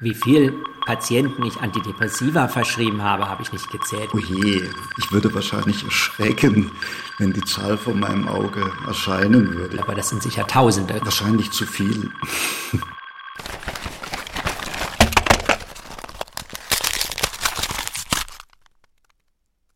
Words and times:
Wie 0.00 0.12
viel 0.12 0.52
Patienten 0.84 1.44
ich 1.44 1.56
Antidepressiva 1.60 2.48
verschrieben 2.48 3.00
habe, 3.02 3.28
habe 3.28 3.42
ich 3.42 3.52
nicht 3.52 3.70
gezählt. 3.70 4.10
Oh 4.12 4.18
je, 4.18 4.68
ich 4.98 5.12
würde 5.12 5.32
wahrscheinlich 5.32 5.84
erschrecken, 5.84 6.72
wenn 7.18 7.32
die 7.32 7.44
Zahl 7.44 7.78
vor 7.78 7.94
meinem 7.94 8.26
Auge 8.26 8.72
erscheinen 8.88 9.54
würde. 9.54 9.80
Aber 9.80 9.94
das 9.94 10.08
sind 10.08 10.20
sicher 10.20 10.48
Tausende. 10.48 11.00
Wahrscheinlich 11.04 11.52
zu 11.52 11.64
viel. 11.64 12.10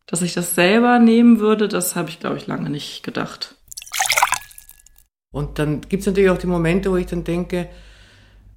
Dass 0.05 0.21
ich 0.21 0.33
das 0.33 0.53
selber 0.53 0.99
nehmen 0.99 1.39
würde, 1.39 1.69
das 1.69 1.95
habe 1.95 2.09
ich, 2.09 2.19
glaube 2.19 2.35
ich, 2.35 2.45
lange 2.45 2.69
nicht 2.69 3.03
gedacht. 3.03 3.55
Und 5.31 5.59
dann 5.59 5.79
gibt 5.79 6.01
es 6.01 6.07
natürlich 6.07 6.29
auch 6.29 6.37
die 6.37 6.47
Momente, 6.47 6.91
wo 6.91 6.97
ich 6.97 7.05
dann 7.05 7.23
denke, 7.23 7.69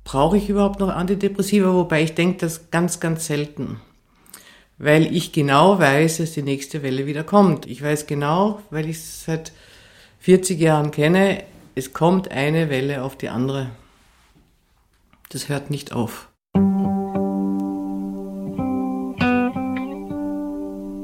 brauche 0.05 0.37
ich 0.37 0.49
überhaupt 0.49 0.81
noch 0.81 0.89
Antidepressiva? 0.89 1.73
Wobei 1.73 2.03
ich 2.03 2.15
denke, 2.15 2.39
das 2.39 2.71
ganz, 2.71 3.01
ganz 3.01 3.27
selten. 3.27 3.81
Weil 4.79 5.15
ich 5.15 5.33
genau 5.33 5.79
weiß, 5.79 6.19
dass 6.19 6.33
die 6.33 6.43
nächste 6.43 6.83
Welle 6.83 7.07
wieder 7.07 7.25
kommt. 7.25 7.67
Ich 7.67 7.83
weiß 7.83 8.07
genau, 8.07 8.61
weil 8.71 8.89
ich 8.89 8.97
es 8.97 9.25
seit 9.25 9.53
40 10.21 10.61
Jahren 10.61 10.91
kenne, 10.91 11.45
es 11.75 11.93
kommt 11.93 12.31
eine 12.31 12.69
Welle 12.69 13.03
auf 13.03 13.17
die 13.17 13.29
andere. 13.29 13.71
Das 15.31 15.49
hört 15.49 15.71
nicht 15.71 15.93
auf. 15.93 16.29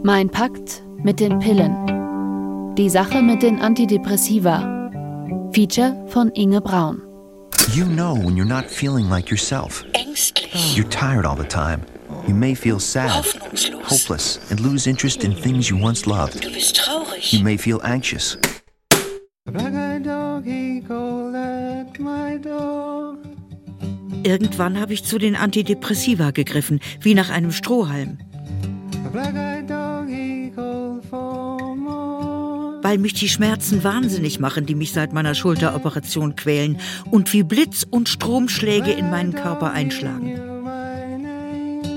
Mein 0.04 0.30
Pakt 0.30 0.82
mit 1.02 1.20
den 1.20 1.38
Pillen. 1.38 2.74
Die 2.76 2.90
Sache 2.90 3.22
mit 3.22 3.42
den 3.42 3.60
Antidepressiva. 3.60 4.90
Feature 5.52 6.04
von 6.08 6.30
Inge 6.30 6.60
Braun. 6.60 7.07
You 7.74 7.84
know 7.84 8.14
when 8.14 8.36
you're 8.36 8.46
not 8.46 8.70
feeling 8.70 9.10
like 9.10 9.30
yourself. 9.30 9.84
Ängstlich. 9.92 10.76
You're 10.76 10.88
tired 10.88 11.26
all 11.26 11.36
the 11.36 11.44
time. 11.44 11.82
You 12.26 12.34
may 12.34 12.54
feel 12.54 12.80
sad, 12.80 13.24
hopeless, 13.84 14.38
and 14.50 14.60
lose 14.60 14.86
interest 14.86 15.22
in 15.22 15.34
things 15.34 15.68
you 15.68 15.76
once 15.76 16.06
loved. 16.06 16.40
Du 16.40 16.50
bist 16.50 16.76
traurig. 16.76 17.32
You 17.32 17.44
may 17.44 17.58
feel 17.58 17.80
anxious. 17.82 18.38
Irgendwann 24.24 24.80
habe 24.80 24.94
ich 24.94 25.04
zu 25.04 25.18
den 25.18 25.36
Antidepressiva 25.36 26.30
gegriffen, 26.30 26.80
wie 27.00 27.14
nach 27.14 27.30
einem 27.30 27.52
Strohhalm. 27.52 28.18
Weil 32.88 32.96
mich 32.96 33.12
die 33.12 33.28
Schmerzen 33.28 33.84
wahnsinnig 33.84 34.40
machen, 34.40 34.64
die 34.64 34.74
mich 34.74 34.94
seit 34.94 35.12
meiner 35.12 35.34
Schulteroperation 35.34 36.36
quälen 36.36 36.78
und 37.10 37.30
wie 37.34 37.42
Blitz 37.42 37.86
und 37.88 38.08
Stromschläge 38.08 38.92
in 38.92 39.10
meinen 39.10 39.34
Körper 39.34 39.72
einschlagen. 39.72 40.40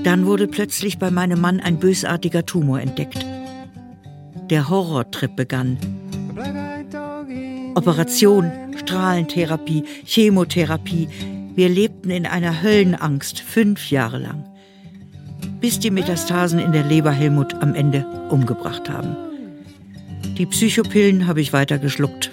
Dann 0.04 0.26
wurde 0.26 0.48
plötzlich 0.48 0.98
bei 0.98 1.10
meinem 1.10 1.40
Mann 1.40 1.60
ein 1.60 1.78
bösartiger 1.78 2.44
Tumor 2.44 2.82
entdeckt. 2.82 3.24
Der 4.50 4.68
Horrortrip 4.68 5.34
begann. 5.34 5.78
Operation, 7.74 8.52
Strahlentherapie, 8.76 9.84
Chemotherapie. 10.04 11.08
Wir 11.54 11.70
lebten 11.70 12.10
in 12.10 12.26
einer 12.26 12.62
Höllenangst 12.62 13.40
fünf 13.40 13.90
Jahre 13.90 14.18
lang. 14.18 14.44
Bis 15.58 15.78
die 15.78 15.90
Metastasen 15.90 16.58
in 16.58 16.72
der 16.72 16.84
Leber 16.84 17.12
Helmut 17.12 17.54
am 17.62 17.74
Ende 17.74 18.04
umgebracht 18.28 18.90
haben. 18.90 19.31
Die 20.38 20.46
Psychopillen 20.46 21.26
habe 21.26 21.40
ich 21.40 21.52
weiter 21.52 21.78
geschluckt. 21.78 22.30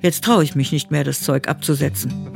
Jetzt 0.00 0.24
traue 0.24 0.44
ich 0.44 0.54
mich 0.54 0.70
nicht 0.70 0.90
mehr, 0.90 1.02
das 1.02 1.22
Zeug 1.22 1.48
abzusetzen. 1.48 2.30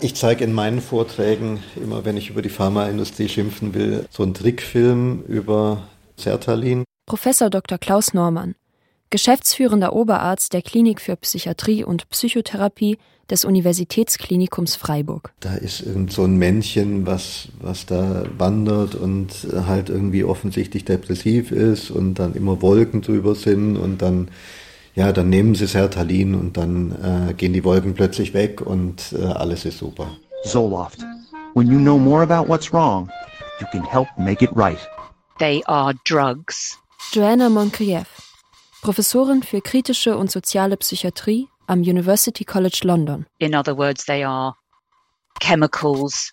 Ich 0.00 0.14
zeige 0.14 0.44
in 0.44 0.52
meinen 0.52 0.80
Vorträgen, 0.80 1.62
immer 1.76 2.04
wenn 2.06 2.16
ich 2.16 2.30
über 2.30 2.40
die 2.40 2.48
Pharmaindustrie 2.48 3.28
schimpfen 3.28 3.74
will, 3.74 4.06
so 4.10 4.22
einen 4.22 4.32
Trickfilm 4.32 5.22
über 5.28 5.82
Sertalin. 6.16 6.84
Professor 7.06 7.50
Dr. 7.50 7.76
Klaus 7.76 8.14
Normann, 8.14 8.54
geschäftsführender 9.10 9.92
Oberarzt 9.92 10.52
der 10.52 10.62
Klinik 10.62 11.00
für 11.00 11.16
Psychiatrie 11.16 11.84
und 11.84 12.08
Psychotherapie 12.10 12.98
des 13.30 13.44
Universitätsklinikums 13.44 14.76
Freiburg. 14.76 15.32
Da 15.40 15.54
ist 15.54 15.80
irgend 15.80 16.12
so 16.12 16.24
ein 16.24 16.36
Männchen, 16.36 17.06
was, 17.06 17.48
was 17.60 17.86
da 17.86 18.24
wandert 18.38 18.94
und 18.94 19.46
halt 19.66 19.90
irgendwie 19.90 20.24
offensichtlich 20.24 20.84
depressiv 20.84 21.52
ist 21.52 21.90
und 21.90 22.14
dann 22.14 22.34
immer 22.34 22.62
Wolken 22.62 23.02
drüber 23.02 23.34
sind 23.34 23.76
und 23.76 24.00
dann, 24.00 24.28
ja, 24.94 25.12
dann 25.12 25.28
nehmen 25.28 25.54
sie 25.54 25.66
Sertalin 25.66 26.34
und 26.34 26.56
dann 26.56 27.28
äh, 27.30 27.34
gehen 27.34 27.52
die 27.52 27.64
Wolken 27.64 27.94
plötzlich 27.94 28.32
weg 28.32 28.62
und 28.62 29.12
äh, 29.12 29.24
alles 29.24 29.64
ist 29.66 29.78
super. 29.78 30.08
Zoloft. 30.44 30.98
When 31.54 31.66
you 31.66 31.78
know 31.78 31.98
more 31.98 32.22
about 32.22 32.48
what's 32.48 32.72
wrong, 32.72 33.10
you 33.60 33.66
can 33.72 33.82
help 33.82 34.08
make 34.16 34.42
it 34.42 34.50
right. 34.54 34.78
They 35.38 35.62
are 35.66 35.94
drugs. 36.04 36.78
Joanna 37.12 37.48
Moncrieff, 37.48 38.06
Professorin 38.82 39.42
für 39.42 39.60
kritische 39.60 40.16
und 40.16 40.30
soziale 40.30 40.76
Psychiatrie 40.76 41.48
am 41.66 41.80
University 41.80 42.44
College 42.44 42.80
London. 42.84 43.26
In 43.38 43.54
other 43.54 43.76
words, 43.76 44.04
they 44.06 44.24
are 44.24 44.54
chemicals, 45.40 46.30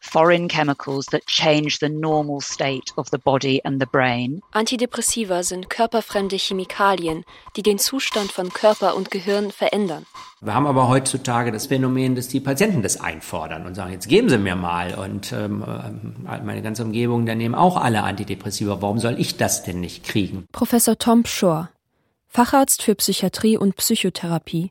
foreign 0.00 0.48
chemicals 0.48 1.06
that 1.06 1.24
change 1.26 1.78
the 1.80 1.88
normal 1.88 2.40
state 2.40 2.92
of 2.96 3.08
the 3.10 3.18
body 3.18 3.60
and 3.64 3.80
the 3.80 3.86
brain. 3.86 4.40
Antidepressiva 4.52 5.42
sind 5.42 5.70
körperfremde 5.70 6.36
Chemikalien, 6.36 7.24
die 7.56 7.62
den 7.62 7.78
Zustand 7.78 8.32
von 8.32 8.52
Körper 8.52 8.96
und 8.96 9.10
Gehirn 9.10 9.52
verändern. 9.52 10.06
Wir 10.40 10.54
haben 10.54 10.66
aber 10.66 10.88
heutzutage 10.88 11.52
das 11.52 11.66
Phänomen, 11.66 12.16
dass 12.16 12.26
die 12.26 12.40
Patienten 12.40 12.82
das 12.82 13.00
einfordern 13.00 13.64
und 13.64 13.76
sagen, 13.76 13.92
jetzt 13.92 14.08
geben 14.08 14.28
Sie 14.28 14.38
mir 14.38 14.56
mal. 14.56 14.94
Und 14.94 15.32
ähm, 15.32 15.62
äh, 15.62 16.40
meine 16.42 16.62
ganze 16.62 16.84
Umgebung, 16.84 17.26
da 17.26 17.34
nehmen 17.36 17.54
auch 17.54 17.76
alle 17.76 18.02
Antidepressiva. 18.02 18.82
Warum 18.82 18.98
soll 18.98 19.20
ich 19.20 19.36
das 19.36 19.62
denn 19.62 19.80
nicht 19.80 20.04
kriegen? 20.04 20.46
Professor 20.50 20.98
Tom 20.98 21.24
Shore, 21.24 21.68
Facharzt 22.34 22.82
für 22.82 22.94
Psychiatrie 22.94 23.58
und 23.58 23.76
Psychotherapie, 23.76 24.70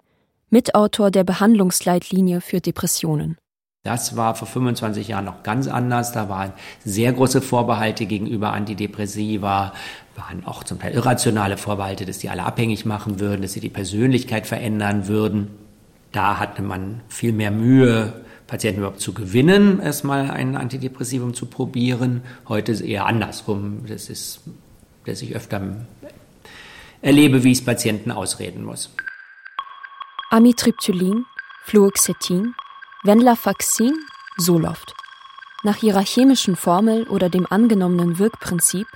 Mitautor 0.49 1.11
der 1.11 1.23
Behandlungsleitlinie 1.23 2.41
für 2.41 2.59
Depressionen. 2.59 3.37
Das 3.83 4.15
war 4.15 4.33
vor 4.33 4.47
25 4.47 5.09
Jahren 5.09 5.25
noch 5.25 5.43
ganz 5.43 5.67
anders. 5.67 6.11
Da 6.11 6.27
waren 6.27 6.53
sehr 6.83 7.13
große 7.13 7.39
Vorbehalte 7.39 8.07
gegenüber 8.07 8.51
Antidepressiva, 8.53 9.73
waren 10.15 10.43
auch 10.43 10.63
zum 10.63 10.79
Teil 10.79 10.93
irrationale 10.93 11.55
Vorbehalte, 11.55 12.07
dass 12.07 12.17
die 12.17 12.29
alle 12.29 12.45
abhängig 12.45 12.87
machen 12.87 13.19
würden, 13.19 13.43
dass 13.43 13.53
sie 13.53 13.59
die 13.59 13.69
Persönlichkeit 13.69 14.47
verändern 14.47 15.07
würden. 15.07 15.49
Da 16.11 16.39
hatte 16.39 16.63
man 16.63 17.01
viel 17.09 17.31
mehr 17.31 17.51
Mühe, 17.51 18.21
Patienten 18.47 18.79
überhaupt 18.79 19.01
zu 19.01 19.13
gewinnen, 19.13 19.79
erstmal 19.79 20.31
ein 20.31 20.55
Antidepressivum 20.55 21.35
zu 21.35 21.45
probieren. 21.45 22.23
Heute 22.47 22.71
ist 22.71 22.81
es 22.81 22.87
eher 22.87 23.05
andersrum. 23.05 23.85
Das 23.87 24.09
ist, 24.09 24.41
dass 25.05 25.21
ich 25.21 25.35
öfter 25.35 25.61
erlebe, 27.01 27.43
wie 27.43 27.51
ich 27.51 27.59
es 27.59 27.65
Patienten 27.65 28.11
ausreden 28.11 28.63
muss. 28.63 28.93
Amitriptylin, 30.29 31.25
Fluoxetin, 31.63 32.55
Venlafaxin, 33.03 33.93
Zoloft. 34.37 34.93
Nach 35.63 35.83
ihrer 35.83 36.01
chemischen 36.01 36.55
Formel 36.55 37.07
oder 37.07 37.29
dem 37.29 37.45
angenommenen 37.49 38.17
Wirkprinzip 38.17 38.87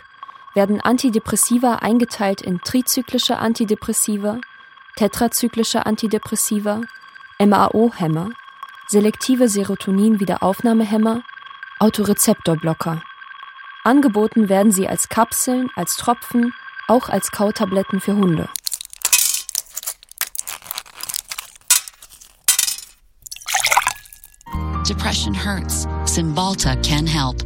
werden 0.56 0.80
Antidepressiva 0.82 1.76
eingeteilt 1.76 2.42
in 2.42 2.62
trizyklische 2.62 3.38
Antidepressiva, 3.38 4.40
tetrazyklische 4.96 5.86
Antidepressiva, 5.86 6.82
MAO-Hämmer, 7.40 8.30
selektive 8.88 9.50
Serotonin-Wiederaufnahmehämmer, 9.50 11.22
Autorezeptorblocker. 11.80 13.04
Angeboten 13.84 14.48
werden 14.48 14.72
sie 14.72 14.88
als 14.88 15.10
Kapseln, 15.10 15.70
als 15.76 15.98
Tropfen, 15.98 16.54
auch 16.88 17.10
als 17.10 17.32
Kautabletten 17.32 18.00
für 18.00 18.16
Hunde. 18.16 18.50
Depression 24.88 25.36
hurts. 25.36 25.88
Cymbalta 26.06 26.76
can 26.76 27.08
help. 27.08 27.44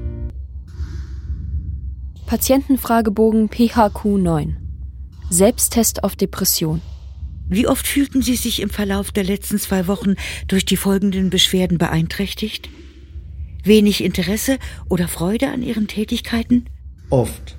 Patientenfragebogen 2.26 3.50
PHQ 3.50 4.06
9. 4.18 4.58
Selbsttest 5.30 6.04
auf 6.04 6.16
Depression. 6.16 6.82
Wie 7.48 7.68
oft 7.68 7.88
fühlten 7.88 8.22
Sie 8.22 8.36
sich 8.36 8.62
im 8.62 8.70
Verlauf 8.70 9.12
der 9.12 9.24
letzten 9.24 9.58
zwei 9.58 9.88
Wochen 9.88 10.16
durch 10.48 10.66
die 10.66 10.78
folgenden 10.78 11.30
Beschwerden 11.30 11.78
beeinträchtigt? 11.78 12.70
Wenig 13.64 14.04
Interesse 14.04 14.58
oder 14.90 15.08
Freude 15.08 15.50
an 15.50 15.64
Ihren 15.64 15.88
Tätigkeiten? 15.88 16.66
Oft. 17.10 17.58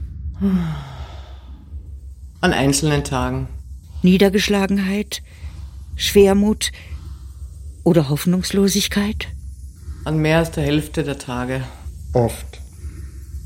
An 2.42 2.54
einzelnen 2.54 3.04
Tagen. 3.04 3.48
Niedergeschlagenheit, 4.00 5.20
Schwermut 5.94 6.72
oder 7.84 8.08
Hoffnungslosigkeit? 8.08 9.28
An 10.06 10.16
mehr 10.22 10.38
als 10.38 10.50
der 10.52 10.64
Hälfte 10.64 11.04
der 11.04 11.18
Tage. 11.18 11.62
Oft. 12.14 12.62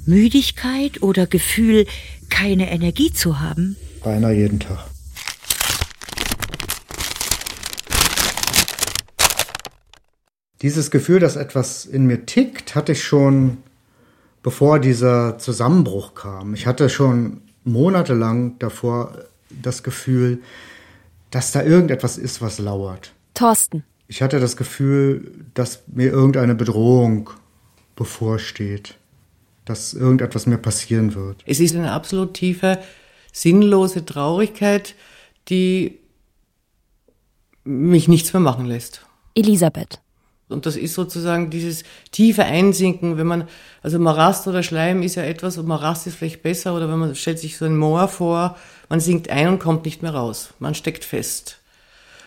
Müdigkeit 0.06 1.02
oder 1.02 1.26
Gefühl, 1.26 1.87
keine 2.29 2.70
Energie 2.70 3.12
zu 3.12 3.41
haben? 3.41 3.75
Beinahe 4.05 4.35
jeden 4.35 4.61
Tag. 4.61 4.87
Dieses 10.62 10.93
Gefühl, 10.93 11.19
dass 11.19 11.35
etwas 11.35 11.85
in 11.85 12.06
mir 12.06 12.26
tickt, 12.26 12.76
hatte 12.76 12.93
ich 12.93 13.02
schon, 13.02 13.56
bevor 14.44 14.79
dieser 14.79 15.37
Zusammenbruch 15.38 16.14
kam. 16.14 16.55
Ich 16.55 16.69
hatte 16.69 16.88
schon 16.88 17.41
monatelang 17.64 18.58
davor 18.58 19.25
das 19.50 19.82
Gefühl, 19.82 20.43
dass 21.31 21.52
da 21.52 21.62
irgendetwas 21.62 22.19
ist, 22.19 22.40
was 22.40 22.58
lauert. 22.58 23.12
Thorsten. 23.34 23.84
Ich 24.06 24.22
hatte 24.22 24.38
das 24.38 24.56
Gefühl, 24.56 25.44
dass 25.55 25.82
mir 25.87 26.11
irgendeine 26.11 26.55
Bedrohung 26.55 27.31
bevorsteht, 27.96 28.96
dass 29.64 29.94
irgendetwas 29.94 30.46
mir 30.46 30.58
passieren 30.58 31.14
wird. 31.14 31.43
Es 31.46 31.58
ist 31.58 31.75
eine 31.75 31.93
absolut 31.93 32.34
tiefe, 32.34 32.78
sinnlose 33.32 34.05
Traurigkeit, 34.05 34.94
die 35.49 35.99
mich 37.64 38.08
nichts 38.08 38.32
mehr 38.32 38.40
machen 38.40 38.67
lässt. 38.67 39.05
Elisabeth. 39.34 40.00
Und 40.49 40.67
das 40.67 40.76
ist 40.76 40.94
sozusagen 40.94 41.49
dieses 41.49 41.85
tiefe 42.11 42.44
Einsinken, 42.44 43.17
wenn 43.17 43.26
man, 43.26 43.49
also 43.82 43.99
Marast 43.99 44.46
oder 44.46 44.62
Schleim 44.62 45.02
ist 45.02 45.14
ja 45.14 45.23
etwas, 45.23 45.56
und 45.56 45.67
Marast 45.67 46.06
ist 46.06 46.17
vielleicht 46.17 46.43
besser, 46.43 46.76
oder 46.76 46.88
wenn 46.91 46.99
man 46.99 47.14
stellt 47.14 47.38
sich 47.38 47.56
so 47.56 47.64
ein 47.64 47.76
Moor 47.76 48.08
vor, 48.08 48.56
man 48.88 49.00
sinkt 49.00 49.31
ein 49.31 49.49
und 49.49 49.58
kommt 49.58 49.87
nicht 49.87 50.02
mehr 50.02 50.14
raus. 50.14 50.52
Man 50.58 50.75
steckt 50.75 51.05
fest. 51.05 51.61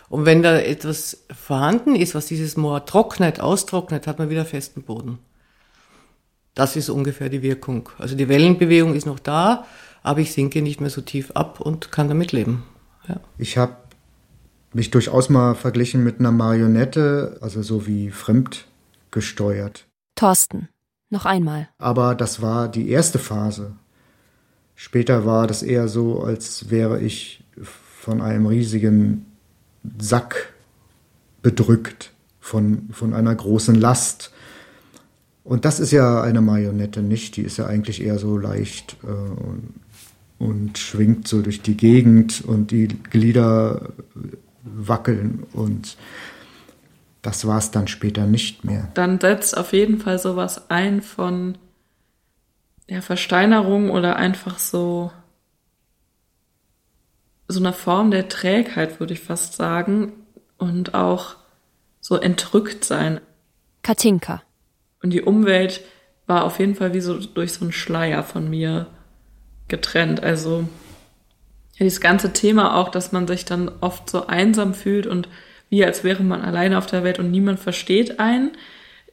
Und 0.09 0.25
wenn 0.25 0.41
da 0.41 0.57
etwas 0.57 1.25
vorhanden 1.35 1.95
ist, 1.95 2.15
was 2.15 2.25
dieses 2.25 2.57
Moor 2.57 2.85
trocknet, 2.85 3.39
austrocknet, 3.39 4.07
hat 4.07 4.19
man 4.19 4.29
wieder 4.29 4.45
festen 4.45 4.81
Boden. 4.81 5.19
Das 6.55 6.75
ist 6.75 6.89
ungefähr 6.89 7.29
die 7.29 7.43
Wirkung. 7.43 7.89
Also 7.99 8.15
die 8.15 8.29
Wellenbewegung 8.29 8.95
ist 8.95 9.05
noch 9.05 9.19
da, 9.19 9.67
aber 10.01 10.21
ich 10.21 10.31
sinke 10.31 10.61
nicht 10.61 10.81
mehr 10.81 10.89
so 10.89 11.01
tief 11.01 11.31
ab 11.31 11.59
und 11.59 11.91
kann 11.91 12.07
damit 12.07 12.31
leben. 12.31 12.63
Ja. 13.07 13.19
Ich 13.37 13.57
habe 13.57 13.75
mich 14.77 14.91
durchaus 14.91 15.29
mal 15.29 15.55
verglichen 15.55 16.03
mit 16.03 16.19
einer 16.19 16.31
Marionette, 16.31 17.39
also 17.41 17.63
so 17.63 17.87
wie 17.87 18.11
fremdgesteuert. 18.11 19.87
Thorsten, 20.13 20.69
noch 21.09 21.25
einmal. 21.25 21.69
Aber 21.79 22.13
das 22.13 22.43
war 22.43 22.67
die 22.67 22.91
erste 22.91 23.17
Phase. 23.17 23.71
Später 24.75 25.25
war 25.25 25.47
das 25.47 25.63
eher 25.63 25.87
so, 25.87 26.21
als 26.21 26.69
wäre 26.69 27.01
ich 27.01 27.43
von 27.59 28.21
einem 28.21 28.45
riesigen 28.45 29.25
Sack 29.97 30.53
bedrückt, 31.41 32.13
von, 32.39 32.89
von 32.91 33.15
einer 33.15 33.33
großen 33.33 33.73
Last. 33.73 34.31
Und 35.43 35.65
das 35.65 35.79
ist 35.79 35.89
ja 35.89 36.21
eine 36.21 36.41
Marionette 36.41 37.01
nicht, 37.01 37.35
die 37.35 37.41
ist 37.41 37.57
ja 37.57 37.65
eigentlich 37.65 38.03
eher 38.03 38.19
so 38.19 38.37
leicht 38.37 38.95
äh, 39.03 40.43
und 40.43 40.77
schwingt 40.77 41.27
so 41.27 41.41
durch 41.41 41.63
die 41.63 41.75
Gegend 41.75 42.43
und 42.45 42.69
die 42.69 42.89
Glieder 42.89 43.93
wackeln 44.75 45.45
und 45.53 45.97
das 47.21 47.45
war 47.45 47.57
es 47.57 47.71
dann 47.71 47.87
später 47.87 48.25
nicht 48.25 48.63
mehr. 48.63 48.89
Dann 48.93 49.19
setzt 49.19 49.57
auf 49.57 49.73
jeden 49.73 49.99
Fall 49.99 50.19
sowas 50.19 50.69
ein 50.69 51.01
von 51.01 51.57
ja, 52.87 53.01
Versteinerung 53.01 53.89
oder 53.89 54.15
einfach 54.15 54.59
so 54.59 55.11
so 57.49 57.59
einer 57.59 57.73
Form 57.73 58.11
der 58.11 58.27
Trägheit, 58.27 58.99
würde 58.99 59.13
ich 59.13 59.21
fast 59.21 59.53
sagen, 59.53 60.11
und 60.57 60.93
auch 60.93 61.35
so 62.01 62.17
entrückt 62.17 62.83
sein. 62.83 63.21
Katinka. 63.83 64.41
Und 65.01 65.11
die 65.11 65.21
Umwelt 65.21 65.81
war 66.25 66.43
auf 66.43 66.59
jeden 66.59 66.75
Fall 66.75 66.93
wie 66.93 67.01
so 67.01 67.17
durch 67.19 67.53
so 67.53 67.63
einen 67.63 67.71
Schleier 67.71 68.23
von 68.23 68.49
mir 68.49 68.87
getrennt. 69.67 70.21
Also 70.21 70.67
ja, 71.77 71.83
dieses 71.83 72.01
ganze 72.01 72.33
Thema 72.33 72.75
auch, 72.75 72.89
dass 72.89 73.11
man 73.11 73.27
sich 73.27 73.45
dann 73.45 73.71
oft 73.81 74.09
so 74.09 74.27
einsam 74.27 74.73
fühlt 74.73 75.07
und 75.07 75.27
wie 75.69 75.83
als 75.83 76.03
wäre 76.03 76.23
man 76.23 76.41
alleine 76.41 76.77
auf 76.77 76.85
der 76.85 77.03
Welt 77.03 77.19
und 77.19 77.31
niemand 77.31 77.59
versteht 77.59 78.19
einen. 78.19 78.51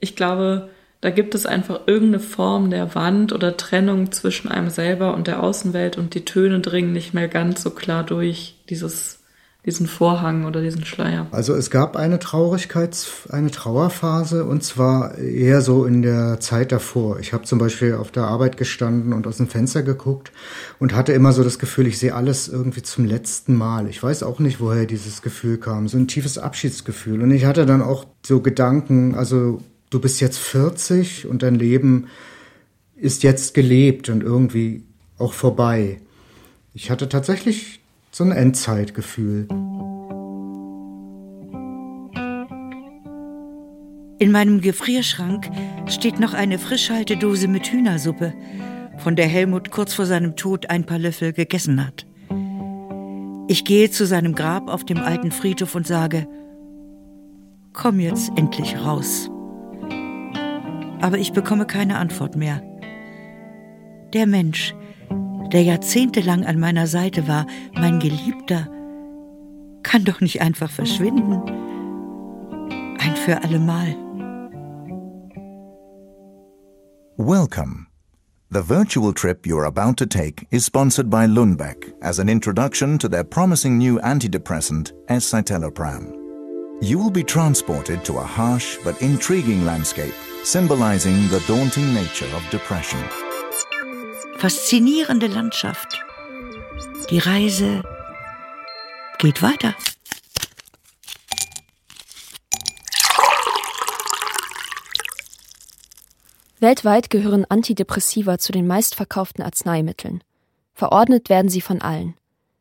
Ich 0.01 0.17
glaube, 0.17 0.71
da 1.01 1.11
gibt 1.11 1.35
es 1.35 1.45
einfach 1.45 1.81
irgendeine 1.87 2.21
Form 2.21 2.71
der 2.71 2.95
Wand 2.95 3.33
oder 3.33 3.57
Trennung 3.57 4.13
zwischen 4.13 4.49
einem 4.49 4.71
selber 4.71 5.15
und 5.15 5.27
der 5.27 5.43
Außenwelt 5.43 5.99
und 5.99 6.15
die 6.15 6.25
Töne 6.25 6.61
dringen 6.61 6.93
nicht 6.93 7.13
mehr 7.13 7.29
ganz 7.29 7.63
so 7.63 7.71
klar 7.71 8.05
durch 8.05 8.55
dieses 8.71 9.24
diesen 9.67 9.87
Vorhang 9.87 10.45
oder 10.45 10.61
diesen 10.61 10.85
Schleier. 10.85 11.27
Also 11.31 11.55
es 11.55 11.71
gab 11.71 11.97
eine 11.97 12.19
Traurigkeits-, 12.19 13.31
eine 13.31 13.51
Trauerphase 13.51 14.45
und 14.45 14.63
zwar 14.63 15.17
eher 15.17 15.63
so 15.63 15.87
in 15.87 16.03
der 16.03 16.39
Zeit 16.41 16.71
davor. 16.71 17.19
Ich 17.19 17.33
habe 17.33 17.45
zum 17.45 17.59
Beispiel 17.59 17.95
auf 17.95 18.11
der 18.11 18.25
Arbeit 18.25 18.59
gestanden 18.59 19.15
und 19.15 19.27
aus 19.27 19.39
dem 19.39 19.49
Fenster 19.49 19.83
geguckt 19.83 20.33
und 20.79 20.95
hatte 20.95 21.13
immer 21.13 21.33
so 21.33 21.43
das 21.43 21.59
Gefühl, 21.59 21.87
ich 21.87 21.99
sehe 21.99 22.15
alles 22.15 22.49
irgendwie 22.49 22.83
zum 22.83 23.07
letzten 23.07 23.55
Mal. 23.55 23.89
Ich 23.89 24.03
weiß 24.03 24.23
auch 24.23 24.39
nicht, 24.39 24.61
woher 24.61 24.85
dieses 24.85 25.23
Gefühl 25.23 25.57
kam. 25.57 25.89
So 25.89 25.97
ein 25.97 26.09
tiefes 26.09 26.37
Abschiedsgefühl. 26.37 27.23
Und 27.23 27.31
ich 27.31 27.47
hatte 27.47 27.65
dann 27.65 27.81
auch 27.81 28.05
so 28.25 28.41
Gedanken, 28.41 29.15
also 29.15 29.63
du 29.89 29.99
bist 29.99 30.21
jetzt 30.21 30.39
40 30.39 31.27
und 31.27 31.43
dein 31.43 31.55
Leben 31.55 32.09
ist 32.97 33.23
jetzt 33.23 33.55
gelebt 33.55 34.11
und 34.11 34.23
irgendwie 34.23 34.85
auch 35.17 35.33
vorbei. 35.33 36.01
Ich 36.75 36.91
hatte 36.91 37.09
tatsächlich 37.09 37.81
so 38.15 38.23
ein 38.23 38.31
Endzeitgefühl. 38.31 39.49
In 44.21 44.31
meinem 44.31 44.61
Gefrierschrank 44.61 45.51
steht 45.89 46.21
noch 46.21 46.33
eine 46.33 46.61
Frischhaltedose 46.61 47.49
mit 47.49 47.67
Hühnersuppe, 47.67 48.33
von 48.99 49.17
der 49.17 49.27
Helmut 49.27 49.73
kurz 49.73 49.95
vor 49.95 50.07
seinem 50.07 50.37
Tod 50.37 50.71
ein 50.71 50.87
paar 50.87 51.01
Löffel 51.01 51.33
gegessen 51.33 51.85
hat. 51.85 52.07
Ich 53.49 53.65
gehe 53.65 53.91
zu 53.91 54.07
seinem 54.07 54.35
Grab 54.35 54.69
auf 54.69 54.85
dem 54.85 54.99
alten 54.99 55.33
Friedhof 55.33 55.75
und 55.75 55.87
sage, 55.87 56.29
komm 57.73 57.99
jetzt 57.99 58.31
endlich 58.37 58.79
raus. 58.79 59.29
Aber 61.01 61.19
ich 61.19 61.33
bekomme 61.33 61.67
keine 61.67 61.97
Antwort 61.97 62.37
mehr. 62.37 62.63
Der 64.13 64.27
Mensch, 64.29 64.75
der 65.53 65.63
jahrzehntelang 65.63 66.45
an 66.45 66.59
meiner 66.59 66.87
Seite 66.87 67.29
war, 67.29 67.47
mein 67.75 68.01
Geliebter, 68.01 68.69
kann 69.83 70.05
doch 70.05 70.21
nicht 70.21 70.41
einfach 70.41 70.71
verschwinden. 70.71 71.43
Ein 72.99 73.17
für 73.17 73.43
allemal. 73.43 73.97
Welcome. 77.17 77.87
The 78.51 78.63
virtual 78.63 79.13
trip 79.13 79.47
you're 79.47 79.67
about 79.67 79.97
to 79.97 80.07
take 80.07 80.47
is 80.51 80.65
sponsored 80.65 81.11
by 81.11 81.27
Lundbeck 81.27 81.93
as 82.03 82.19
an 82.19 82.29
introduction 82.29 82.99
to 82.99 83.09
their 83.09 83.25
promising 83.25 83.79
new 83.79 83.99
antidepressant, 84.01 84.93
escitalopram. 85.09 86.13
You 86.81 86.99
will 86.99 87.11
be 87.11 87.25
transported 87.25 88.05
to 88.05 88.19
a 88.19 88.23
harsh 88.23 88.79
but 88.85 89.01
intriguing 89.01 89.65
landscape, 89.65 90.15
symbolizing 90.45 91.29
the 91.29 91.43
daunting 91.47 91.95
nature 91.95 92.29
of 92.37 92.49
depression. 92.51 93.01
Faszinierende 94.39 95.27
Landschaft. 95.27 96.05
Die 97.11 97.19
Reise 97.19 97.83
geht 99.19 99.41
weiter. 99.43 99.75
Weltweit 106.61 107.11
gehören 107.11 107.45
Antidepressiva 107.45 108.39
zu 108.39 108.53
den 108.53 108.67
meistverkauften 108.67 109.45
Arzneimitteln. 109.45 110.23
Verordnet 110.75 111.29
werden 111.29 111.49
sie 111.49 111.61
von 111.61 111.81
allen. 111.81 112.15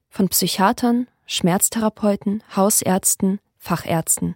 Von 0.09 0.29
Psychiatern, 0.29 1.07
Schmerztherapeuten, 1.25 2.43
Hausärzten, 2.55 3.39
Fachärzten. 3.57 4.35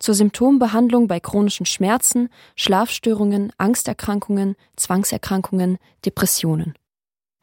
Zur 0.00 0.14
Symptombehandlung 0.14 1.08
bei 1.08 1.20
chronischen 1.20 1.66
Schmerzen, 1.66 2.30
Schlafstörungen, 2.56 3.52
Angsterkrankungen, 3.58 4.56
Zwangserkrankungen, 4.74 5.78
Depressionen. 6.04 6.74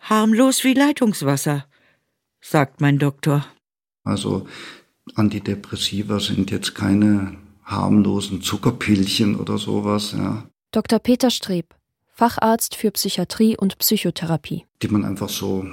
Harmlos 0.02 0.64
wie 0.64 0.74
Leitungswasser, 0.74 1.66
sagt 2.42 2.82
mein 2.82 2.98
Doktor. 2.98 3.46
Also 4.04 4.48
Antidepressiva 5.16 6.20
sind 6.20 6.50
jetzt 6.50 6.74
keine 6.74 7.38
harmlosen 7.64 8.42
Zuckerpillchen 8.42 9.36
oder 9.36 9.58
sowas, 9.60 10.14
ja. 10.18 10.44
Dr. 10.72 11.00
Peter 11.00 11.30
Streb, 11.30 11.76
Facharzt 12.08 12.76
für 12.76 12.90
Psychiatrie 12.90 13.56
und 13.56 13.78
Psychotherapie. 13.78 14.66
Die 14.82 14.88
man 14.88 15.06
einfach 15.06 15.30
so 15.30 15.64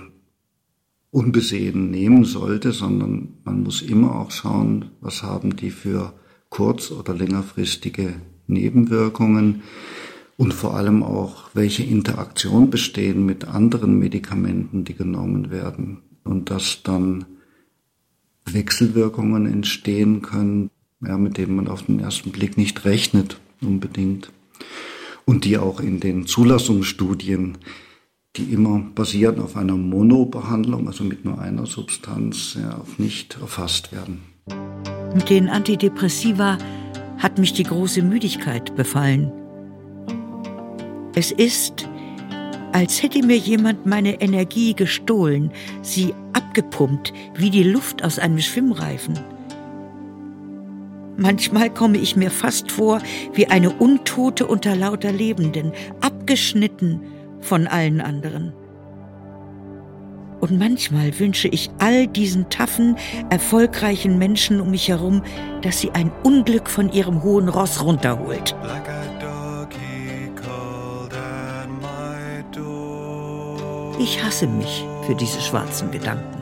unbesehen 1.11 1.91
nehmen 1.91 2.25
sollte, 2.27 2.73
sondern 2.73 3.39
man 3.45 3.63
muss 3.63 3.81
immer 3.81 4.17
auch 4.17 4.31
schauen, 4.31 4.91
was 5.01 5.23
haben 5.23 5.57
die 5.57 5.71
für 5.71 6.13
kurz- 6.55 6.93
oder 6.93 7.15
längerfristige 7.15 8.15
Nebenwirkungen 8.47 9.65
und 10.37 10.55
vor 10.55 10.77
allem 10.77 11.03
auch, 11.03 11.51
welche 11.53 11.83
Interaktion 11.83 12.71
bestehen 12.71 13.27
mit 13.27 13.47
anderen 13.47 13.99
Medikamenten, 13.99 14.85
die 14.85 14.95
genommen 14.95 15.51
werden 15.51 16.03
und 16.23 16.51
dass 16.51 16.85
dann 16.85 17.25
Wechselwirkungen 18.45 19.47
entstehen 19.47 20.23
können, 20.23 20.71
ja, 21.05 21.19
mit 21.19 21.39
denen 21.39 21.57
man 21.57 21.67
auf 21.67 21.87
den 21.87 21.99
ersten 21.99 22.31
Blick 22.31 22.57
nicht 22.57 22.85
rechnet 22.85 23.41
unbedingt 23.61 24.31
und 25.25 25.45
die 25.45 25.59
auch 25.59 25.81
in 25.81 25.99
den 25.99 26.27
Zulassungsstudien, 26.27 27.59
die 28.37 28.53
immer 28.53 28.79
basieren 28.95 29.41
auf 29.41 29.57
einer 29.57 29.77
Monobehandlung, 29.77 30.87
also 30.87 31.03
mit 31.03 31.25
nur 31.25 31.41
einer 31.41 31.67
Substanz, 31.67 32.57
ja, 32.61 32.81
nicht 32.97 33.39
erfasst 33.41 33.91
werden. 33.91 34.34
Mit 35.15 35.31
den 35.31 35.49
Antidepressiva 35.49 36.59
hat 37.19 37.39
mich 37.39 37.53
die 37.53 37.63
große 37.63 38.03
Müdigkeit 38.03 38.75
befallen. 38.75 39.33
Es 41.15 41.31
ist, 41.31 41.89
als 42.73 43.03
hätte 43.03 43.25
mir 43.25 43.37
jemand 43.37 43.87
meine 43.87 44.21
Energie 44.21 44.75
gestohlen, 44.75 45.53
sie 45.83 46.13
abgepumpt 46.33 47.13
wie 47.35 47.51
die 47.51 47.63
Luft 47.63 48.05
aus 48.05 48.19
einem 48.19 48.41
Schwimmreifen. 48.41 49.19
Manchmal 51.17 51.73
komme 51.73 51.99
ich 51.99 52.17
mir 52.17 52.33
fast 52.33 52.73
vor 52.73 53.01
wie 53.33 53.47
eine 53.47 53.71
Untote 53.71 54.47
unter 54.49 54.75
lauter 54.75 55.13
Lebenden, 55.13 55.73
abgeschnitten 56.01 57.01
von 57.41 57.69
allen 57.69 58.01
anderen. 58.01 58.53
Und 60.45 60.59
manchmal 60.59 61.19
wünsche 61.19 61.49
ich 61.49 61.71
all 61.79 62.07
diesen 62.07 62.51
taffen, 62.51 62.99
erfolgreichen 63.31 64.19
Menschen 64.19 64.61
um 64.61 64.73
mich 64.73 64.89
herum, 64.89 65.23
dass 65.63 65.81
sie 65.81 65.93
ein 65.93 66.13
Unglück 66.23 66.69
von 66.69 66.93
ihrem 66.93 67.23
hohen 67.23 67.49
Ross 67.49 67.83
runterholt. 67.83 68.55
Ich 73.99 74.23
hasse 74.23 74.47
mich 74.47 74.85
für 75.07 75.15
diese 75.15 75.41
schwarzen 75.41 75.91
Gedanken. 75.91 76.37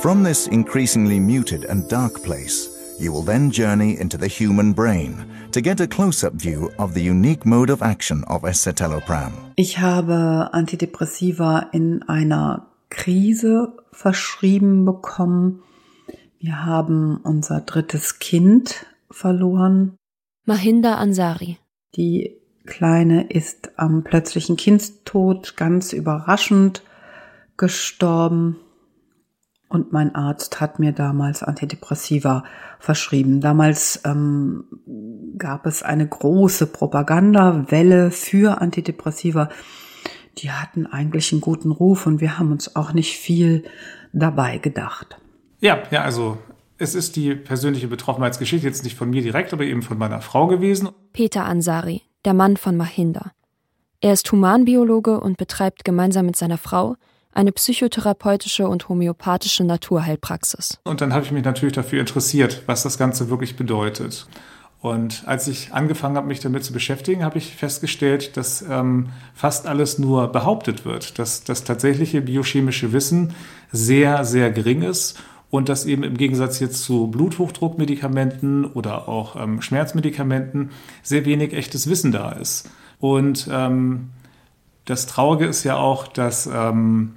From 0.00 0.22
this 0.22 0.46
increasingly 0.46 1.18
muted 1.18 1.68
and 1.68 1.90
dark 1.90 2.22
place, 2.22 2.75
you 2.98 3.12
will 3.12 3.22
then 3.22 3.50
journey 3.50 3.98
into 3.98 4.16
the 4.16 4.28
human 4.28 4.72
brain 4.72 5.26
to 5.52 5.60
get 5.60 5.80
a 5.80 5.86
close-up 5.86 6.34
view 6.34 6.70
of 6.78 6.94
the 6.94 7.02
unique 7.02 7.44
mode 7.44 7.70
of 7.70 7.82
action 7.82 8.24
of 8.24 8.42
escitalopram. 8.44 9.32
Ich 9.56 9.78
habe 9.78 10.50
Antidepressiva 10.52 11.70
in 11.72 12.02
einer 12.08 12.66
Krise 12.90 13.76
verschrieben 13.92 14.84
bekommen. 14.84 15.62
Wir 16.38 16.64
haben 16.64 17.18
unser 17.22 17.60
drittes 17.60 18.18
Kind 18.18 18.86
verloren. 19.10 19.96
Mahinda 20.44 20.96
Ansari. 20.96 21.58
Die 21.96 22.36
Kleine 22.66 23.30
ist 23.30 23.70
am 23.78 24.04
plötzlichen 24.04 24.56
Kindstod 24.56 25.56
ganz 25.56 25.92
überraschend 25.92 26.82
gestorben. 27.56 28.56
Und 29.68 29.92
mein 29.92 30.14
Arzt 30.14 30.60
hat 30.60 30.78
mir 30.78 30.92
damals 30.92 31.42
Antidepressiva 31.42 32.44
verschrieben. 32.78 33.40
Damals 33.40 34.00
ähm, 34.04 34.64
gab 35.38 35.66
es 35.66 35.82
eine 35.82 36.06
große 36.06 36.66
Propagandawelle 36.66 38.10
für 38.12 38.60
Antidepressiva. 38.60 39.48
Die 40.38 40.52
hatten 40.52 40.86
eigentlich 40.86 41.32
einen 41.32 41.40
guten 41.40 41.72
Ruf 41.72 42.06
und 42.06 42.20
wir 42.20 42.38
haben 42.38 42.52
uns 42.52 42.76
auch 42.76 42.92
nicht 42.92 43.16
viel 43.16 43.64
dabei 44.12 44.58
gedacht. 44.58 45.16
Ja, 45.60 45.82
ja, 45.90 46.02
also 46.02 46.38
es 46.78 46.94
ist 46.94 47.16
die 47.16 47.34
persönliche 47.34 47.88
Betroffenheitsgeschichte 47.88 48.66
jetzt 48.66 48.84
nicht 48.84 48.96
von 48.96 49.10
mir 49.10 49.22
direkt, 49.22 49.52
aber 49.52 49.64
eben 49.64 49.82
von 49.82 49.98
meiner 49.98 50.20
Frau 50.20 50.46
gewesen. 50.46 50.90
Peter 51.12 51.44
Ansari, 51.44 52.02
der 52.24 52.34
Mann 52.34 52.56
von 52.56 52.76
Mahinda. 52.76 53.32
Er 54.00 54.12
ist 54.12 54.30
Humanbiologe 54.30 55.18
und 55.18 55.38
betreibt 55.38 55.84
gemeinsam 55.84 56.26
mit 56.26 56.36
seiner 56.36 56.58
Frau 56.58 56.96
eine 57.36 57.52
psychotherapeutische 57.52 58.66
und 58.66 58.88
homöopathische 58.88 59.62
Naturheilpraxis. 59.64 60.78
Und 60.84 61.00
dann 61.00 61.12
habe 61.12 61.24
ich 61.24 61.32
mich 61.32 61.44
natürlich 61.44 61.74
dafür 61.74 62.00
interessiert, 62.00 62.62
was 62.66 62.82
das 62.82 62.98
Ganze 62.98 63.28
wirklich 63.28 63.56
bedeutet. 63.56 64.26
Und 64.80 65.24
als 65.26 65.48
ich 65.48 65.72
angefangen 65.72 66.16
habe, 66.16 66.26
mich 66.26 66.40
damit 66.40 66.64
zu 66.64 66.72
beschäftigen, 66.72 67.24
habe 67.24 67.38
ich 67.38 67.56
festgestellt, 67.56 68.36
dass 68.36 68.62
ähm, 68.62 69.08
fast 69.34 69.66
alles 69.66 69.98
nur 69.98 70.28
behauptet 70.28 70.84
wird, 70.84 71.18
dass 71.18 71.44
das 71.44 71.64
tatsächliche 71.64 72.22
biochemische 72.22 72.92
Wissen 72.92 73.34
sehr, 73.72 74.24
sehr 74.24 74.50
gering 74.50 74.82
ist 74.82 75.18
und 75.50 75.68
dass 75.68 75.86
eben 75.86 76.04
im 76.04 76.16
Gegensatz 76.16 76.60
jetzt 76.60 76.84
zu 76.84 77.08
Bluthochdruckmedikamenten 77.08 78.64
oder 78.64 79.08
auch 79.08 79.36
ähm, 79.36 79.60
Schmerzmedikamenten 79.60 80.70
sehr 81.02 81.24
wenig 81.24 81.52
echtes 81.52 81.88
Wissen 81.88 82.12
da 82.12 82.32
ist. 82.32 82.70
Und 82.98 83.48
ähm, 83.50 84.10
das 84.86 85.06
Traurige 85.06 85.46
ist 85.46 85.64
ja 85.64 85.76
auch, 85.76 86.06
dass 86.06 86.46
ähm, 86.46 87.15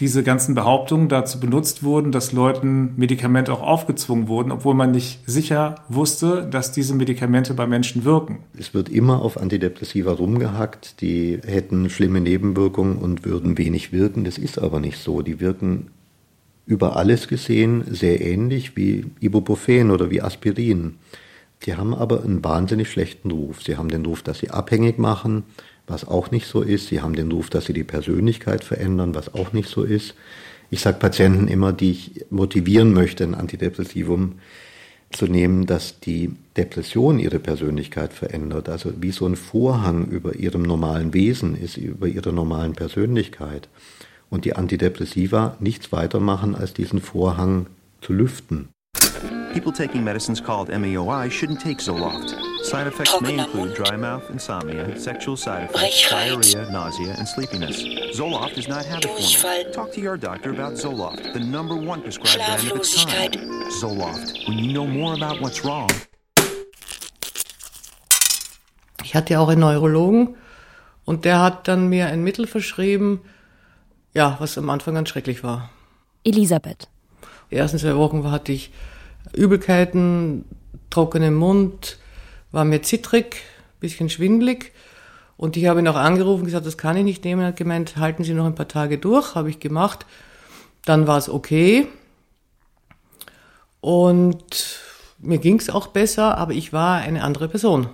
diese 0.00 0.22
ganzen 0.22 0.54
Behauptungen 0.54 1.08
dazu 1.08 1.38
benutzt 1.38 1.82
wurden, 1.82 2.10
dass 2.10 2.32
Leuten 2.32 2.94
Medikamente 2.96 3.52
auch 3.52 3.60
aufgezwungen 3.60 4.28
wurden, 4.28 4.50
obwohl 4.50 4.74
man 4.74 4.90
nicht 4.90 5.20
sicher 5.26 5.76
wusste, 5.88 6.48
dass 6.50 6.72
diese 6.72 6.94
Medikamente 6.94 7.52
bei 7.52 7.66
Menschen 7.66 8.04
wirken. 8.04 8.38
Es 8.58 8.72
wird 8.72 8.88
immer 8.88 9.20
auf 9.20 9.36
Antidepressiva 9.36 10.12
rumgehackt, 10.12 11.02
die 11.02 11.38
hätten 11.46 11.90
schlimme 11.90 12.20
Nebenwirkungen 12.20 12.96
und 12.96 13.24
würden 13.26 13.58
wenig 13.58 13.92
wirken. 13.92 14.24
Das 14.24 14.38
ist 14.38 14.58
aber 14.58 14.80
nicht 14.80 14.98
so. 14.98 15.20
Die 15.20 15.38
wirken 15.38 15.88
über 16.64 16.96
alles 16.96 17.28
gesehen 17.28 17.84
sehr 17.90 18.20
ähnlich 18.20 18.76
wie 18.76 19.04
Ibuprofen 19.20 19.90
oder 19.90 20.10
wie 20.10 20.22
Aspirin. 20.22 20.94
Die 21.66 21.74
haben 21.74 21.94
aber 21.94 22.24
einen 22.24 22.42
wahnsinnig 22.42 22.90
schlechten 22.90 23.30
Ruf. 23.30 23.62
Sie 23.62 23.76
haben 23.76 23.88
den 23.88 24.06
Ruf, 24.06 24.22
dass 24.22 24.38
sie 24.38 24.50
abhängig 24.50 24.98
machen, 24.98 25.44
was 25.90 26.06
auch 26.06 26.30
nicht 26.30 26.46
so 26.46 26.62
ist. 26.62 26.88
Sie 26.88 27.00
haben 27.00 27.14
den 27.14 27.30
Ruf, 27.30 27.50
dass 27.50 27.66
sie 27.66 27.72
die 27.72 27.84
Persönlichkeit 27.84 28.64
verändern, 28.64 29.14
was 29.14 29.34
auch 29.34 29.52
nicht 29.52 29.68
so 29.68 29.82
ist. 29.82 30.14
Ich 30.70 30.80
sage 30.80 30.98
Patienten 30.98 31.48
immer, 31.48 31.72
die 31.72 31.90
ich 31.90 32.24
motivieren 32.30 32.92
möchte, 32.92 33.24
ein 33.24 33.34
Antidepressivum 33.34 34.36
zu 35.10 35.26
nehmen, 35.26 35.66
dass 35.66 35.98
die 35.98 36.36
Depression 36.56 37.18
ihre 37.18 37.40
Persönlichkeit 37.40 38.12
verändert. 38.12 38.68
Also 38.68 38.92
wie 39.00 39.10
so 39.10 39.26
ein 39.26 39.36
Vorhang 39.36 40.06
über 40.06 40.36
ihrem 40.36 40.62
normalen 40.62 41.12
Wesen 41.12 41.56
ist, 41.56 41.76
über 41.76 42.06
ihrer 42.06 42.32
normalen 42.32 42.74
Persönlichkeit. 42.74 43.68
Und 44.28 44.44
die 44.44 44.54
Antidepressiva 44.54 45.56
nichts 45.58 45.90
weiter 45.90 46.20
machen, 46.20 46.54
als 46.54 46.72
diesen 46.72 47.00
Vorhang 47.00 47.66
zu 48.00 48.12
lüften. 48.12 48.68
People 49.52 49.72
taking 49.72 50.04
medicines 50.04 50.40
called 50.40 50.68
MAOI 50.68 51.28
shouldn't 51.28 51.60
take 51.60 51.82
Zoloft. 51.82 52.36
Side 52.62 52.86
effects 52.86 53.20
may 53.20 53.38
include 53.38 53.74
dry 53.74 53.96
mouth, 53.96 54.28
insomnia, 54.30 54.98
sexual 54.98 55.36
side 55.36 55.70
effects, 55.70 56.08
diarrhea, 56.10 56.70
nausea, 56.70 57.14
and 57.18 57.26
sleepiness. 57.26 57.82
Zoloft 58.16 58.54
does 58.54 58.68
not 58.68 58.84
have 58.84 59.04
a 59.04 59.08
formula. 59.08 59.72
Talk 59.72 59.92
to 59.92 60.00
your 60.00 60.16
doctor 60.16 60.50
about 60.50 60.74
Zoloft, 60.74 61.32
the 61.32 61.40
number 61.40 61.74
one 61.74 62.02
prescribed 62.02 62.36
brand 62.36 62.70
of 62.70 62.78
its 62.78 63.04
kind. 63.04 63.34
Zoloft, 63.80 64.46
when 64.46 64.58
you 64.58 64.72
know 64.72 64.86
more 64.86 65.14
about 65.14 65.40
what's 65.40 65.64
wrong. 65.64 65.88
Ich 69.02 69.14
hatte 69.14 69.32
ja 69.32 69.40
auch 69.40 69.48
einen 69.48 69.60
Neurologen 69.60 70.36
und 71.04 71.24
der 71.24 71.40
hat 71.40 71.66
dann 71.66 71.88
mir 71.88 72.06
ein 72.06 72.22
Mittel 72.22 72.46
verschrieben, 72.46 73.22
ja, 74.14 74.36
was 74.38 74.58
am 74.58 74.70
Anfang 74.70 74.94
ganz 74.94 75.08
schrecklich 75.08 75.42
war. 75.42 75.70
Elisabeth. 76.24 76.88
Die 77.50 77.56
ersten 77.56 77.78
zwei 77.78 77.96
Wochen 77.96 78.30
hatte 78.30 78.52
ich 78.52 78.70
Übelkeiten, 79.32 80.44
trockenen 80.90 81.34
Mund, 81.34 81.98
war 82.52 82.64
mir 82.64 82.82
zittrig, 82.82 83.42
bisschen 83.78 84.08
schwindlig. 84.08 84.72
Und 85.36 85.56
ich 85.56 85.66
habe 85.66 85.80
ihn 85.80 85.88
auch 85.88 85.96
angerufen, 85.96 86.44
gesagt, 86.44 86.66
das 86.66 86.76
kann 86.76 86.96
ich 86.96 87.04
nicht 87.04 87.24
nehmen. 87.24 87.42
Er 87.42 87.48
hat 87.48 87.56
gemeint, 87.56 87.96
halten 87.96 88.24
Sie 88.24 88.34
noch 88.34 88.44
ein 88.44 88.54
paar 88.54 88.68
Tage 88.68 88.98
durch, 88.98 89.34
habe 89.34 89.48
ich 89.48 89.58
gemacht. 89.58 90.04
Dann 90.84 91.06
war 91.06 91.18
es 91.18 91.28
okay. 91.28 91.86
Und 93.80 94.78
mir 95.18 95.38
ging 95.38 95.58
es 95.58 95.70
auch 95.70 95.86
besser, 95.86 96.36
aber 96.36 96.52
ich 96.52 96.72
war 96.72 96.98
eine 96.98 97.22
andere 97.22 97.48
Person. 97.48 97.88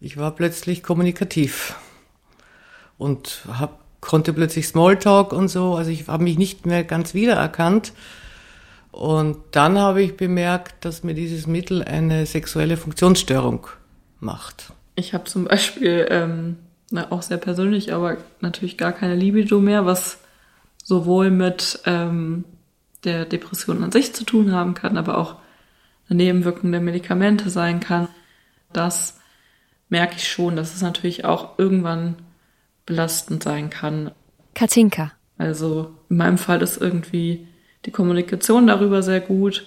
Ich 0.00 0.16
war 0.16 0.32
plötzlich 0.32 0.82
kommunikativ 0.82 1.76
und 2.98 3.42
hab, 3.46 3.80
konnte 4.00 4.32
plötzlich 4.32 4.66
Smalltalk 4.66 5.32
und 5.32 5.48
so. 5.48 5.74
Also 5.74 5.90
ich 5.90 6.08
habe 6.08 6.24
mich 6.24 6.38
nicht 6.38 6.66
mehr 6.66 6.84
ganz 6.84 7.14
wiedererkannt. 7.14 7.92
Und 8.92 9.38
dann 9.52 9.78
habe 9.78 10.02
ich 10.02 10.16
bemerkt, 10.16 10.84
dass 10.84 11.04
mir 11.04 11.14
dieses 11.14 11.46
Mittel 11.46 11.84
eine 11.84 12.26
sexuelle 12.26 12.76
Funktionsstörung 12.76 13.68
macht. 14.20 14.72
Ich 14.94 15.14
habe 15.14 15.24
zum 15.24 15.44
Beispiel, 15.44 16.06
ähm, 16.10 16.56
na, 16.90 17.10
auch 17.10 17.22
sehr 17.22 17.38
persönlich, 17.38 17.92
aber 17.92 18.18
natürlich 18.40 18.76
gar 18.76 18.92
keine 18.92 19.14
Libido 19.14 19.60
mehr, 19.60 19.86
was 19.86 20.18
sowohl 20.82 21.30
mit 21.30 21.80
ähm, 21.86 22.44
der 23.04 23.24
Depression 23.24 23.82
an 23.82 23.92
sich 23.92 24.14
zu 24.14 24.24
tun 24.24 24.52
haben 24.52 24.74
kann, 24.74 24.98
aber 24.98 25.16
auch 25.16 25.36
eine 26.08 26.16
Nebenwirkung 26.16 26.72
der 26.72 26.80
Medikamente 26.80 27.50
sein 27.50 27.80
kann. 27.80 28.08
Das 28.72 29.18
merke 29.88 30.16
ich 30.16 30.28
schon, 30.28 30.56
dass 30.56 30.74
es 30.74 30.82
natürlich 30.82 31.24
auch 31.24 31.58
irgendwann 31.58 32.16
belastend 32.86 33.42
sein 33.42 33.70
kann. 33.70 34.10
Katinka. 34.54 35.12
Also 35.38 35.94
in 36.08 36.16
meinem 36.16 36.38
Fall 36.38 36.60
ist 36.62 36.76
irgendwie 36.76 37.46
die 37.86 37.90
Kommunikation 37.90 38.66
darüber 38.66 39.02
sehr 39.02 39.20
gut. 39.20 39.66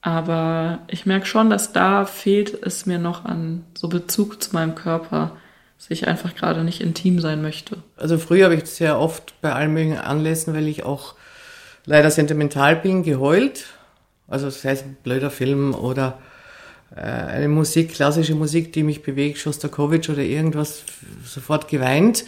Aber 0.00 0.80
ich 0.88 1.06
merke 1.06 1.26
schon, 1.26 1.50
dass 1.50 1.72
da 1.72 2.04
fehlt 2.04 2.54
es 2.62 2.86
mir 2.86 2.98
noch 2.98 3.24
an 3.24 3.64
so 3.76 3.88
Bezug 3.88 4.42
zu 4.42 4.54
meinem 4.54 4.74
Körper, 4.74 5.36
dass 5.76 5.90
ich 5.90 6.06
einfach 6.06 6.34
gerade 6.34 6.62
nicht 6.64 6.80
intim 6.80 7.20
sein 7.20 7.42
möchte. 7.42 7.78
Also 7.96 8.18
früher 8.18 8.44
habe 8.44 8.54
ich 8.54 8.66
sehr 8.66 8.98
oft 8.98 9.40
bei 9.40 9.52
allen 9.52 9.72
möglichen 9.72 9.98
Anlässen, 9.98 10.54
weil 10.54 10.68
ich 10.68 10.84
auch 10.84 11.14
leider 11.84 12.10
sentimental 12.10 12.76
bin, 12.76 13.02
geheult. 13.02 13.64
Also 14.28 14.50
sei 14.50 14.72
es 14.72 14.82
ein 14.82 14.96
blöder 15.02 15.30
Film 15.30 15.74
oder 15.74 16.18
äh, 16.94 17.00
eine 17.00 17.48
Musik, 17.48 17.94
klassische 17.94 18.34
Musik, 18.34 18.72
die 18.72 18.82
mich 18.82 19.02
bewegt, 19.02 19.38
Schostakowitsch 19.38 20.10
oder 20.10 20.22
irgendwas, 20.22 20.84
sofort 21.24 21.68
geweint. 21.68 22.24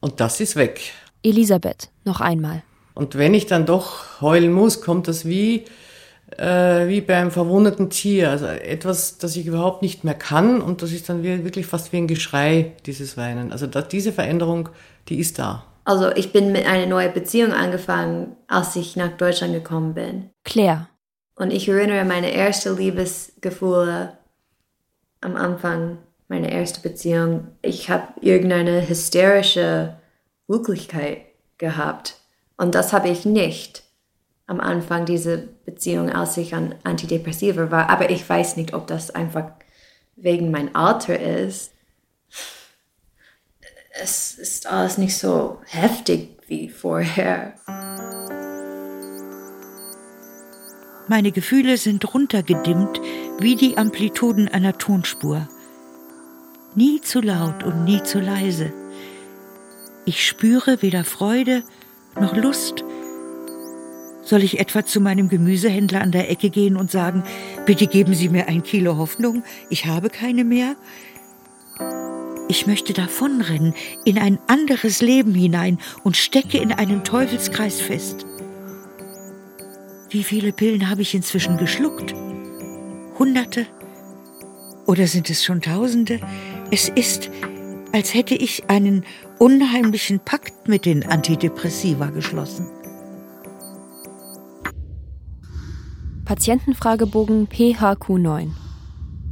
Und 0.00 0.20
das 0.20 0.40
ist 0.40 0.56
weg. 0.56 0.92
Elisabeth, 1.22 1.90
noch 2.04 2.20
einmal. 2.20 2.62
Und 2.94 3.16
wenn 3.16 3.34
ich 3.34 3.46
dann 3.46 3.66
doch 3.66 4.20
heulen 4.20 4.52
muss, 4.52 4.80
kommt 4.80 5.08
das 5.08 5.24
wie, 5.24 5.64
äh, 6.38 6.88
wie 6.88 7.00
beim 7.00 7.30
verwundeten 7.30 7.90
Tier. 7.90 8.30
Also 8.30 8.46
etwas, 8.46 9.18
das 9.18 9.36
ich 9.36 9.46
überhaupt 9.46 9.82
nicht 9.82 10.04
mehr 10.04 10.14
kann 10.14 10.60
und 10.60 10.82
das 10.82 10.92
ist 10.92 11.08
dann 11.08 11.22
wirklich 11.22 11.66
fast 11.66 11.92
wie 11.92 11.98
ein 11.98 12.06
Geschrei, 12.06 12.72
dieses 12.86 13.16
Weinen. 13.16 13.52
Also 13.52 13.66
das, 13.66 13.88
diese 13.88 14.12
Veränderung, 14.12 14.68
die 15.08 15.18
ist 15.18 15.38
da. 15.38 15.64
Also 15.84 16.10
ich 16.10 16.32
bin 16.32 16.52
mit 16.52 16.66
einer 16.66 16.86
neuen 16.86 17.12
Beziehung 17.12 17.52
angefangen, 17.52 18.36
als 18.48 18.74
ich 18.76 18.96
nach 18.96 19.16
Deutschland 19.16 19.52
gekommen 19.52 19.94
bin. 19.94 20.30
Claire. 20.44 20.88
Und 21.36 21.52
ich 21.52 21.68
erinnere 21.68 22.04
meine 22.04 22.30
erste 22.30 22.72
Liebesgefühle 22.72 24.16
am 25.20 25.36
Anfang 25.36 25.98
meiner 26.28 26.48
ersten 26.48 26.82
Beziehung. 26.82 27.48
Ich 27.60 27.90
habe 27.90 28.08
irgendeine 28.20 28.88
hysterische 28.88 29.96
Glücklichkeit 30.46 31.18
gehabt. 31.58 32.16
Und 32.56 32.74
das 32.74 32.92
habe 32.92 33.08
ich 33.08 33.24
nicht 33.24 33.83
am 34.46 34.60
Anfang 34.60 35.06
dieser 35.06 35.38
Beziehung, 35.64 36.10
als 36.10 36.36
ich 36.36 36.54
an 36.54 36.74
Antidepressiva 36.84 37.70
war. 37.70 37.90
Aber 37.90 38.10
ich 38.10 38.28
weiß 38.28 38.56
nicht, 38.56 38.74
ob 38.74 38.86
das 38.86 39.10
einfach 39.10 39.52
wegen 40.16 40.50
mein 40.50 40.74
Alter 40.74 41.18
ist. 41.18 41.72
Es 44.02 44.34
ist 44.34 44.66
alles 44.66 44.98
nicht 44.98 45.16
so 45.16 45.60
heftig 45.66 46.38
wie 46.46 46.68
vorher. 46.68 47.54
Meine 51.06 51.32
Gefühle 51.32 51.76
sind 51.76 52.14
runtergedimmt 52.14 53.00
wie 53.38 53.56
die 53.56 53.76
Amplituden 53.76 54.48
einer 54.48 54.78
Tonspur. 54.78 55.48
Nie 56.74 57.00
zu 57.00 57.20
laut 57.20 57.62
und 57.62 57.84
nie 57.84 58.02
zu 58.02 58.20
leise. 58.20 58.72
Ich 60.06 60.26
spüre 60.26 60.82
weder 60.82 61.04
Freude 61.04 61.62
noch 62.18 62.34
Lust. 62.34 62.84
Soll 64.24 64.42
ich 64.42 64.58
etwa 64.58 64.86
zu 64.86 65.00
meinem 65.00 65.28
Gemüsehändler 65.28 66.00
an 66.00 66.12
der 66.12 66.30
Ecke 66.30 66.50
gehen 66.50 66.76
und 66.76 66.90
sagen, 66.90 67.22
bitte 67.66 67.86
geben 67.86 68.14
Sie 68.14 68.28
mir 68.28 68.48
ein 68.48 68.62
Kilo 68.62 68.96
Hoffnung, 68.96 69.44
ich 69.68 69.86
habe 69.86 70.08
keine 70.08 70.44
mehr? 70.44 70.76
Ich 72.48 72.66
möchte 72.66 72.92
davonrennen, 72.92 73.74
in 74.04 74.18
ein 74.18 74.38
anderes 74.46 75.00
Leben 75.00 75.34
hinein 75.34 75.78
und 76.02 76.16
stecke 76.16 76.58
in 76.58 76.72
einen 76.72 77.04
Teufelskreis 77.04 77.80
fest. 77.80 78.26
Wie 80.10 80.22
viele 80.22 80.52
Pillen 80.52 80.88
habe 80.88 81.02
ich 81.02 81.14
inzwischen 81.14 81.56
geschluckt? 81.56 82.14
Hunderte? 83.18 83.66
Oder 84.86 85.06
sind 85.06 85.30
es 85.30 85.44
schon 85.44 85.62
Tausende? 85.62 86.20
Es 86.70 86.88
ist, 86.88 87.30
als 87.92 88.14
hätte 88.14 88.34
ich 88.34 88.68
einen 88.68 89.04
unheimlichen 89.38 90.20
Pakt 90.20 90.68
mit 90.68 90.84
den 90.84 91.04
Antidepressiva 91.06 92.10
geschlossen. 92.10 92.66
Patientenfragebogen 96.24 97.48
PHQ9 97.48 98.48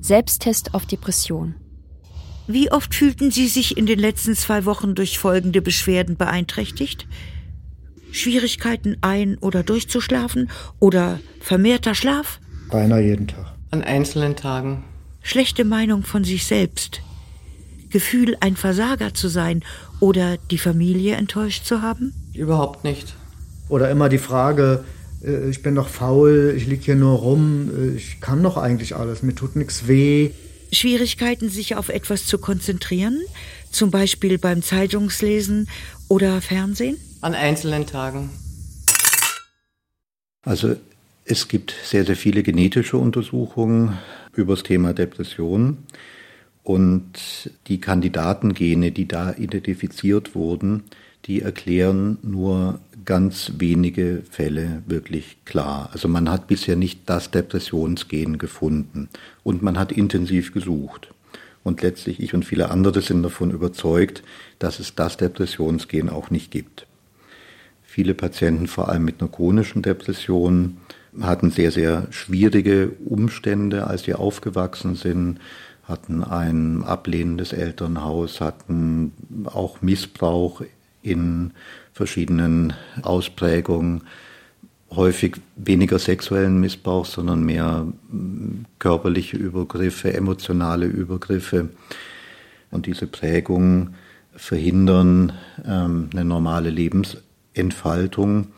Selbsttest 0.03 0.75
auf 0.75 0.85
Depression 0.85 1.55
Wie 2.47 2.71
oft 2.71 2.95
fühlten 2.95 3.31
Sie 3.31 3.49
sich 3.49 3.79
in 3.79 3.87
den 3.87 3.99
letzten 3.99 4.35
zwei 4.35 4.67
Wochen 4.67 4.95
durch 4.95 5.19
folgende 5.19 5.63
Beschwerden 5.63 6.17
beeinträchtigt? 6.17 7.07
Schwierigkeiten 8.11 8.99
ein- 9.01 9.39
oder 9.39 9.63
durchzuschlafen 9.63 10.51
oder 10.81 11.19
vermehrter 11.41 11.95
Schlaf? 11.95 12.41
Beinahe 12.71 13.01
jeden 13.01 13.29
Tag. 13.29 13.55
An 13.71 13.83
einzelnen 13.83 14.37
Tagen. 14.37 14.85
Schlechte 15.23 15.65
Meinung 15.65 16.03
von 16.03 16.25
sich 16.25 16.45
selbst. 16.45 17.01
Gefühl, 17.89 18.37
ein 18.41 18.55
Versager 18.55 19.15
zu 19.15 19.29
sein 19.29 19.65
oder 19.99 20.37
die 20.37 20.59
Familie 20.59 21.17
enttäuscht 21.17 21.65
zu 21.65 21.81
haben? 21.81 22.13
Überhaupt 22.35 22.85
nicht. 22.85 23.15
Oder 23.71 23.91
immer 23.91 24.11
die 24.11 24.19
Frage, 24.19 24.85
äh, 25.25 25.51
ich 25.51 25.63
bin 25.63 25.75
doch 25.75 25.89
faul, 25.89 26.55
ich 26.57 26.67
liege 26.67 26.83
hier 26.83 26.97
nur 26.97 27.19
rum, 27.19 27.71
äh, 27.77 27.97
ich 27.97 28.21
kann 28.21 28.43
doch 28.43 28.57
eigentlich 28.57 28.97
alles, 28.97 29.23
mir 29.23 29.35
tut 29.35 29.57
nichts 29.57 29.87
weh. 29.89 30.31
Schwierigkeiten, 30.73 31.51
sich 31.51 31.77
auf 31.77 31.91
etwas 31.91 32.27
zu 32.27 32.39
konzentrieren, 32.39 33.21
zum 33.71 33.91
Beispiel 33.91 34.39
beim 34.39 34.63
Zeitungslesen 34.63 35.69
oder 36.09 36.41
Fernsehen? 36.41 36.97
An 37.21 37.35
einzelnen 37.35 37.87
Tagen. 37.87 38.31
Also 40.43 40.77
es 41.25 41.49
gibt 41.49 41.75
sehr, 41.85 42.05
sehr 42.05 42.17
viele 42.17 42.43
genetische 42.43 42.97
Untersuchungen 42.97 43.99
über 44.35 44.55
das 44.55 44.65
Thema 44.65 44.93
Depression. 44.93 45.79
Und 46.65 47.51
die 47.67 47.81
Kandidatengene, 47.81 48.93
die 48.93 49.07
da 49.07 49.35
identifiziert 49.37 50.35
wurden, 50.35 50.85
die 51.27 51.43
erklären 51.43 52.19
nur 52.23 52.81
ganz 53.05 53.53
wenige 53.59 54.23
Fälle 54.31 54.83
wirklich 54.87 55.39
klar. 55.45 55.91
Also 55.93 56.09
man 56.09 56.31
hat 56.31 56.47
bisher 56.47 56.77
nicht 56.77 57.01
das 57.07 57.31
Depressionsgen 57.31 58.39
gefunden 58.39 59.09
und 59.43 59.63
man 59.63 59.79
hat 59.79 59.93
intensiv 59.93 60.53
gesucht. 60.53 61.13
Und 61.65 61.83
letztlich 61.83 62.21
ich 62.21 62.35
und 62.35 62.45
viele 62.45 62.71
andere 62.71 63.03
sind 63.03 63.23
davon 63.23 63.51
überzeugt, 63.51 64.23
dass 64.59 64.81
es 64.81 64.95
das 64.95 65.17
Depressionsgen 65.17 66.11
auch 66.11 66.31
nicht 66.31 66.51
gibt. 66.51 66.87
Viele 67.83 68.15
Patienten, 68.15 68.67
vor 68.67 68.89
allem 68.89 69.05
mit 69.05 69.21
einer 69.21 69.31
chronischen 69.31 69.83
Depression, 69.83 70.79
hatten 71.21 71.51
sehr, 71.51 71.71
sehr 71.71 72.07
schwierige 72.11 72.91
Umstände, 73.05 73.87
als 73.87 74.05
sie 74.05 74.15
aufgewachsen 74.15 74.95
sind, 74.95 75.39
hatten 75.85 76.25
ein 76.25 76.85
ablehnendes 76.85 77.53
Elternhaus, 77.53 78.41
hatten 78.41 79.13
auch 79.45 79.83
Missbrauch 79.83 80.63
in 81.03 81.53
verschiedenen 81.93 82.73
Ausprägungen, 83.03 84.03
häufig 84.91 85.37
weniger 85.57 85.99
sexuellen 85.99 86.61
Missbrauch, 86.61 87.07
sondern 87.07 87.45
mehr 87.45 87.87
mm, 88.11 88.67
körperliche 88.79 89.37
Übergriffe, 89.37 90.13
emotionale 90.13 90.87
Übergriffe. 90.87 91.71
Und 92.71 92.87
diese 92.87 93.07
Prägungen 93.07 93.95
verhindern 94.35 95.33
ähm, 95.67 96.11
eine 96.13 96.25
normale 96.25 96.71
Lebensentfaltung 96.71 98.49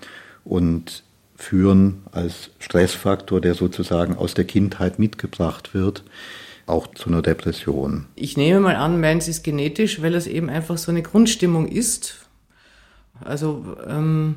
und 0.45 1.03
führen 1.37 2.03
als 2.13 2.51
Stressfaktor, 2.59 3.41
der 3.41 3.55
sozusagen 3.55 4.17
aus 4.17 4.35
der 4.35 4.45
Kindheit 4.45 4.99
mitgebracht 4.99 5.75
wird, 5.75 6.05
auch 6.67 6.87
zu 6.95 7.09
einer 7.09 7.23
Depression. 7.23 8.07
Ich 8.15 8.37
nehme 8.37 8.61
mal 8.61 8.77
an, 8.77 9.01
meins 9.01 9.29
ist 9.29 9.43
genetisch, 9.43 10.01
weil 10.01 10.15
es 10.15 10.27
eben 10.27 10.49
einfach 10.49 10.79
so 10.79 10.91
eine 10.91 11.03
Grundstimmung 11.03 11.69
ist. 11.69 12.24
Also 13.23 13.77
ähm, 13.87 14.37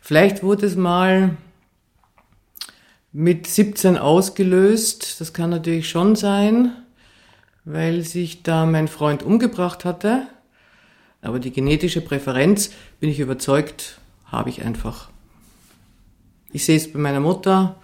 vielleicht 0.00 0.42
wurde 0.42 0.66
es 0.66 0.76
mal 0.76 1.36
mit 3.12 3.46
17 3.46 3.96
ausgelöst, 3.96 5.20
das 5.20 5.32
kann 5.32 5.50
natürlich 5.50 5.88
schon 5.88 6.14
sein, 6.14 6.72
weil 7.64 8.02
sich 8.02 8.42
da 8.42 8.66
mein 8.66 8.88
Freund 8.88 9.22
umgebracht 9.22 9.84
hatte. 9.84 10.26
Aber 11.20 11.38
die 11.40 11.50
genetische 11.50 12.00
Präferenz, 12.00 12.70
bin 13.00 13.10
ich 13.10 13.18
überzeugt, 13.18 13.98
habe 14.26 14.50
ich 14.50 14.62
einfach. 14.62 15.10
Ich 16.52 16.64
sehe 16.64 16.76
es 16.76 16.92
bei 16.92 16.98
meiner 16.98 17.20
Mutter. 17.20 17.76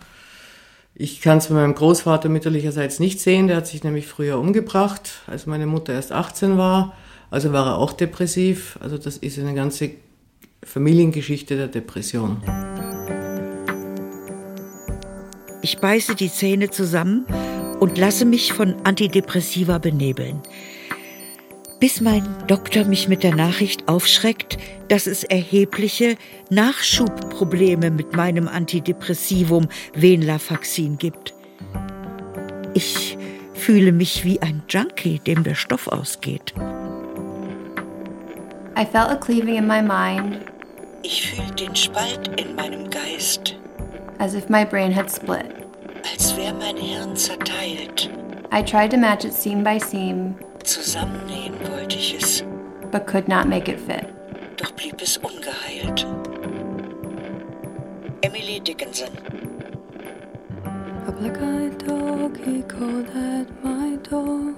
Ich 0.95 1.21
kann 1.21 1.39
es 1.39 1.49
bei 1.49 1.55
meinem 1.55 1.75
Großvater 1.75 2.29
mütterlicherseits 2.29 3.01
nicht 3.01 3.21
sehen. 3.21 3.49
Der 3.49 3.57
hat 3.57 3.67
sich 3.67 3.83
nämlich 3.83 4.07
früher 4.07 4.39
umgebracht, 4.39 5.23
als 5.27 5.47
meine 5.47 5.67
Mutter 5.67 5.93
erst 5.93 6.13
18 6.13 6.57
war. 6.57 6.95
Also 7.31 7.53
war 7.53 7.67
er 7.67 7.79
auch 7.79 7.93
depressiv. 7.93 8.79
Also 8.81 8.97
das 8.97 9.17
ist 9.17 9.39
eine 9.39 9.55
ganze 9.55 9.91
Familiengeschichte 10.65 11.57
der 11.57 11.69
Depression. 11.69 12.43
Ich 15.63 15.79
beiße 15.79 16.15
die 16.15 16.31
Zähne 16.31 16.71
zusammen 16.71 17.27
und 17.81 17.99
lasse 17.99 18.25
mich 18.25 18.53
von 18.53 18.75
Antidepressiva 18.85 19.79
benebeln 19.79 20.43
bis 21.85 22.01
mein 22.01 22.25
Doktor 22.47 22.85
mich 22.85 23.09
mit 23.09 23.23
der 23.23 23.35
Nachricht 23.35 23.89
aufschreckt, 23.89 24.57
dass 24.89 25.07
es 25.07 25.23
erhebliche 25.23 26.17
Nachschubprobleme 26.49 27.91
mit 27.91 28.17
meinem 28.17 28.49
Antidepressivum 28.49 29.69
Venlafaxin 29.95 30.97
gibt. 30.97 31.35
Ich 32.73 33.19
fühle 33.53 33.93
mich 33.93 34.25
wie 34.25 34.41
ein 34.41 34.63
Junkie, 34.67 35.19
dem 35.19 35.45
der 35.45 35.55
Stoff 35.55 35.89
ausgeht. 35.89 36.55
I 38.77 38.87
felt 38.87 39.11
a 39.11 39.17
cleaving 39.17 39.57
in 39.57 39.67
my 39.67 39.83
mind. 39.83 40.54
Ich 41.07 41.29
fühle 41.29 41.51
den 41.53 41.77
Spalt 41.77 42.41
in 42.41 42.55
meinem 42.55 42.89
Geist. 42.89 43.57
As 44.19 44.33
if 44.33 44.49
my 44.49 44.65
brain 44.65 44.91
had 44.91 45.11
split. 45.11 45.55
Als 46.11 46.35
wäre 46.35 46.55
mein 46.55 46.79
Hirn 46.79 47.15
zerteilt. 47.15 48.09
I 48.51 48.63
tried 48.63 48.91
to 48.93 48.97
match 48.97 49.27
it 49.27 49.35
seam 49.35 49.63
by 49.63 49.79
seam. 49.79 50.35
Zusammennähen 50.63 51.57
wollte 51.71 51.99
ich 51.99 52.15
es. 52.15 52.43
But 52.91 53.07
could 53.07 53.29
not 53.29 53.47
make 53.47 53.71
it 53.71 53.79
fit. 53.81 54.07
Doch 54.57 54.71
blieb 54.71 54.99
es 55.03 55.19
ungeheilt. 55.19 56.07
Emily 58.23 58.61
Dickinson. 58.61 59.11
A 61.07 61.13
black-eyed 61.13 61.87
dog, 61.87 62.39
he 62.39 62.63
called 62.63 63.11
at 63.11 63.63
my 63.63 63.99
door. 64.09 64.55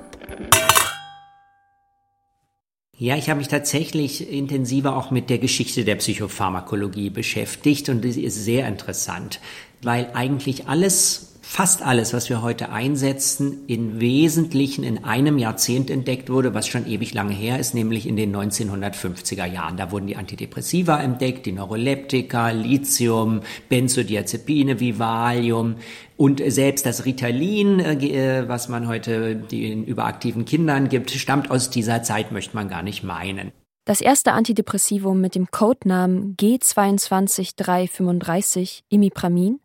Ja, 2.98 3.16
ich 3.16 3.28
habe 3.28 3.38
mich 3.38 3.48
tatsächlich 3.48 4.32
intensiver 4.32 4.96
auch 4.96 5.10
mit 5.10 5.28
der 5.28 5.36
Geschichte 5.36 5.84
der 5.84 5.96
Psychopharmakologie 5.96 7.10
beschäftigt 7.10 7.90
und 7.90 8.02
die 8.02 8.24
ist 8.24 8.42
sehr 8.42 8.66
interessant, 8.66 9.38
weil 9.82 10.08
eigentlich 10.14 10.66
alles 10.66 11.35
fast 11.56 11.80
alles, 11.80 12.12
was 12.12 12.28
wir 12.28 12.42
heute 12.42 12.68
einsetzen, 12.68 13.64
im 13.66 13.98
Wesentlichen 13.98 14.84
in 14.84 15.04
einem 15.04 15.38
Jahrzehnt 15.38 15.88
entdeckt 15.88 16.28
wurde, 16.28 16.52
was 16.52 16.68
schon 16.68 16.86
ewig 16.86 17.14
lange 17.14 17.32
her 17.32 17.58
ist, 17.58 17.72
nämlich 17.72 18.06
in 18.06 18.14
den 18.14 18.36
1950er 18.36 19.46
Jahren. 19.46 19.78
Da 19.78 19.90
wurden 19.90 20.06
die 20.06 20.16
Antidepressiva 20.16 21.00
entdeckt, 21.00 21.46
die 21.46 21.52
Neuroleptika, 21.52 22.50
Lithium, 22.50 23.40
Benzodiazepine 23.70 24.80
wie 24.80 24.98
Valium 24.98 25.76
und 26.18 26.42
selbst 26.46 26.84
das 26.84 27.06
Ritalin, 27.06 27.80
äh, 27.80 28.44
was 28.46 28.68
man 28.68 28.86
heute 28.86 29.36
den 29.36 29.82
überaktiven 29.82 30.44
Kindern 30.44 30.90
gibt, 30.90 31.10
stammt 31.10 31.50
aus 31.50 31.70
dieser 31.70 32.02
Zeit, 32.02 32.32
möchte 32.32 32.54
man 32.54 32.68
gar 32.68 32.82
nicht 32.82 33.02
meinen. 33.02 33.50
Das 33.86 34.02
erste 34.02 34.32
Antidepressivum 34.32 35.22
mit 35.22 35.34
dem 35.34 35.50
Codenamen 35.50 36.36
G22335 36.36 38.80
Imipramin 38.90 39.60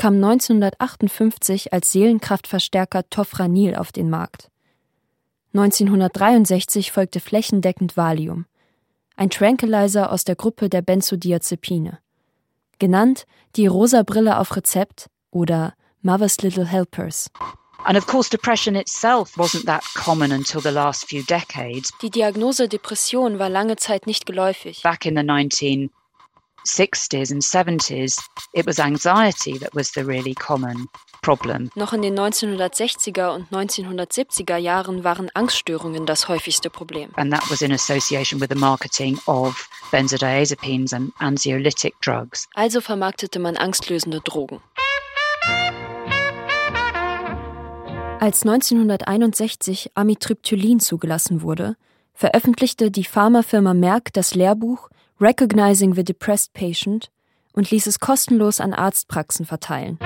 kam 0.00 0.14
1958 0.14 1.74
als 1.74 1.92
Seelenkraftverstärker 1.92 3.10
Tofranil 3.10 3.74
auf 3.74 3.92
den 3.92 4.08
Markt. 4.08 4.50
1963 5.52 6.90
folgte 6.90 7.20
flächendeckend 7.20 7.98
Valium, 7.98 8.46
ein 9.16 9.28
Tranquilizer 9.28 10.10
aus 10.10 10.24
der 10.24 10.36
Gruppe 10.36 10.70
der 10.70 10.80
Benzodiazepine. 10.80 11.98
Genannt 12.78 13.26
die 13.56 13.66
rosa 13.66 14.02
Brille 14.02 14.38
auf 14.38 14.56
Rezept 14.56 15.10
oder 15.30 15.74
Mother's 16.00 16.40
Little 16.40 16.66
Helpers. 16.66 17.30
And 17.84 17.98
of 17.98 18.06
course, 18.06 18.30
depression 18.30 18.76
itself 18.76 19.36
wasn't 19.36 19.66
that 19.66 19.84
common 19.94 20.32
until 20.32 20.62
the 20.62 20.70
last 20.70 21.10
few 21.10 21.22
decades. 21.24 21.92
Die 22.00 22.08
Diagnose 22.08 22.68
Depression 22.68 23.38
war 23.38 23.50
lange 23.50 23.76
Zeit 23.76 24.06
nicht 24.06 24.24
geläufig. 24.24 24.80
Back 24.82 25.04
in 25.04 25.14
the 25.14 25.22
19 25.22 25.90
60s 26.66 27.32
and 27.32 27.42
70s, 27.42 28.18
it 28.52 28.66
was 28.66 28.78
anxiety 28.78 29.58
that 29.58 29.74
was 29.74 29.92
the 29.92 30.04
really 30.04 30.34
common 30.34 30.88
problem. 31.22 31.70
Noch 31.74 31.92
in 31.92 32.02
den 32.02 32.18
1960er 32.18 33.34
und 33.34 33.50
1970er 33.50 34.56
Jahren 34.56 35.04
waren 35.04 35.30
Angststörungen 35.34 36.06
das 36.06 36.28
häufigste 36.28 36.70
Problem. 36.70 37.10
And 37.16 37.32
that 37.32 37.48
was 37.50 37.62
in 37.62 37.72
association 37.72 38.40
with 38.40 38.48
the 38.50 38.58
marketing 38.58 39.18
of 39.26 39.68
benzodiazepines 39.90 40.92
and 40.92 41.12
anxiolytic 41.18 41.94
drugs. 42.00 42.48
Also 42.54 42.80
vermarktete 42.80 43.38
man 43.38 43.56
angstlösende 43.56 44.20
Drogen. 44.20 44.60
Als 48.20 48.42
1961 48.42 49.92
Amitriptylin 49.94 50.78
zugelassen 50.78 51.40
wurde, 51.40 51.76
veröffentlichte 52.12 52.90
die 52.90 53.04
Pharmafirma 53.04 53.72
Merck 53.72 54.12
das 54.12 54.34
Lehrbuch 54.34 54.90
Recognizing 55.22 55.94
the 55.94 56.02
Depressed 56.02 56.54
Patient 56.54 57.10
und 57.52 57.70
ließ 57.70 57.86
es 57.86 58.00
kostenlos 58.00 58.58
an 58.58 58.72
Arztpraxen 58.72 59.44
verteilen. 59.44 59.98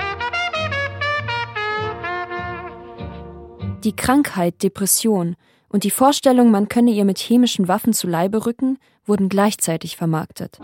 Die 3.85 3.95
Krankheit 3.95 4.61
Depression 4.61 5.37
und 5.69 5.85
die 5.85 5.91
Vorstellung, 5.91 6.51
man 6.51 6.67
könne 6.67 6.91
ihr 6.91 7.05
mit 7.05 7.17
chemischen 7.17 7.69
Waffen 7.69 7.93
zu 7.93 8.07
Leibe 8.07 8.45
rücken, 8.45 8.77
wurden 9.05 9.29
gleichzeitig 9.29 9.95
vermarktet. 9.95 10.59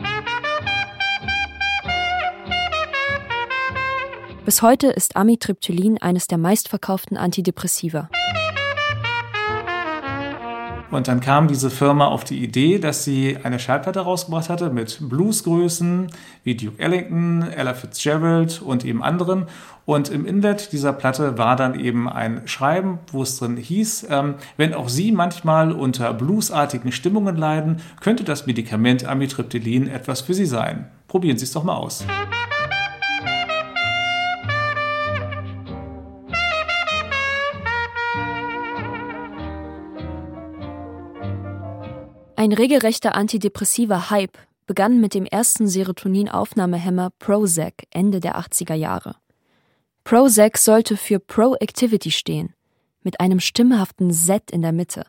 Bis 4.44 4.62
heute 4.62 4.88
ist 4.88 5.16
Amitriptylin 5.16 5.98
eines 6.02 6.28
der 6.28 6.38
meistverkauften 6.38 7.16
Antidepressiva. 7.16 8.10
Und 10.92 11.08
dann 11.08 11.22
kam 11.22 11.48
diese 11.48 11.70
Firma 11.70 12.08
auf 12.08 12.26
die 12.26 12.44
Idee, 12.44 12.78
dass 12.78 13.06
sie 13.06 13.38
eine 13.44 13.60
Schallplatte 13.60 14.02
rausgebracht 14.02 14.50
hatte 14.50 14.70
mit 14.70 15.00
Bluesgrößen 15.02 16.12
wie 16.44 16.56
Duke 16.56 16.80
Ellington, 16.80 17.44
Ella 17.44 17.74
Fitzgerald 17.74 18.62
und 18.62 18.84
eben 18.84 19.02
anderen. 19.02 19.46
Und 19.86 20.10
im 20.10 20.26
Inlet 20.26 20.74
dieser 20.74 20.92
Platte 20.92 21.38
war 21.38 21.56
dann 21.56 21.80
eben 21.80 22.10
ein 22.10 22.42
Schreiben, 22.46 23.00
wo 23.12 23.24
es 23.24 23.40
drin 23.40 23.56
hieß, 23.58 24.08
ähm, 24.10 24.36
wenn 24.58 24.74
auch 24.74 24.90
Sie 24.90 25.12
manchmal 25.12 25.72
unter 25.72 26.14
bluesartigen 26.14 26.92
Stimmungen 26.92 27.38
leiden, 27.38 27.78
könnte 28.02 28.24
das 28.26 28.46
Medikament 28.46 29.06
Amitriptylin 29.06 29.88
etwas 29.88 30.22
für 30.22 30.34
Sie 30.34 30.46
sein. 30.46 30.88
Probieren 31.08 31.38
Sie 31.38 31.46
es 31.46 31.54
doch 31.54 31.64
mal 31.64 31.76
aus. 31.76 32.06
Ein 42.42 42.54
regelrechter 42.54 43.14
antidepressiver 43.14 44.10
Hype 44.10 44.36
begann 44.66 45.00
mit 45.00 45.14
dem 45.14 45.28
ersten 45.28 45.68
Serotoninaufnahmehemmer 45.68 47.12
Prozac 47.20 47.84
Ende 47.92 48.20
der 48.20 48.36
80er 48.40 48.74
Jahre. 48.74 49.18
Prozac 50.04 50.58
sollte 50.58 50.98
für 50.98 51.20
Proactivity 51.20 52.10
stehen, 52.10 52.56
mit 53.04 53.20
einem 53.20 53.40
stimmhaften 53.40 54.12
Z 54.12 54.50
in 54.50 54.64
der 54.64 54.72
Mitte. 54.72 55.06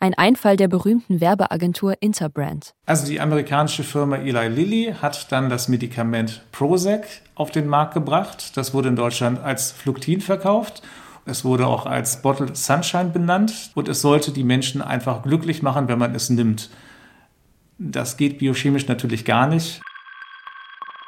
Ein 0.00 0.14
Einfall 0.14 0.56
der 0.56 0.66
berühmten 0.66 1.20
Werbeagentur 1.20 1.94
Interbrand. 2.00 2.74
Also 2.84 3.06
die 3.06 3.20
amerikanische 3.20 3.84
Firma 3.84 4.16
Eli 4.16 4.48
Lilly 4.48 4.96
hat 5.00 5.30
dann 5.30 5.50
das 5.50 5.68
Medikament 5.68 6.44
Prozac 6.50 7.06
auf 7.36 7.52
den 7.52 7.68
Markt 7.68 7.94
gebracht. 7.94 8.56
Das 8.56 8.74
wurde 8.74 8.88
in 8.88 8.96
Deutschland 8.96 9.38
als 9.38 9.70
Fluktin 9.70 10.20
verkauft 10.20 10.82
es 11.24 11.44
wurde 11.44 11.66
auch 11.66 11.86
als 11.86 12.22
Bottled 12.22 12.56
Sunshine 12.56 13.10
benannt 13.10 13.70
und 13.74 13.88
es 13.88 14.02
sollte 14.02 14.32
die 14.32 14.44
Menschen 14.44 14.82
einfach 14.82 15.22
glücklich 15.22 15.62
machen, 15.62 15.88
wenn 15.88 15.98
man 15.98 16.14
es 16.14 16.30
nimmt. 16.30 16.70
Das 17.78 18.16
geht 18.16 18.38
biochemisch 18.38 18.88
natürlich 18.88 19.24
gar 19.24 19.46
nicht. 19.46 19.80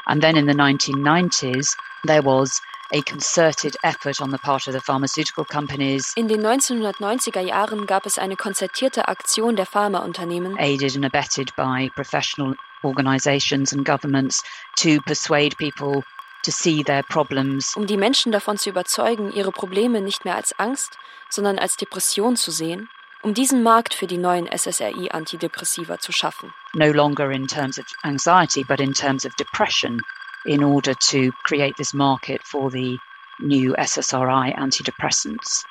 And 0.07 0.22
then 0.22 0.37
in 0.37 0.46
the 0.46 0.55
1990s 0.55 1.77
there 2.07 2.24
was 2.24 2.61
a 2.92 3.00
concerted 3.03 3.77
effort 3.83 4.20
on 4.20 4.31
the 4.31 4.38
part 4.38 4.68
of 4.68 4.74
the 4.74 4.81
pharmaceutical 4.81 5.44
companies. 5.44 6.12
In 6.16 6.29
den 6.29 6.42
1990er 6.42 7.40
Jahren 7.40 7.87
gab 7.87 8.07
es 8.07 8.18
eine 8.18 8.37
konzertierte 8.37 9.09
Aktion 9.09 9.57
der 9.57 9.66
Pharmaunternehmen, 9.66 10.57
aided 10.59 10.94
and 10.94 11.05
abetted 11.05 11.55
by 11.57 11.90
professional 11.94 12.55
organizations 12.85 13.72
and 13.72 13.85
governments 13.85 14.42
to 14.77 15.00
persuade 15.07 15.57
people 15.57 16.05
to 16.44 16.52
see 16.52 16.85
their 16.85 17.02
problems. 17.02 17.74
Um 17.76 17.87
die 17.87 17.96
Menschen 17.96 18.33
davon 18.33 18.59
zu 18.59 18.70
überzeugen, 18.70 19.33
ihre 19.33 19.52
Probleme 19.52 20.00
nicht 20.00 20.24
mehr 20.24 20.37
als 20.37 20.59
Angst, 20.59 20.98
sondern 21.28 21.59
als 21.59 21.76
Depression 21.76 22.37
zu 22.37 22.50
sehen, 22.50 22.88
um 23.22 23.35
diesen 23.35 23.62
Markt 23.62 23.94
für 23.94 24.07
die 24.07 24.18
neuen 24.18 24.46
SSRI-Antidepressiva 24.46 25.98
zu 25.98 26.12
schaffen. 26.12 26.52
No 26.74 26.92
longer 26.92 27.30
in 27.30 27.46
terms 27.46 27.78
of 27.78 27.87
anxiety, 28.02 28.64
but 28.64 28.80
in 28.80 28.92
terms 28.92 29.24
of 29.24 29.35
depression, 29.37 30.00
in 30.44 30.62
order 30.62 30.94
to 31.11 31.33
create 31.44 31.74
this 31.76 31.94
market 31.94 32.42
for 32.44 32.70
the 32.70 32.98
new 33.38 33.74
SSRI 33.76 34.54
antidepressants. 34.57 35.64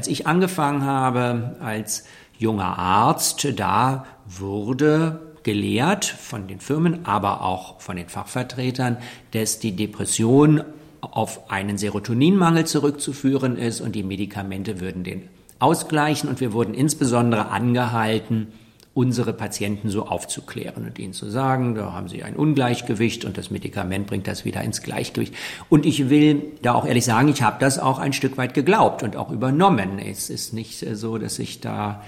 Als 0.00 0.08
ich 0.08 0.26
angefangen 0.26 0.82
habe 0.86 1.56
als 1.60 2.06
junger 2.38 2.78
Arzt, 2.78 3.46
da 3.56 4.06
wurde 4.26 5.20
gelehrt 5.42 6.06
von 6.06 6.48
den 6.48 6.58
Firmen, 6.58 7.04
aber 7.04 7.42
auch 7.42 7.82
von 7.82 7.96
den 7.96 8.08
Fachvertretern, 8.08 8.96
dass 9.32 9.58
die 9.58 9.76
Depression 9.76 10.62
auf 11.02 11.50
einen 11.50 11.76
Serotoninmangel 11.76 12.64
zurückzuführen 12.64 13.58
ist 13.58 13.82
und 13.82 13.94
die 13.94 14.02
Medikamente 14.02 14.80
würden 14.80 15.04
den 15.04 15.28
ausgleichen. 15.58 16.30
Und 16.30 16.40
wir 16.40 16.54
wurden 16.54 16.72
insbesondere 16.72 17.50
angehalten, 17.50 18.46
unsere 18.92 19.32
Patienten 19.32 19.88
so 19.88 20.06
aufzuklären 20.06 20.84
und 20.84 20.98
ihnen 20.98 21.12
zu 21.12 21.30
sagen, 21.30 21.74
da 21.74 21.92
haben 21.92 22.08
sie 22.08 22.24
ein 22.24 22.34
Ungleichgewicht 22.34 23.24
und 23.24 23.38
das 23.38 23.50
Medikament 23.50 24.08
bringt 24.08 24.26
das 24.26 24.44
wieder 24.44 24.62
ins 24.62 24.82
Gleichgewicht. 24.82 25.34
Und 25.68 25.86
ich 25.86 26.10
will 26.10 26.42
da 26.62 26.74
auch 26.74 26.84
ehrlich 26.84 27.04
sagen, 27.04 27.28
ich 27.28 27.42
habe 27.42 27.56
das 27.60 27.78
auch 27.78 27.98
ein 27.98 28.12
Stück 28.12 28.36
weit 28.36 28.52
geglaubt 28.52 29.02
und 29.02 29.16
auch 29.16 29.30
übernommen. 29.30 29.98
Es 29.98 30.28
ist 30.28 30.52
nicht 30.52 30.84
so, 30.94 31.18
dass 31.18 31.38
ich 31.38 31.60
da 31.60 32.02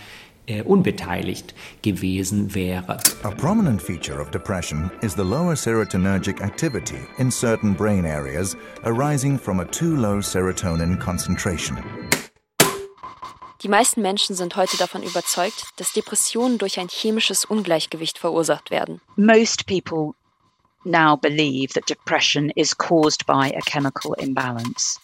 äh, 0.46 0.62
unbeteiligt 0.62 1.54
gewesen 1.82 2.52
wäre. 2.54 2.98
A 3.22 3.30
prominent 3.30 3.80
feature 3.80 4.20
of 4.20 4.30
depression 4.32 4.90
is 5.02 5.14
the 5.14 5.22
lower 5.22 5.54
serotonergic 5.54 6.40
activity 6.40 6.98
in 7.18 7.30
certain 7.30 7.74
brain 7.74 8.04
areas 8.04 8.56
arising 8.82 9.38
from 9.38 9.60
a 9.60 9.64
too 9.66 9.94
low 9.94 10.20
serotonin 10.20 10.98
concentration. 10.98 11.78
Die 13.62 13.68
meisten 13.68 14.02
Menschen 14.02 14.34
sind 14.34 14.56
heute 14.56 14.76
davon 14.76 15.04
überzeugt, 15.04 15.66
dass 15.76 15.92
Depressionen 15.92 16.58
durch 16.58 16.80
ein 16.80 16.88
chemisches 16.88 17.44
Ungleichgewicht 17.44 18.18
verursacht 18.18 18.70
werden. 18.70 19.00
Most 19.14 19.66
people 19.66 20.14
now 20.84 21.16
believe 21.16 21.72
that 21.74 21.88
depression 21.88 22.50
is 22.56 22.76
caused 22.76 23.24
by 23.24 23.52
a 23.54 23.60
chemical 23.64 24.14
imbalance, 24.14 24.98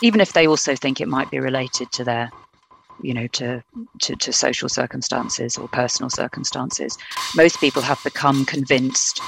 even 0.00 0.20
if 0.20 0.32
they 0.32 0.46
also 0.46 0.76
think 0.76 1.00
it 1.00 1.08
might 1.08 1.28
be 1.30 1.40
related 1.40 1.90
to 1.90 2.04
their 2.04 2.30
you 3.02 3.12
know 3.12 3.26
to, 3.32 3.60
to 3.98 4.14
to 4.14 4.32
social 4.32 4.68
circumstances 4.68 5.58
or 5.58 5.66
personal 5.68 6.08
circumstances 6.08 6.96
most 7.34 7.58
people 7.58 7.82
have 7.82 8.00
become 8.04 8.44
convinced 8.44 9.20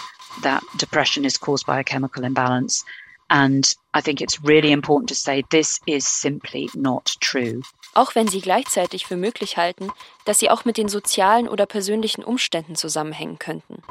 that 0.42 0.62
depression 0.77 1.25
is 1.25 1.37
caused 1.37 1.66
by 1.66 1.81
a 1.81 1.85
chemical 1.85 2.25
imbalance 2.25 2.85
And 3.29 3.75
I 3.97 4.01
think 4.01 4.21
it's 4.21 4.45
really 4.45 4.71
important 4.73 5.09
to 5.09 5.15
say 5.15 5.43
this 5.51 5.81
is 5.87 6.07
simply 6.07 6.71
not 6.75 7.17
true. 7.21 7.62
Auch 7.95 8.15
wenn 8.15 8.29
sie 8.29 8.41
gleichzeitig 8.41 9.07
für 9.07 9.17
möglich 9.17 9.57
halten, 9.57 9.91
dass 10.25 10.39
sie 10.39 10.51
auch 10.51 10.65
mit 10.65 10.77
den 10.77 10.89
sozialen 10.89 11.49
oder 11.49 11.67
persönlichen 11.67 12.23
Umständen 12.23 12.77
zusammenhängen 12.77 13.39
könnten. 13.39 13.83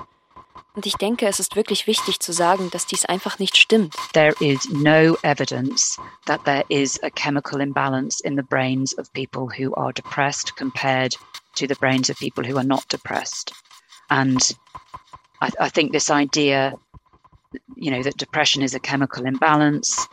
Und 0.76 0.86
ich 0.86 0.96
denke, 0.96 1.26
es 1.28 1.40
ist 1.40 1.56
wirklich 1.56 1.88
wichtig 1.88 2.20
zu 2.20 2.34
sagen, 2.34 2.70
dass 2.70 2.86
dies 2.86 3.06
einfach 3.06 3.40
nicht 3.40 3.56
stimmt. 3.56 3.96
There 4.14 4.36
is 4.42 4.70
no 4.70 5.18
evidence 5.24 5.98
that 6.26 6.44
there 6.44 6.66
is 6.68 7.02
a 7.02 7.10
chemical 7.10 7.62
imbalance 7.62 8.22
in 8.22 8.36
the 8.36 8.44
brains 8.44 8.98
of 8.98 9.12
people 9.14 9.48
who 9.48 9.74
are 9.76 9.94
depressed 9.94 10.56
compared 10.58 11.16
to 11.56 11.66
the 11.66 11.76
brains 11.76 12.10
of 12.10 12.18
people 12.18 12.44
who 12.44 12.58
are 12.58 12.68
not 12.68 12.84
depressed. 12.92 13.54
And 14.10 14.42
I, 15.42 15.50
I 15.60 15.70
think 15.70 15.94
this 15.94 16.10
idea, 16.10 16.74
you 17.76 17.92
know, 17.92 18.04
that 18.04 18.18
depression 18.18 18.62
is 18.62 18.74
a 18.74 18.80
chemical 18.80 19.26
imbalance, 19.26 20.08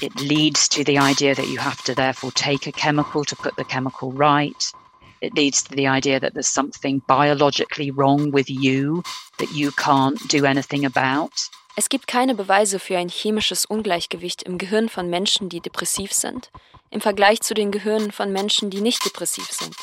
it 0.00 0.14
leads 0.20 0.68
to 0.68 0.84
the 0.84 0.98
idea 0.98 1.34
that 1.34 1.48
you 1.48 1.58
have 1.58 1.82
to 1.82 1.94
therefore 1.94 2.30
take 2.32 2.66
a 2.66 2.72
chemical 2.72 3.24
to 3.24 3.36
put 3.36 3.56
the 3.56 3.64
chemical 3.64 4.12
right. 4.12 4.72
It 5.20 5.34
leads 5.34 5.62
to 5.64 5.74
the 5.74 5.88
idea 5.88 6.20
that 6.20 6.34
there's 6.34 6.48
something 6.48 7.02
biologically 7.08 7.90
wrong 7.90 8.30
with 8.30 8.48
you 8.48 9.02
that 9.38 9.50
you 9.52 9.72
can't 9.72 10.18
do 10.28 10.44
anything 10.44 10.84
about. 10.84 11.32
Es 11.76 11.88
gibt 11.88 12.06
keine 12.06 12.34
Beweise 12.34 12.78
für 12.78 12.98
ein 12.98 13.08
chemisches 13.08 13.64
Ungleichgewicht 13.64 14.42
im 14.42 14.58
Gehirn 14.58 14.88
von 14.88 15.08
Menschen, 15.10 15.48
die 15.48 15.60
depressiv 15.60 16.12
sind, 16.12 16.50
im 16.90 17.00
Vergleich 17.00 17.40
zu 17.40 17.54
den 17.54 17.70
Gehirnen 17.70 18.12
von 18.12 18.32
Menschen, 18.32 18.70
die 18.70 18.80
nicht 18.80 19.04
depressiv 19.04 19.50
sind. 19.50 19.74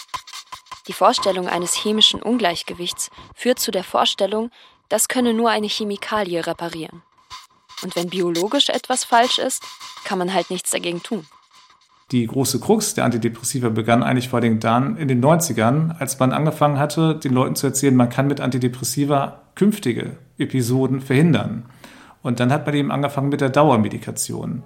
Die 0.88 0.94
Vorstellung 0.94 1.48
eines 1.48 1.74
chemischen 1.74 2.22
Ungleichgewichts 2.22 3.10
führt 3.34 3.60
zu 3.60 3.72
der 3.72 3.84
Vorstellung, 3.84 4.52
das 4.90 5.08
könne 5.08 5.34
nur 5.34 5.50
eine 5.50 5.68
Chemikalie 5.68 6.46
reparieren. 6.46 7.02
Und 7.84 7.96
wenn 7.96 8.10
biologisch 8.10 8.70
etwas 8.70 9.04
falsch 9.04 9.40
ist, 9.40 9.64
kann 10.06 10.18
man 10.18 10.34
halt 10.34 10.50
nichts 10.50 10.72
dagegen 10.72 11.04
tun. 11.04 11.26
Die 12.12 12.28
große 12.28 12.60
Krux 12.60 12.94
der 12.94 13.04
Antidepressiva 13.06 13.70
begann 13.70 14.04
eigentlich 14.04 14.30
vor 14.30 14.40
allem 14.40 14.60
dann 14.60 14.96
in 14.96 15.08
den 15.08 15.24
90ern, 15.24 15.98
als 15.98 16.20
man 16.20 16.34
angefangen 16.34 16.78
hatte, 16.78 17.16
den 17.16 17.34
Leuten 17.34 17.56
zu 17.56 17.66
erzählen, 17.66 17.96
man 17.96 18.10
kann 18.10 18.28
mit 18.28 18.40
Antidepressiva 18.42 19.42
künftige 19.56 20.18
Episoden 20.38 21.02
verhindern. 21.02 21.66
Und 22.22 22.40
dann 22.40 22.52
hat 22.52 22.66
man 22.66 22.76
eben 22.76 22.92
angefangen 22.92 23.30
mit 23.30 23.42
der 23.42 23.50
Dauermedikation. 23.50 24.64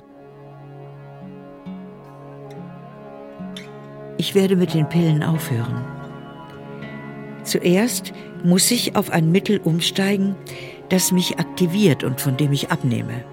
Ich 4.17 4.35
werde 4.35 4.57
mit 4.57 4.73
den 4.73 4.89
Pillen 4.89 5.23
aufhören. 5.23 5.85
Zuerst 7.43 8.11
muss 8.43 8.71
ich 8.71 8.95
auf 8.95 9.09
ein 9.09 9.31
Mittel 9.31 9.59
umsteigen, 9.63 10.35
das 10.89 11.11
mich 11.11 11.39
aktiviert 11.39 12.03
und 12.03 12.21
von 12.21 12.37
dem 12.37 12.51
ich 12.51 12.71
abnehme. 12.71 13.23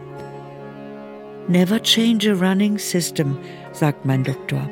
Never 1.48 1.80
change 1.80 2.30
a 2.30 2.34
running 2.34 2.78
system, 2.78 3.38
sagt 3.72 4.04
mein 4.04 4.24
Doktor. 4.24 4.68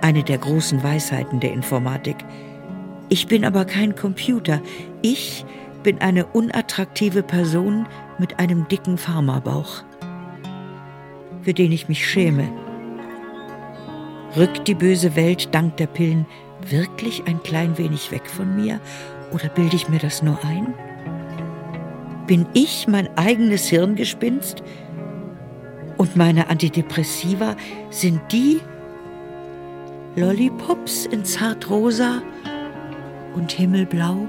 Eine 0.00 0.24
der 0.24 0.38
großen 0.38 0.82
Weisheiten 0.82 1.38
der 1.38 1.52
Informatik. 1.52 2.16
Ich 3.08 3.28
bin 3.28 3.44
aber 3.44 3.64
kein 3.64 3.94
Computer. 3.94 4.60
Ich 5.02 5.44
bin 5.82 6.00
eine 6.00 6.26
unattraktive 6.26 7.22
Person 7.22 7.86
mit 8.18 8.40
einem 8.40 8.66
dicken 8.68 8.98
Pharmabauch, 8.98 9.84
für 11.42 11.54
den 11.54 11.70
ich 11.70 11.88
mich 11.88 12.06
schäme. 12.06 12.48
Rückt 14.36 14.66
die 14.66 14.74
böse 14.74 15.14
Welt 15.14 15.54
dank 15.54 15.76
der 15.76 15.86
Pillen 15.86 16.26
wirklich 16.70 17.24
ein 17.26 17.42
klein 17.42 17.78
wenig 17.78 18.10
weg 18.10 18.28
von 18.28 18.56
mir 18.56 18.80
oder 19.32 19.48
bilde 19.48 19.76
ich 19.76 19.88
mir 19.88 19.98
das 19.98 20.22
nur 20.22 20.38
ein? 20.44 20.74
Bin 22.26 22.46
ich 22.54 22.86
mein 22.88 23.08
eigenes 23.16 23.66
Hirngespinst? 23.68 24.62
Und 25.96 26.16
meine 26.16 26.48
Antidepressiva 26.48 27.56
sind 27.90 28.20
die 28.32 28.60
Lollipops 30.16 31.06
in 31.06 31.24
zartrosa 31.24 32.22
und 33.34 33.52
himmelblau? 33.52 34.28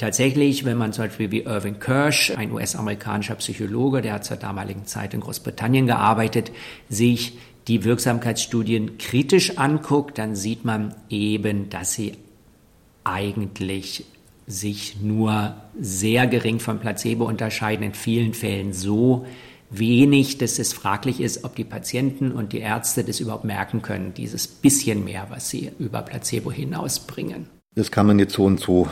Tatsächlich, 0.00 0.64
wenn 0.64 0.78
man 0.78 0.94
zum 0.94 1.04
Beispiel 1.04 1.30
wie 1.30 1.42
Irving 1.42 1.78
Kirsch, 1.78 2.32
ein 2.34 2.52
US-amerikanischer 2.52 3.34
Psychologe, 3.34 4.00
der 4.00 4.14
hat 4.14 4.24
zur 4.24 4.38
damaligen 4.38 4.86
Zeit 4.86 5.12
in 5.12 5.20
Großbritannien 5.20 5.86
gearbeitet, 5.86 6.52
sich 6.88 7.36
die 7.68 7.84
Wirksamkeitsstudien 7.84 8.96
kritisch 8.96 9.58
anguckt, 9.58 10.16
dann 10.16 10.36
sieht 10.36 10.64
man 10.64 10.94
eben, 11.10 11.68
dass 11.68 11.92
sie 11.92 12.14
eigentlich 13.04 14.06
sich 14.46 15.02
nur 15.02 15.56
sehr 15.78 16.26
gering 16.26 16.60
vom 16.60 16.80
Placebo 16.80 17.26
unterscheiden, 17.26 17.84
in 17.84 17.92
vielen 17.92 18.32
Fällen 18.32 18.72
so 18.72 19.26
wenig, 19.68 20.38
dass 20.38 20.58
es 20.58 20.72
fraglich 20.72 21.20
ist, 21.20 21.44
ob 21.44 21.56
die 21.56 21.64
Patienten 21.64 22.32
und 22.32 22.54
die 22.54 22.60
Ärzte 22.60 23.04
das 23.04 23.20
überhaupt 23.20 23.44
merken 23.44 23.82
können, 23.82 24.14
dieses 24.14 24.46
bisschen 24.46 25.04
mehr, 25.04 25.26
was 25.28 25.50
sie 25.50 25.72
über 25.78 26.00
Placebo 26.00 26.50
hinausbringen. 26.50 27.59
Das 27.74 27.90
kann 27.90 28.06
man 28.06 28.18
jetzt 28.18 28.34
so 28.34 28.44
und 28.44 28.58
so 28.58 28.88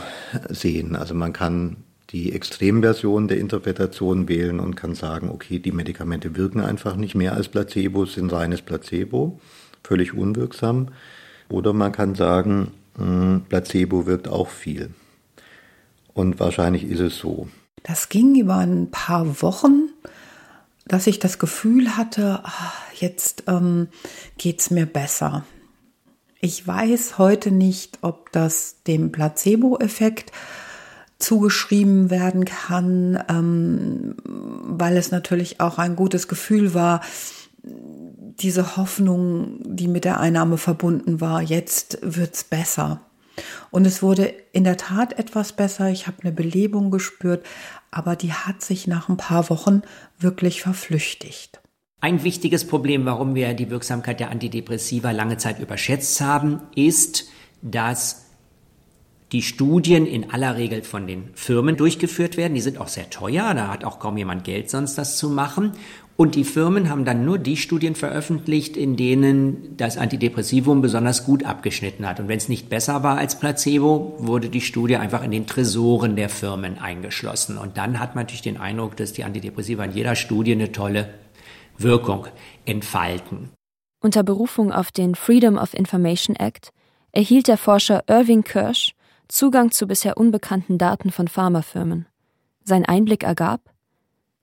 sehen. 0.49 0.95
Also 0.95 1.13
man 1.13 1.33
kann 1.33 1.77
die 2.11 2.31
Extremversion 2.33 3.27
der 3.27 3.37
Interpretation 3.39 4.27
wählen 4.27 4.59
und 4.59 4.75
kann 4.75 4.95
sagen, 4.95 5.29
okay, 5.29 5.59
die 5.59 5.71
Medikamente 5.71 6.35
wirken 6.35 6.61
einfach 6.61 6.95
nicht 6.95 7.13
mehr 7.13 7.33
als 7.33 7.49
Placebo, 7.49 8.05
sind 8.05 8.31
reines 8.31 8.61
Placebo, 8.61 9.39
völlig 9.83 10.13
unwirksam. 10.13 10.89
Oder 11.49 11.73
man 11.73 11.91
kann 11.91 12.15
sagen, 12.15 12.71
hm, 12.97 13.43
Placebo 13.49 14.05
wirkt 14.05 14.27
auch 14.27 14.49
viel. 14.49 14.91
Und 16.13 16.39
wahrscheinlich 16.39 16.83
ist 16.83 16.99
es 16.99 17.17
so. 17.17 17.47
Das 17.83 18.09
ging 18.09 18.39
über 18.39 18.57
ein 18.57 18.91
paar 18.91 19.41
Wochen, 19.41 19.89
dass 20.85 21.07
ich 21.07 21.19
das 21.19 21.37
Gefühl 21.37 21.95
hatte, 21.95 22.41
ah, 22.43 22.73
jetzt 22.95 23.43
ähm, 23.47 23.87
geht 24.37 24.59
es 24.59 24.71
mir 24.71 24.85
besser. 24.85 25.45
Ich 26.41 26.65
weiß 26.65 27.17
heute 27.17 27.51
nicht, 27.51 27.99
ob 28.01 28.31
das 28.31 28.83
dem 28.83 29.11
Placebo-Effekt 29.11 30.31
zugeschrieben 31.17 32.09
werden 32.09 32.45
kann, 32.45 33.21
ähm, 33.27 34.15
weil 34.23 34.95
es 34.95 35.11
natürlich 35.11 35.59
auch 35.59 35.77
ein 35.77 35.97
gutes 35.97 36.29
Gefühl 36.29 36.73
war, 36.73 37.01
diese 37.61 38.77
Hoffnung, 38.77 39.59
die 39.65 39.89
mit 39.89 40.05
der 40.05 40.21
Einnahme 40.21 40.57
verbunden 40.57 41.19
war, 41.19 41.41
jetzt 41.41 41.99
wird's 42.01 42.45
besser. 42.45 43.01
Und 43.69 43.85
es 43.85 44.01
wurde 44.01 44.33
in 44.53 44.63
der 44.63 44.77
Tat 44.77 45.19
etwas 45.19 45.53
besser. 45.53 45.89
Ich 45.89 46.07
habe 46.07 46.21
eine 46.21 46.31
Belebung 46.31 46.89
gespürt, 46.89 47.45
aber 47.91 48.15
die 48.15 48.33
hat 48.33 48.61
sich 48.61 48.87
nach 48.87 49.09
ein 49.09 49.17
paar 49.17 49.49
Wochen 49.49 49.81
wirklich 50.19 50.61
verflüchtigt. 50.61 51.58
Ein 52.01 52.23
wichtiges 52.23 52.65
Problem, 52.65 53.05
warum 53.05 53.35
wir 53.35 53.53
die 53.53 53.69
Wirksamkeit 53.69 54.21
der 54.21 54.31
Antidepressiva 54.31 55.11
lange 55.11 55.37
Zeit 55.37 55.59
überschätzt 55.59 56.21
haben, 56.21 56.61
ist, 56.73 57.29
dass 57.61 58.27
die 59.33 59.41
Studien 59.41 60.05
in 60.05 60.31
aller 60.31 60.55
Regel 60.55 60.81
von 60.81 61.07
den 61.07 61.29
Firmen 61.33 61.75
durchgeführt 61.75 62.37
werden. 62.37 62.55
Die 62.55 62.61
sind 62.61 62.79
auch 62.79 62.87
sehr 62.87 63.09
teuer, 63.09 63.53
da 63.53 63.67
hat 63.67 63.83
auch 63.83 63.99
kaum 63.99 64.17
jemand 64.17 64.45
Geld 64.45 64.69
sonst 64.69 64.97
das 64.97 65.17
zu 65.17 65.29
machen. 65.29 65.73
Und 66.15 66.35
die 66.35 66.43
Firmen 66.45 66.89
haben 66.89 67.05
dann 67.05 67.25
nur 67.25 67.37
die 67.37 67.55
Studien 67.55 67.95
veröffentlicht, 67.95 68.75
in 68.75 68.95
denen 68.95 69.77
das 69.77 69.97
Antidepressivum 69.97 70.81
besonders 70.81 71.25
gut 71.25 71.45
abgeschnitten 71.45 72.07
hat. 72.07 72.19
Und 72.19 72.27
wenn 72.27 72.37
es 72.37 72.49
nicht 72.49 72.69
besser 72.69 73.03
war 73.03 73.17
als 73.17 73.39
Placebo, 73.39 74.15
wurde 74.19 74.49
die 74.49 74.61
Studie 74.61 74.97
einfach 74.97 75.23
in 75.23 75.31
den 75.31 75.47
Tresoren 75.47 76.15
der 76.15 76.29
Firmen 76.29 76.77
eingeschlossen. 76.77 77.57
Und 77.57 77.77
dann 77.77 77.99
hat 77.99 78.15
man 78.15 78.23
natürlich 78.23 78.41
den 78.41 78.57
Eindruck, 78.57 78.97
dass 78.97 79.13
die 79.13 79.23
Antidepressiva 79.23 79.83
in 79.83 79.91
jeder 79.91 80.15
Studie 80.15 80.53
eine 80.53 80.71
tolle 80.71 81.09
Wirkung 81.81 82.27
entfalten. 82.65 83.49
Unter 84.01 84.23
Berufung 84.23 84.71
auf 84.71 84.91
den 84.91 85.15
Freedom 85.15 85.57
of 85.57 85.73
Information 85.73 86.35
Act 86.35 86.71
erhielt 87.11 87.47
der 87.47 87.57
Forscher 87.57 88.03
Irving 88.07 88.43
Kirsch 88.43 88.93
Zugang 89.27 89.71
zu 89.71 89.85
bisher 89.87 90.17
unbekannten 90.17 90.77
Daten 90.77 91.11
von 91.11 91.27
Pharmafirmen. 91.27 92.07
Sein 92.63 92.85
Einblick 92.85 93.23
ergab, 93.23 93.61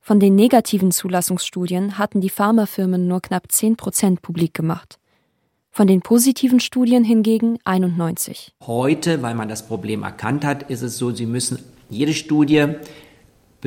von 0.00 0.20
den 0.20 0.36
negativen 0.36 0.92
Zulassungsstudien 0.92 1.98
hatten 1.98 2.20
die 2.20 2.30
Pharmafirmen 2.30 3.08
nur 3.08 3.20
knapp 3.20 3.50
10 3.50 3.76
Prozent 3.76 4.22
publik 4.22 4.54
gemacht. 4.54 5.00
Von 5.72 5.88
den 5.88 6.00
positiven 6.00 6.60
Studien 6.60 7.02
hingegen 7.02 7.58
91. 7.64 8.54
Heute, 8.64 9.22
weil 9.22 9.34
man 9.34 9.48
das 9.48 9.66
Problem 9.66 10.04
erkannt 10.04 10.44
hat, 10.44 10.70
ist 10.70 10.82
es 10.82 10.96
so, 10.96 11.10
Sie 11.10 11.26
müssen 11.26 11.58
jede 11.90 12.14
Studie 12.14 12.76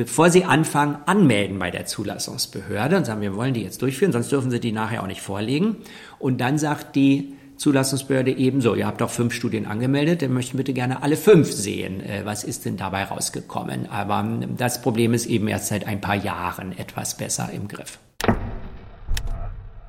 bevor 0.04 0.30
Sie 0.30 0.44
anfangen, 0.44 0.96
anmelden 1.04 1.58
bei 1.58 1.70
der 1.70 1.84
Zulassungsbehörde 1.84 2.96
und 2.96 3.04
sagen, 3.04 3.20
wir 3.20 3.36
wollen 3.36 3.52
die 3.52 3.62
jetzt 3.62 3.82
durchführen, 3.82 4.12
sonst 4.12 4.32
dürfen 4.32 4.50
Sie 4.50 4.58
die 4.58 4.72
nachher 4.72 5.02
auch 5.02 5.06
nicht 5.06 5.20
vorlegen. 5.20 5.76
Und 6.18 6.40
dann 6.40 6.56
sagt 6.56 6.96
die 6.96 7.34
Zulassungsbehörde 7.58 8.30
ebenso, 8.30 8.74
ihr 8.74 8.86
habt 8.86 9.02
doch 9.02 9.10
fünf 9.10 9.34
Studien 9.34 9.66
angemeldet, 9.66 10.22
dann 10.22 10.32
möchten 10.32 10.56
bitte 10.56 10.72
gerne 10.72 11.02
alle 11.02 11.18
fünf 11.18 11.52
sehen. 11.52 12.00
Äh, 12.00 12.22
was 12.24 12.44
ist 12.44 12.64
denn 12.64 12.78
dabei 12.78 13.04
rausgekommen? 13.04 13.90
Aber 13.90 14.20
ähm, 14.20 14.56
das 14.56 14.80
Problem 14.80 15.12
ist 15.12 15.26
eben 15.26 15.48
erst 15.48 15.66
seit 15.66 15.86
ein 15.86 16.00
paar 16.00 16.14
Jahren 16.14 16.76
etwas 16.78 17.18
besser 17.18 17.50
im 17.52 17.68
Griff. 17.68 17.98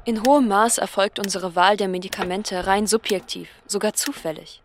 In 0.04 0.24
hohem 0.24 0.50
Maß 0.50 0.78
erfolgt 0.78 1.19
unsere 1.19 1.56
Wahl 1.56 1.78
der 1.78 1.88
Medikamente 1.88 2.67
rein 2.67 2.86
subjektiv, 2.86 3.47
sogar 3.65 3.93
zufällig. 3.93 4.62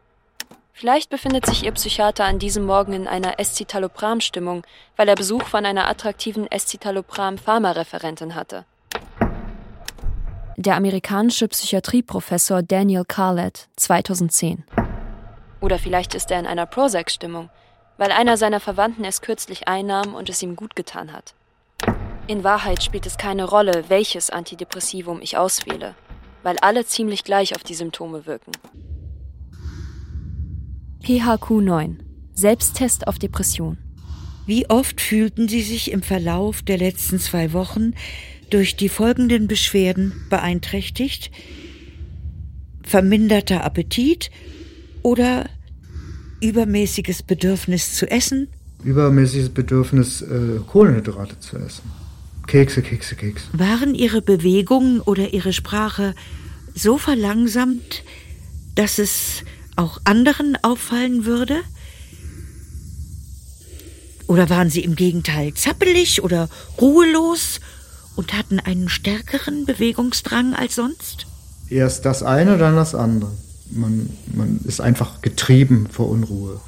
Vielleicht 0.79 1.09
befindet 1.09 1.47
sich 1.47 1.65
Ihr 1.65 1.73
Psychiater 1.73 2.27
an 2.27 2.39
diesem 2.39 2.67
Morgen 2.67 2.93
in 2.93 3.09
einer 3.09 3.41
Escitalopram-Stimmung, 3.41 4.63
weil 4.97 5.09
er 5.09 5.15
Besuch 5.15 5.45
von 5.45 5.65
einer 5.65 5.89
attraktiven 5.89 6.47
Escitalopram-Pharmareferentin 6.47 8.35
hatte. 8.35 8.67
Der 10.59 10.77
amerikanische 10.77 11.49
Psychiatrieprofessor 11.49 12.63
Daniel 12.63 13.07
Carlett, 13.09 13.69
2010. 13.77 14.65
Oder 15.63 15.79
vielleicht 15.79 16.15
ist 16.15 16.31
er 16.31 16.41
in 16.41 16.47
einer 16.47 16.67
Prozac-Stimmung, 16.67 17.49
weil 17.97 18.13
einer 18.13 18.37
seiner 18.37 18.61
Verwandten 18.61 19.07
es 19.07 19.23
kürzlich 19.23 19.69
einnahm 19.69 20.15
und 20.15 20.29
es 20.29 20.43
ihm 20.43 20.57
gut 20.57 20.77
getan 20.77 21.11
hat. 21.11 21.33
In 22.27 22.45
Wahrheit 22.45 22.83
spielt 22.83 23.07
es 23.07 23.17
keine 23.17 23.45
Rolle, 23.45 23.85
welches 23.89 24.29
Antidepressivum 24.29 25.23
ich 25.23 25.39
auswähle, 25.39 25.95
weil 26.43 26.59
alle 26.59 26.85
ziemlich 26.85 27.25
gleich 27.25 27.57
auf 27.57 27.65
die 27.65 27.75
Symptome 27.75 28.27
wirken. 28.27 28.53
PHQ 31.07 31.63
9 31.63 32.03
Selbsttest 32.35 33.07
auf 33.07 33.21
Depression. 33.21 33.79
Wie 34.45 34.69
oft 34.69 35.01
fühlten 35.01 35.47
Sie 35.47 35.63
sich 35.63 35.93
im 35.93 36.03
Verlauf 36.03 36.63
der 36.63 36.79
letzten 36.79 37.21
zwei 37.21 37.53
Wochen 37.53 37.93
durch 38.51 38.75
die 38.75 38.89
folgenden 38.89 39.47
Beschwerden 39.47 40.13
beeinträchtigt? 40.31 41.31
Verminderter 42.83 43.63
Appetit 43.63 44.33
oder 45.03 45.49
übermäßiges 46.41 47.23
Bedürfnis 47.23 47.95
zu 47.95 48.11
essen? 48.11 48.49
Übermäßiges 48.83 49.51
Bedürfnis, 49.51 50.23
äh, 50.23 50.59
Kohlenhydrate 50.67 51.39
zu 51.39 51.57
essen. 51.57 51.85
Kekse, 52.49 52.83
Kekse, 52.83 53.15
Kekse. 53.15 53.47
Waren 53.53 53.95
Ihre 53.95 54.23
Bewegungen 54.23 55.01
oder 55.01 55.33
Ihre 55.33 55.53
Sprache 55.53 56.17
so 56.75 56.99
verlangsamt, 56.99 58.03
dass 58.75 58.99
es 58.99 59.45
auch 59.77 60.01
anderen 60.05 60.57
auffallen 60.63 61.25
würde? 61.25 61.61
Oder 64.27 64.51
waren 64.51 64.71
sie 64.71 64.81
im 64.81 64.97
Gegenteil 64.97 65.55
zappelig 65.55 66.23
oder 66.23 66.49
ruhelos 66.81 67.61
und 68.17 68.33
hatten 68.33 68.59
einen 68.59 68.89
stärkeren 68.89 69.67
Bewegungsdrang 69.67 70.55
als 70.55 70.75
sonst? 70.75 71.27
Erst 71.69 72.05
das 72.05 72.23
eine, 72.23 72.59
dann 72.59 72.75
das 72.75 72.95
andere. 72.95 73.31
Man, 73.71 74.11
man 74.35 74.61
ist 74.65 74.81
einfach 74.81 75.23
getrieben 75.23 75.89
vor 75.91 76.09
Unruhe. 76.09 76.61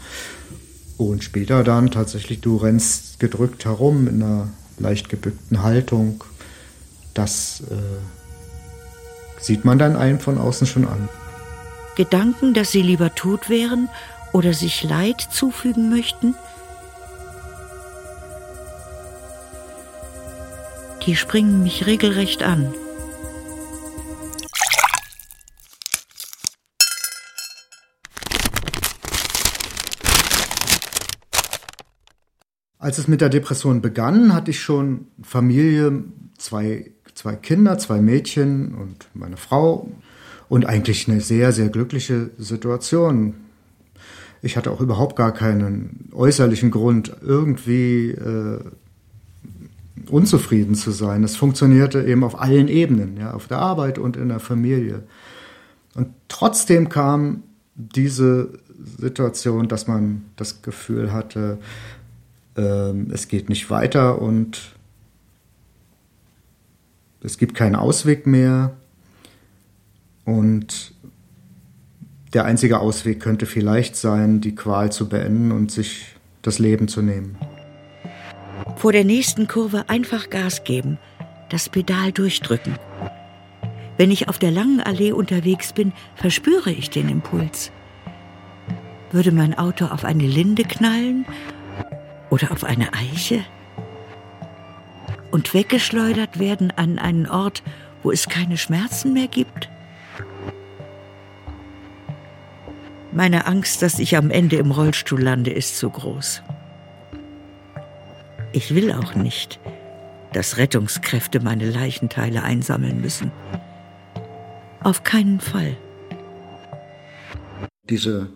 Und 0.97 1.23
später 1.23 1.63
dann 1.63 1.91
tatsächlich, 1.91 2.41
du 2.41 2.57
rennst 2.57 3.21
gedrückt 3.21 3.65
herum 3.65 4.09
in 4.09 4.23
einer 4.23 4.49
leicht 4.79 5.09
gebückten 5.09 5.63
Haltung. 5.63 6.25
Das 7.15 7.63
äh, 7.71 9.41
sieht 9.41 9.65
man 9.65 9.79
dann 9.79 9.97
einem 9.97 10.21
von 10.21 10.39
außen 10.39 10.67
schon 10.67 10.87
an. 10.87 11.09
Gedanken, 11.99 12.55
dass 12.55 12.71
sie 12.71 12.81
lieber 12.81 13.17
tot 13.17 13.51
wären 13.51 13.89
oder 14.33 14.55
sich 14.55 14.85
Leid 14.85 15.21
zufügen 15.21 15.91
möchten? 15.91 16.37
Die 21.05 21.17
springen 21.17 21.65
mich 21.65 21.87
regelrecht 21.87 22.45
an. 22.45 22.73
Als 32.79 32.99
es 32.99 33.09
mit 33.09 33.21
der 33.21 33.29
Depression 33.29 33.83
begann, 33.83 34.33
hatte 34.35 34.53
ich 34.53 34.61
schon 34.61 35.09
Familie, 35.21 36.05
zwei, 36.39 36.93
zwei 37.15 37.35
Kinder, 37.35 37.77
zwei 37.79 38.01
Mädchen 38.01 38.77
und 38.77 39.09
meine 39.15 39.37
Frau 39.37 39.91
und 40.49 40.67
eigentlich 40.67 41.09
eine 41.09 41.21
sehr, 41.21 41.53
sehr 41.53 41.69
glückliche 41.69 42.31
Situation. 42.39 43.35
Ich 44.41 44.57
hatte 44.57 44.71
auch 44.71 44.81
überhaupt 44.81 45.17
gar 45.17 45.33
keinen 45.33 46.11
äußerlichen 46.13 46.71
Grund, 46.71 47.15
irgendwie 47.23 48.11
äh, 48.11 48.61
unzufrieden 50.09 50.75
zu 50.75 50.91
sein. 50.91 51.25
Es 51.25 51.37
funktionierte 51.37 52.03
eben 52.05 52.25
auf 52.25 52.41
allen 52.41 52.69
Ebenen, 52.69 53.17
ja, 53.17 53.33
auf 53.33 53.49
der 53.49 53.59
Arbeit 53.59 53.99
und 53.99 54.17
in 54.17 54.29
der 54.29 54.41
Familie. 54.41 55.03
Und 55.95 56.09
trotzdem 56.29 56.89
kam 56.89 57.43
diese 57.75 58.51
Situation, 58.99 59.69
dass 59.69 59.87
man 59.87 60.25
das 60.37 60.63
Gefühl 60.63 61.13
hatte, 61.13 61.59
äh, 62.57 62.93
es 63.11 63.29
geht 63.29 63.49
nicht 63.49 63.71
weiter 63.71 64.21
und 64.23 64.77
es 67.21 67.39
gibt 67.39 67.55
keinen 67.55 67.75
Ausweg 67.75 68.27
mehr. 68.27 68.77
Und 70.29 70.93
der 72.35 72.45
einzige 72.45 72.81
Ausweg 72.81 73.19
könnte 73.19 73.47
vielleicht 73.47 73.97
sein, 73.97 74.43
die 74.43 74.55
Qual 74.55 74.93
zu 74.93 75.09
beenden 75.09 75.53
und 75.53 75.71
sich 75.71 76.17
das 76.43 76.59
Leben 76.59 76.87
zu 76.87 77.01
nehmen. 77.01 77.39
Vor 78.77 78.93
der 78.93 79.05
nächsten 79.05 79.49
Kurve 79.49 79.89
einfach 79.89 80.29
Gas 80.29 80.65
geben, 80.65 80.99
das 81.49 81.71
Pedal 81.71 82.13
durchdrücken. 82.13 82.79
Wenn 83.97 84.11
ich 84.11 84.29
auf 84.29 84.39
der 84.39 84.51
langen 84.51 84.81
Allee 84.81 85.13
unterwegs 85.13 85.73
bin, 85.73 85.95
verspüre 86.15 86.73
ich 86.73 86.91
den 86.91 87.09
Impuls. 87.09 87.73
Würde 89.11 89.33
mein 89.33 89.57
Auto 89.57 89.87
auf 89.87 90.05
eine 90.05 90.27
Linde 90.27 90.65
knallen 90.65 91.25
oder 92.29 92.53
auf 92.53 92.65
eine 92.65 92.93
Eiche? 92.93 93.47
Und 95.31 95.55
weggeschleudert 95.55 96.39
werden 96.39 96.71
an 96.77 96.99
einen 96.99 97.27
Ort, 97.27 97.63
wo 98.03 98.11
es 98.11 98.29
keine 98.29 98.59
Schmerzen 98.59 99.15
mehr 99.15 99.29
gibt? 99.29 99.71
Meine 103.13 103.47
Angst, 103.47 103.83
dass 103.83 103.99
ich 103.99 104.17
am 104.17 104.31
Ende 104.31 104.57
im 104.57 104.71
Rollstuhl 104.71 105.23
lande, 105.23 105.51
ist 105.51 105.79
zu 105.79 105.89
groß. 105.89 106.43
Ich 108.53 108.75
will 108.75 108.93
auch 108.93 109.15
nicht, 109.15 109.59
dass 110.33 110.59
Rettungskräfte 110.59 111.41
meine 111.41 111.71
Leichenteile 111.71 112.43
einsammeln 112.43 113.01
müssen. 113.01 113.31
Auf 114.81 115.05
keinen 115.05 115.41
Fall. 115.41 115.77
Diese 117.85 118.31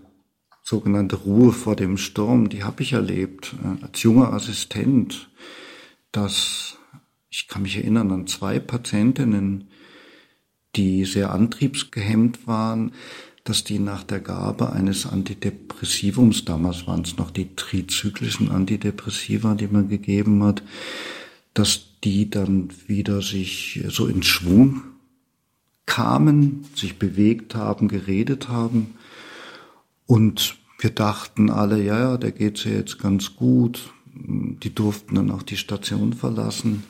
sogenannte 0.62 1.16
Ruhe 1.16 1.52
vor 1.52 1.76
dem 1.76 1.98
Sturm, 1.98 2.48
die 2.48 2.64
habe 2.64 2.82
ich 2.82 2.94
erlebt 2.94 3.54
äh, 3.62 3.84
als 3.84 4.02
junger 4.02 4.32
Assistent, 4.32 5.30
dass 6.12 6.78
ich 7.28 7.48
kann 7.48 7.62
mich 7.62 7.76
erinnern 7.76 8.12
an 8.12 8.26
zwei 8.26 8.58
Patientinnen, 8.58 9.68
die 10.76 11.04
sehr 11.04 11.32
antriebsgehemmt 11.32 12.46
waren, 12.46 12.92
dass 13.44 13.64
die 13.64 13.78
nach 13.78 14.04
der 14.04 14.20
Gabe 14.20 14.72
eines 14.72 15.06
Antidepressivums, 15.06 16.44
damals 16.44 16.86
waren 16.86 17.02
es 17.02 17.16
noch 17.16 17.30
die 17.30 17.54
trizyklischen 17.56 18.50
Antidepressiva, 18.50 19.54
die 19.54 19.66
man 19.66 19.88
gegeben 19.88 20.44
hat, 20.44 20.62
dass 21.54 21.82
die 22.04 22.30
dann 22.30 22.70
wieder 22.86 23.20
sich 23.20 23.84
so 23.88 24.06
in 24.06 24.22
Schwung 24.22 24.82
kamen, 25.86 26.64
sich 26.74 26.98
bewegt 26.98 27.54
haben, 27.54 27.88
geredet 27.88 28.48
haben. 28.48 28.94
Und 30.06 30.56
wir 30.78 30.90
dachten 30.90 31.50
alle, 31.50 31.82
ja, 31.82 31.98
ja, 31.98 32.16
der 32.16 32.32
geht's 32.32 32.64
ja 32.64 32.72
jetzt 32.72 32.98
ganz 32.98 33.36
gut. 33.36 33.92
Die 34.14 34.74
durften 34.74 35.14
dann 35.16 35.30
auch 35.30 35.42
die 35.42 35.56
Station 35.56 36.12
verlassen. 36.12 36.84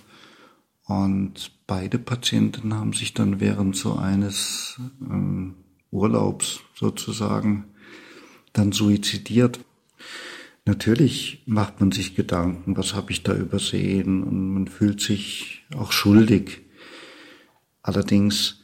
Und 0.87 1.53
beide 1.67 1.99
Patienten 1.99 2.75
haben 2.75 2.93
sich 2.93 3.15
dann 3.15 3.41
während 3.41 3.77
so 3.77 3.95
eines 3.95 4.81
ähm, 5.01 5.55
Urlaubs 5.93 6.61
sozusagen 6.75 7.67
dann 8.53 8.73
suizidiert. 8.73 9.61
Natürlich 10.65 11.43
macht 11.47 11.81
man 11.81 11.93
sich 11.93 12.15
Gedanken, 12.15 12.77
was 12.77 12.95
habe 12.95 13.13
ich 13.13 13.23
da 13.23 13.35
übersehen 13.35 14.23
und 14.23 14.55
man 14.55 14.69
fühlt 14.69 15.01
sich 15.01 15.65
auch 15.77 15.93
schuldig. 15.93 16.63
Allerdings 17.83 18.63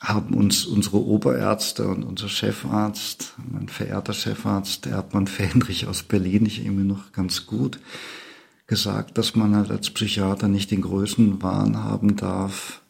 haben 0.00 0.34
uns 0.34 0.66
unsere 0.66 1.02
Oberärzte 1.02 1.88
und 1.88 2.04
unser 2.04 2.28
Chefarzt, 2.28 3.34
mein 3.50 3.68
verehrter 3.68 4.12
Chefarzt 4.12 4.86
Erdmann 4.86 5.26
Fendrich 5.26 5.86
aus 5.86 6.02
Berlin, 6.02 6.44
ich 6.46 6.64
irgendwie 6.64 6.84
noch 6.84 7.12
ganz 7.12 7.46
gut, 7.46 7.80
gesagt, 8.66 9.16
dass 9.16 9.34
man 9.34 9.56
halt 9.56 9.70
als 9.70 9.90
Psychiater 9.90 10.48
nicht 10.48 10.70
den 10.70 10.82
Größenwahn 10.82 11.82
haben 11.82 12.16
darf, 12.16 12.82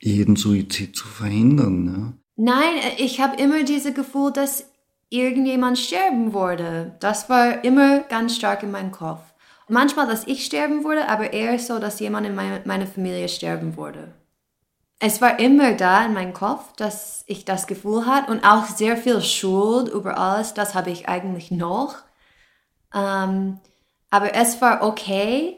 jeden 0.00 0.34
Suizid 0.34 0.96
zu 0.96 1.06
verhindern. 1.06 1.86
Ja. 1.86 2.21
Nein, 2.36 2.74
ich 2.96 3.20
habe 3.20 3.36
immer 3.36 3.62
dieses 3.62 3.94
Gefühl, 3.94 4.32
dass 4.32 4.70
irgendjemand 5.10 5.78
sterben 5.78 6.32
würde. 6.32 6.96
Das 7.00 7.28
war 7.28 7.62
immer 7.64 8.00
ganz 8.00 8.34
stark 8.34 8.62
in 8.62 8.70
meinem 8.70 8.92
Kopf. 8.92 9.20
Manchmal, 9.68 10.06
dass 10.06 10.26
ich 10.26 10.44
sterben 10.44 10.84
würde, 10.84 11.08
aber 11.08 11.32
eher 11.32 11.58
so, 11.58 11.78
dass 11.78 12.00
jemand 12.00 12.26
in 12.26 12.34
meine, 12.34 12.62
meiner 12.64 12.86
Familie 12.86 13.28
sterben 13.28 13.76
würde. 13.76 14.14
Es 14.98 15.20
war 15.20 15.38
immer 15.38 15.74
da 15.74 16.04
in 16.06 16.14
meinem 16.14 16.32
Kopf, 16.32 16.72
dass 16.76 17.24
ich 17.26 17.44
das 17.44 17.66
Gefühl 17.66 18.06
hatte 18.06 18.30
und 18.30 18.44
auch 18.44 18.66
sehr 18.66 18.96
viel 18.96 19.20
Schuld 19.20 19.88
über 19.88 20.16
alles, 20.16 20.54
das 20.54 20.74
habe 20.74 20.90
ich 20.90 21.08
eigentlich 21.08 21.50
noch. 21.50 21.96
Ähm, 22.94 23.58
aber 24.10 24.34
es 24.34 24.60
war 24.60 24.82
okay 24.82 25.56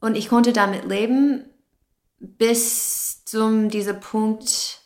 und 0.00 0.16
ich 0.16 0.28
konnte 0.28 0.52
damit 0.52 0.84
leben 0.84 1.44
bis 2.18 3.24
zum 3.24 3.70
dieser 3.70 3.94
Punkt, 3.94 4.82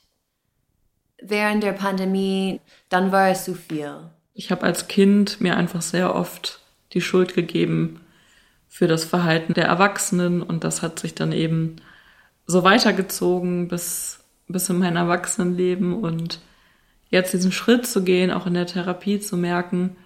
während 1.22 1.62
der 1.62 1.72
Pandemie, 1.72 2.60
dann 2.88 3.12
war 3.12 3.28
es 3.28 3.44
zu 3.44 3.54
viel. 3.54 4.10
ich 4.34 4.50
habe 4.50 4.62
als 4.62 4.88
Kind 4.88 5.40
mir 5.40 5.56
einfach 5.56 5.82
sehr 5.82 6.14
oft 6.14 6.60
die 6.92 7.00
Schuld 7.00 7.34
gegeben 7.34 8.00
für 8.68 8.86
das 8.86 9.04
Verhalten 9.04 9.54
der 9.54 9.66
Erwachsenen 9.66 10.42
und 10.42 10.64
das 10.64 10.82
hat 10.82 10.98
sich 10.98 11.14
dann 11.14 11.32
eben 11.32 11.76
so 12.46 12.64
weitergezogen 12.64 13.68
bis, 13.68 14.20
bis 14.48 14.68
in 14.68 14.78
mein 14.78 14.96
Erwachsenenleben 14.96 15.94
und 15.94 16.40
jetzt 17.10 17.32
diesen 17.32 17.52
Schritt 17.52 17.86
zu 17.86 18.02
gehen, 18.02 18.30
auch 18.30 18.46
in 18.46 18.54
der 18.54 18.66
Therapie 18.66 19.20
zu 19.20 19.36
merken, 19.36 19.96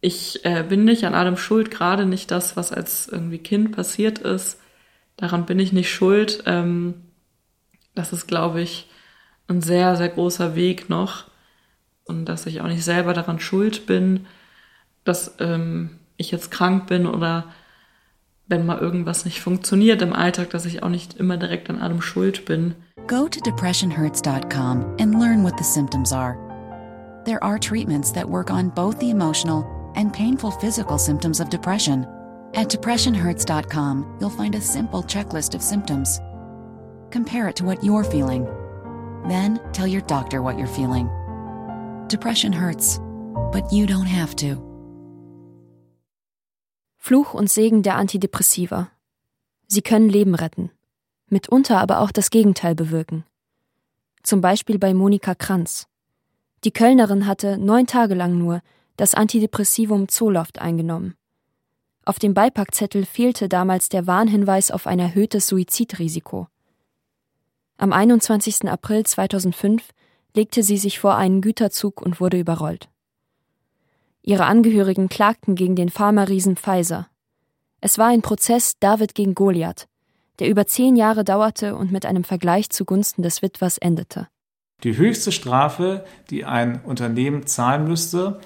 ich 0.00 0.44
äh, 0.44 0.62
bin 0.62 0.84
nicht 0.84 1.04
an 1.04 1.14
allem 1.14 1.36
schuld, 1.36 1.70
gerade 1.70 2.06
nicht 2.06 2.30
das, 2.30 2.56
was 2.56 2.72
als 2.72 3.08
irgendwie 3.08 3.38
Kind 3.38 3.72
passiert 3.72 4.18
ist. 4.18 4.60
Daran 5.16 5.46
bin 5.46 5.58
ich 5.58 5.72
nicht 5.72 5.90
schuld. 5.90 6.42
Ähm, 6.46 6.94
das 7.94 8.12
ist, 8.12 8.28
glaube 8.28 8.60
ich, 8.60 8.88
ein 9.48 9.62
sehr, 9.62 9.96
sehr 9.96 10.08
großer 10.08 10.54
Weg 10.54 10.88
noch. 10.88 11.24
Und 12.04 12.26
dass 12.26 12.46
ich 12.46 12.60
auch 12.60 12.66
nicht 12.66 12.84
selber 12.84 13.14
daran 13.14 13.40
schuld 13.40 13.86
bin, 13.86 14.26
dass 15.04 15.36
ähm, 15.40 15.98
ich 16.16 16.30
jetzt 16.30 16.50
krank 16.50 16.86
bin 16.86 17.06
oder 17.06 17.46
wenn 18.48 18.64
mal 18.64 18.78
irgendwas 18.78 19.24
nicht 19.24 19.40
funktioniert 19.40 20.02
im 20.02 20.12
Alltag, 20.12 20.50
dass 20.50 20.66
ich 20.66 20.82
auch 20.82 20.88
nicht 20.88 21.14
immer 21.14 21.36
direkt 21.36 21.68
an 21.68 21.80
allem 21.80 22.00
schuld 22.00 22.44
bin. 22.44 22.74
Go 23.08 23.28
to 23.28 23.40
depressionhurts.com 23.40 24.96
and 25.00 25.18
learn 25.18 25.42
what 25.42 25.58
the 25.58 25.64
symptoms 25.64 26.12
are. 26.12 26.36
There 27.24 27.42
are 27.42 27.58
treatments 27.58 28.12
that 28.12 28.28
work 28.28 28.50
on 28.50 28.70
both 28.70 29.00
the 29.00 29.10
emotional 29.10 29.64
and 29.96 30.12
painful 30.12 30.52
physical 30.52 30.98
symptoms 30.98 31.40
of 31.40 31.50
depression. 31.50 32.06
At 32.54 32.68
depressionhurts.com, 32.68 34.18
you'll 34.20 34.30
find 34.30 34.54
a 34.54 34.60
simple 34.60 35.02
checklist 35.02 35.54
of 35.54 35.62
symptoms. 35.62 36.20
Compare 37.10 37.48
it 37.48 37.56
to 37.56 37.64
what 37.64 37.82
you're 37.82 38.04
feeling. 38.04 38.46
Then 39.28 39.60
tell 39.72 39.88
your 39.88 40.02
doctor 40.02 40.42
what 40.42 40.56
you're 40.56 40.66
feeling. 40.66 41.08
Depression 42.08 42.52
hurts, 42.52 43.00
but 43.52 43.72
you 43.72 43.86
don't 43.86 44.06
have 44.06 44.36
to. 44.36 44.62
Fluch 46.96 47.34
und 47.34 47.50
Segen 47.50 47.82
der 47.82 47.96
Antidepressiva. 47.96 48.90
Sie 49.68 49.82
können 49.82 50.08
Leben 50.08 50.34
retten, 50.34 50.70
mitunter 51.28 51.78
aber 51.80 52.00
auch 52.00 52.12
das 52.12 52.30
Gegenteil 52.30 52.74
bewirken. 52.74 53.24
Zum 54.22 54.40
Beispiel 54.40 54.78
bei 54.78 54.94
Monika 54.94 55.34
Kranz. 55.34 55.86
Die 56.64 56.72
Kölnerin 56.72 57.26
hatte 57.26 57.58
neun 57.58 57.86
Tage 57.86 58.14
lang 58.14 58.38
nur 58.38 58.60
das 58.96 59.14
Antidepressivum 59.14 60.08
Zoloft 60.08 60.60
eingenommen. 60.60 61.14
Auf 62.04 62.18
dem 62.18 62.34
Beipackzettel 62.34 63.04
fehlte 63.04 63.48
damals 63.48 63.88
der 63.88 64.06
Warnhinweis 64.06 64.70
auf 64.70 64.86
ein 64.86 64.98
erhöhtes 64.98 65.48
Suizidrisiko. 65.48 66.48
Am 67.78 67.92
21. 67.92 68.68
April 68.70 69.04
2005 69.04 69.82
legte 70.34 70.62
sie 70.62 70.78
sich 70.78 70.98
vor 70.98 71.16
einen 71.16 71.42
Güterzug 71.42 72.00
und 72.00 72.20
wurde 72.20 72.38
überrollt. 72.38 72.88
Ihre 74.22 74.46
Angehörigen 74.46 75.08
klagten 75.08 75.54
gegen 75.54 75.76
den 75.76 75.90
Pharma-Riesen 75.90 76.56
Pfizer. 76.56 77.08
Es 77.82 77.98
war 77.98 78.08
ein 78.08 78.22
Prozess 78.22 78.78
David 78.80 79.14
gegen 79.14 79.34
Goliath, 79.34 79.88
der 80.38 80.48
über 80.48 80.66
zehn 80.66 80.96
Jahre 80.96 81.22
dauerte 81.22 81.76
und 81.76 81.92
mit 81.92 82.06
einem 82.06 82.24
Vergleich 82.24 82.70
zugunsten 82.70 83.22
des 83.22 83.42
Witwers 83.42 83.76
endete. 83.76 84.26
Die 84.82 84.96
höchste 84.96 85.30
Strafe, 85.30 86.04
die 86.30 86.44
ein 86.44 86.80
Unternehmen 86.82 87.46
zahlen 87.46 87.86
müsste, 87.86 88.40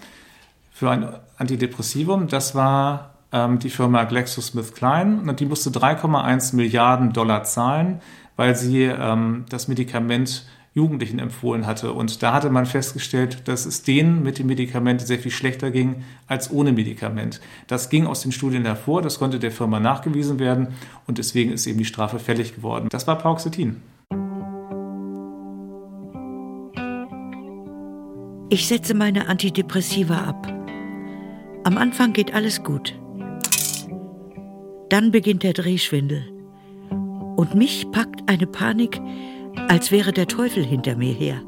für 0.72 0.90
ein 0.90 1.08
Antidepressivum. 1.36 2.26
Das 2.26 2.54
war 2.54 3.14
ähm, 3.32 3.58
die 3.58 3.70
Firma 3.70 4.04
GlaxoSmithKline 4.04 5.22
und 5.22 5.40
die 5.40 5.46
musste 5.46 5.70
3,1 5.70 6.56
Milliarden 6.56 7.12
Dollar 7.12 7.44
zahlen, 7.44 8.00
weil 8.40 8.56
sie 8.56 8.84
ähm, 8.84 9.44
das 9.50 9.68
Medikament 9.68 10.46
Jugendlichen 10.72 11.18
empfohlen 11.18 11.66
hatte. 11.66 11.92
Und 11.92 12.22
da 12.22 12.32
hatte 12.32 12.48
man 12.48 12.64
festgestellt, 12.64 13.46
dass 13.48 13.66
es 13.66 13.82
denen 13.82 14.22
mit 14.22 14.38
dem 14.38 14.46
Medikament 14.46 15.02
sehr 15.02 15.18
viel 15.18 15.30
schlechter 15.30 15.70
ging 15.70 16.04
als 16.26 16.50
ohne 16.50 16.72
Medikament. 16.72 17.42
Das 17.66 17.90
ging 17.90 18.06
aus 18.06 18.22
den 18.22 18.32
Studien 18.32 18.64
hervor, 18.64 19.02
das 19.02 19.18
konnte 19.18 19.38
der 19.38 19.50
Firma 19.50 19.78
nachgewiesen 19.78 20.38
werden 20.38 20.68
und 21.06 21.18
deswegen 21.18 21.52
ist 21.52 21.66
eben 21.66 21.76
die 21.80 21.84
Strafe 21.84 22.18
fällig 22.18 22.54
geworden. 22.54 22.88
Das 22.88 23.06
war 23.06 23.18
Pauxetin. 23.18 23.82
Ich 28.48 28.68
setze 28.68 28.94
meine 28.94 29.28
Antidepressiva 29.28 30.16
ab. 30.16 30.46
Am 31.64 31.76
Anfang 31.76 32.14
geht 32.14 32.32
alles 32.32 32.62
gut. 32.62 32.98
Dann 34.88 35.10
beginnt 35.10 35.42
der 35.42 35.52
Drehschwindel. 35.52 36.39
Und 37.40 37.54
mich 37.54 37.90
packt 37.90 38.28
eine 38.28 38.46
Panik, 38.46 39.00
als 39.66 39.90
wäre 39.90 40.12
der 40.12 40.26
Teufel 40.26 40.62
hinter 40.62 40.94
mir 40.94 41.14
her. 41.14 41.40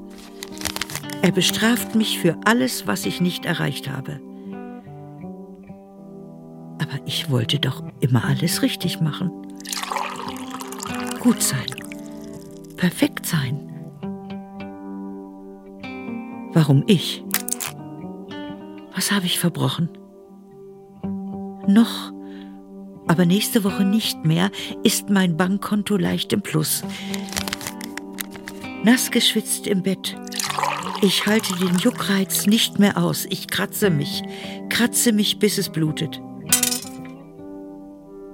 Er 1.21 1.33
bestraft 1.33 1.95
mich 1.95 2.19
für 2.19 2.35
alles, 2.47 2.87
was 2.87 3.05
ich 3.05 3.21
nicht 3.21 3.45
erreicht 3.45 3.91
habe. 3.91 4.19
Aber 6.81 6.99
ich 7.05 7.31
wollte 7.31 7.59
doch 7.59 7.85
immer 8.01 8.25
alles 8.25 8.63
richtig 8.63 9.03
machen. 9.03 9.31
Gut 11.21 11.43
sein. 11.43 11.67
Perfekt 12.79 13.27
sein. 13.27 13.61
Warum 16.55 16.85
ich? 16.87 17.23
Was 18.95 19.13
habe 19.13 19.27
ich 19.27 19.39
verbrochen? 19.39 19.91
Noch, 21.69 22.15
aber 23.13 23.27
nächste 23.27 23.63
Woche 23.63 23.85
nicht 23.85 24.25
mehr, 24.25 24.51
ist 24.85 25.11
mein 25.11 25.37
Bankkonto 25.37 25.99
leicht 25.99 26.33
im 26.33 26.41
Plus. 26.41 26.83
Nass 28.85 29.11
geschwitzt 29.11 29.67
im 29.67 29.83
Bett. 29.83 30.17
Ich 31.03 31.27
halte 31.27 31.55
den 31.57 31.77
Juckreiz 31.77 32.47
nicht 32.47 32.79
mehr 32.79 32.97
aus. 32.97 33.27
Ich 33.29 33.49
kratze 33.49 33.91
mich, 33.91 34.23
kratze 34.71 35.13
mich, 35.13 35.39
bis 35.39 35.59
es 35.59 35.69
blutet. 35.69 36.23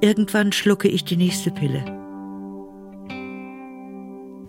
Irgendwann 0.01 0.53
schlucke 0.53 0.87
ich 0.87 1.05
die 1.05 1.17
nächste 1.17 1.51
Pille. 1.51 1.85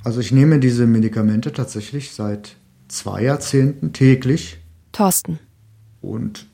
Also 0.03 0.19
ich 0.19 0.31
nehme 0.31 0.59
diese 0.59 0.85
Medikamente 0.85 1.53
tatsächlich 1.53 2.11
seit 2.11 2.55
zwei 2.87 3.23
Jahrzehnten 3.23 3.93
täglich. 3.93 4.59
Thorsten. 4.91 5.39
Und 6.01 6.45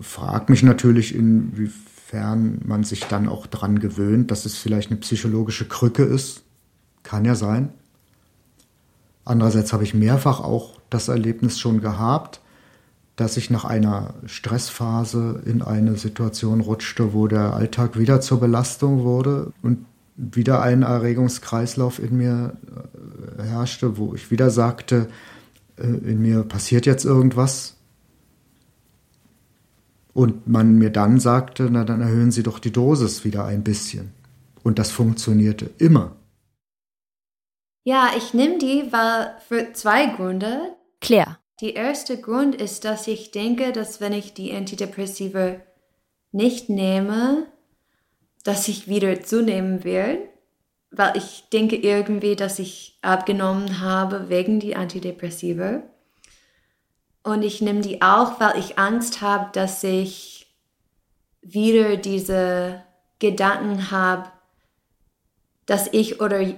frage 0.00 0.50
mich 0.50 0.64
natürlich, 0.64 1.14
inwiefern 1.14 1.93
man 2.12 2.84
sich 2.84 3.04
dann 3.04 3.28
auch 3.28 3.46
dran 3.46 3.78
gewöhnt, 3.78 4.30
dass 4.30 4.46
es 4.46 4.56
vielleicht 4.56 4.90
eine 4.90 5.00
psychologische 5.00 5.66
Krücke 5.66 6.04
ist. 6.04 6.42
Kann 7.02 7.24
ja 7.24 7.34
sein. 7.34 7.70
Andererseits 9.24 9.72
habe 9.72 9.84
ich 9.84 9.94
mehrfach 9.94 10.40
auch 10.40 10.80
das 10.90 11.08
Erlebnis 11.08 11.58
schon 11.58 11.80
gehabt, 11.80 12.40
dass 13.16 13.36
ich 13.36 13.50
nach 13.50 13.64
einer 13.64 14.14
Stressphase 14.26 15.42
in 15.46 15.62
eine 15.62 15.96
Situation 15.96 16.60
rutschte, 16.60 17.12
wo 17.14 17.26
der 17.26 17.54
Alltag 17.54 17.98
wieder 17.98 18.20
zur 18.20 18.40
Belastung 18.40 19.04
wurde 19.04 19.52
und 19.62 19.86
wieder 20.16 20.62
ein 20.62 20.82
Erregungskreislauf 20.82 21.98
in 21.98 22.16
mir 22.16 22.56
äh, 23.38 23.42
herrschte, 23.42 23.96
wo 23.96 24.14
ich 24.14 24.30
wieder 24.30 24.50
sagte, 24.50 25.08
äh, 25.76 25.86
in 25.86 26.20
mir 26.22 26.42
passiert 26.42 26.86
jetzt 26.86 27.04
irgendwas, 27.04 27.73
und 30.14 30.46
man 30.46 30.78
mir 30.78 30.90
dann 30.90 31.18
sagte, 31.20 31.68
na 31.70 31.84
dann 31.84 32.00
erhöhen 32.00 32.30
Sie 32.30 32.42
doch 32.42 32.58
die 32.58 32.72
Dosis 32.72 33.24
wieder 33.24 33.44
ein 33.44 33.64
bisschen. 33.64 34.12
Und 34.62 34.78
das 34.78 34.90
funktionierte 34.90 35.70
immer. 35.78 36.16
Ja, 37.82 38.12
ich 38.16 38.32
nehme 38.32 38.58
die, 38.58 38.90
weil 38.92 39.34
für 39.46 39.72
zwei 39.74 40.06
Gründe. 40.06 40.74
Claire. 41.00 41.38
Die 41.60 41.74
erste 41.74 42.18
Grund 42.18 42.54
ist, 42.54 42.84
dass 42.84 43.06
ich 43.06 43.30
denke, 43.30 43.72
dass 43.72 44.00
wenn 44.00 44.12
ich 44.12 44.32
die 44.32 44.54
Antidepressiva 44.54 45.56
nicht 46.32 46.68
nehme, 46.68 47.46
dass 48.42 48.68
ich 48.68 48.88
wieder 48.88 49.22
zunehmen 49.22 49.84
werde. 49.84 50.28
Weil 50.90 51.16
ich 51.16 51.48
denke 51.52 51.76
irgendwie, 51.76 52.36
dass 52.36 52.58
ich 52.60 52.98
abgenommen 53.02 53.80
habe 53.80 54.28
wegen 54.28 54.60
die 54.60 54.76
Antidepressiva. 54.76 55.82
Und 57.24 57.42
ich 57.42 57.62
nehme 57.62 57.80
die 57.80 58.02
auch, 58.02 58.38
weil 58.38 58.58
ich 58.58 58.78
Angst 58.78 59.22
habe, 59.22 59.50
dass 59.52 59.82
ich 59.82 60.54
wieder 61.40 61.96
diese 61.96 62.82
Gedanken 63.18 63.90
habe, 63.90 64.30
dass 65.66 65.88
ich 65.90 66.20
oder 66.20 66.54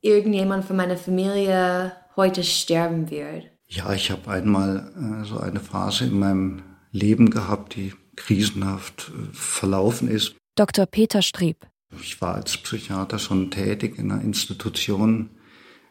irgendjemand 0.00 0.64
von 0.64 0.76
meiner 0.76 0.96
Familie 0.96 1.92
heute 2.14 2.44
sterben 2.44 3.10
wird. 3.10 3.46
Ja, 3.66 3.92
ich 3.92 4.12
habe 4.12 4.30
einmal 4.30 4.92
äh, 4.96 5.24
so 5.24 5.38
eine 5.38 5.58
Phase 5.58 6.04
in 6.04 6.18
meinem 6.18 6.62
Leben 6.92 7.30
gehabt, 7.30 7.74
die 7.74 7.92
krisenhaft 8.14 9.10
äh, 9.10 9.34
verlaufen 9.34 10.08
ist. 10.08 10.36
Dr. 10.54 10.86
Peter 10.86 11.22
Streb. 11.22 11.66
Ich 12.00 12.20
war 12.20 12.36
als 12.36 12.56
Psychiater 12.56 13.18
schon 13.18 13.50
tätig 13.50 13.98
in 13.98 14.12
einer 14.12 14.22
Institution 14.22 15.30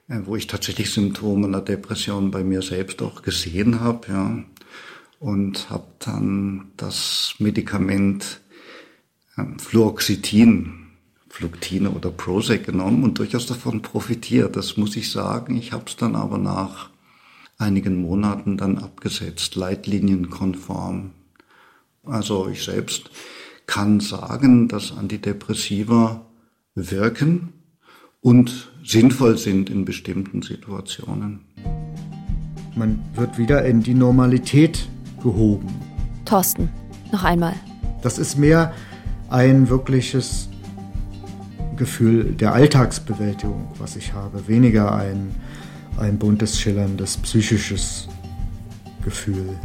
wo 0.07 0.35
ich 0.35 0.47
tatsächlich 0.47 0.91
Symptome 0.91 1.47
einer 1.47 1.61
Depression 1.61 2.31
bei 2.31 2.43
mir 2.43 2.61
selbst 2.61 3.01
auch 3.01 3.21
gesehen 3.21 3.79
habe, 3.79 4.07
ja. 4.07 4.43
Und 5.19 5.69
habe 5.69 5.87
dann 5.99 6.71
das 6.75 7.35
Medikament 7.39 8.41
ähm, 9.37 9.57
Fluoxetin, 9.57 10.87
Fluctine 11.29 11.91
oder 11.91 12.11
Prozac 12.11 12.65
genommen 12.65 13.03
und 13.03 13.19
durchaus 13.19 13.45
davon 13.45 13.81
profitiert. 13.81 14.57
Das 14.57 14.75
muss 14.75 14.97
ich 14.97 15.09
sagen. 15.09 15.55
Ich 15.55 15.71
habe 15.71 15.85
es 15.87 15.95
dann 15.95 16.15
aber 16.17 16.37
nach 16.37 16.89
einigen 17.57 18.01
Monaten 18.01 18.57
dann 18.57 18.77
abgesetzt, 18.77 19.55
leitlinienkonform. 19.55 21.11
Also 22.03 22.49
ich 22.49 22.63
selbst 22.63 23.09
kann 23.65 24.01
sagen, 24.01 24.67
dass 24.67 24.91
Antidepressiva 24.91 26.25
wirken 26.75 27.53
und 28.19 28.72
sinnvoll 28.83 29.37
sind 29.37 29.69
in 29.69 29.85
bestimmten 29.85 30.41
Situationen. 30.41 31.39
Man 32.75 32.99
wird 33.15 33.37
wieder 33.37 33.63
in 33.65 33.81
die 33.81 33.93
Normalität 33.93 34.87
gehoben. 35.21 35.67
Thorsten, 36.25 36.69
noch 37.11 37.23
einmal. 37.23 37.53
Das 38.01 38.17
ist 38.17 38.37
mehr 38.37 38.73
ein 39.29 39.69
wirkliches 39.69 40.49
Gefühl 41.77 42.33
der 42.33 42.53
Alltagsbewältigung, 42.53 43.67
was 43.77 43.95
ich 43.95 44.13
habe, 44.13 44.47
weniger 44.47 44.93
ein, 44.93 45.33
ein 45.97 46.17
buntes, 46.17 46.59
schillerndes, 46.59 47.17
psychisches 47.17 48.07
Gefühl, 49.03 49.57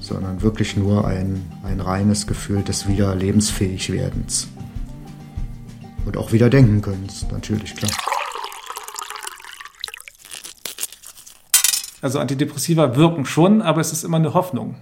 sondern 0.00 0.42
wirklich 0.42 0.76
nur 0.76 1.06
ein, 1.06 1.42
ein 1.62 1.80
reines 1.80 2.26
Gefühl 2.26 2.62
des 2.62 2.88
wieder 2.88 3.14
lebensfähig 3.14 3.92
werdens. 3.92 4.48
Und 6.04 6.16
auch 6.16 6.32
wieder 6.32 6.50
denken 6.50 6.82
können, 6.82 7.06
natürlich, 7.30 7.74
klar. 7.74 7.90
Also 12.04 12.18
Antidepressiva 12.18 12.96
wirken 12.96 13.24
schon, 13.24 13.62
aber 13.62 13.80
es 13.80 13.90
ist 13.90 14.04
immer 14.04 14.18
eine 14.18 14.34
Hoffnung. 14.34 14.76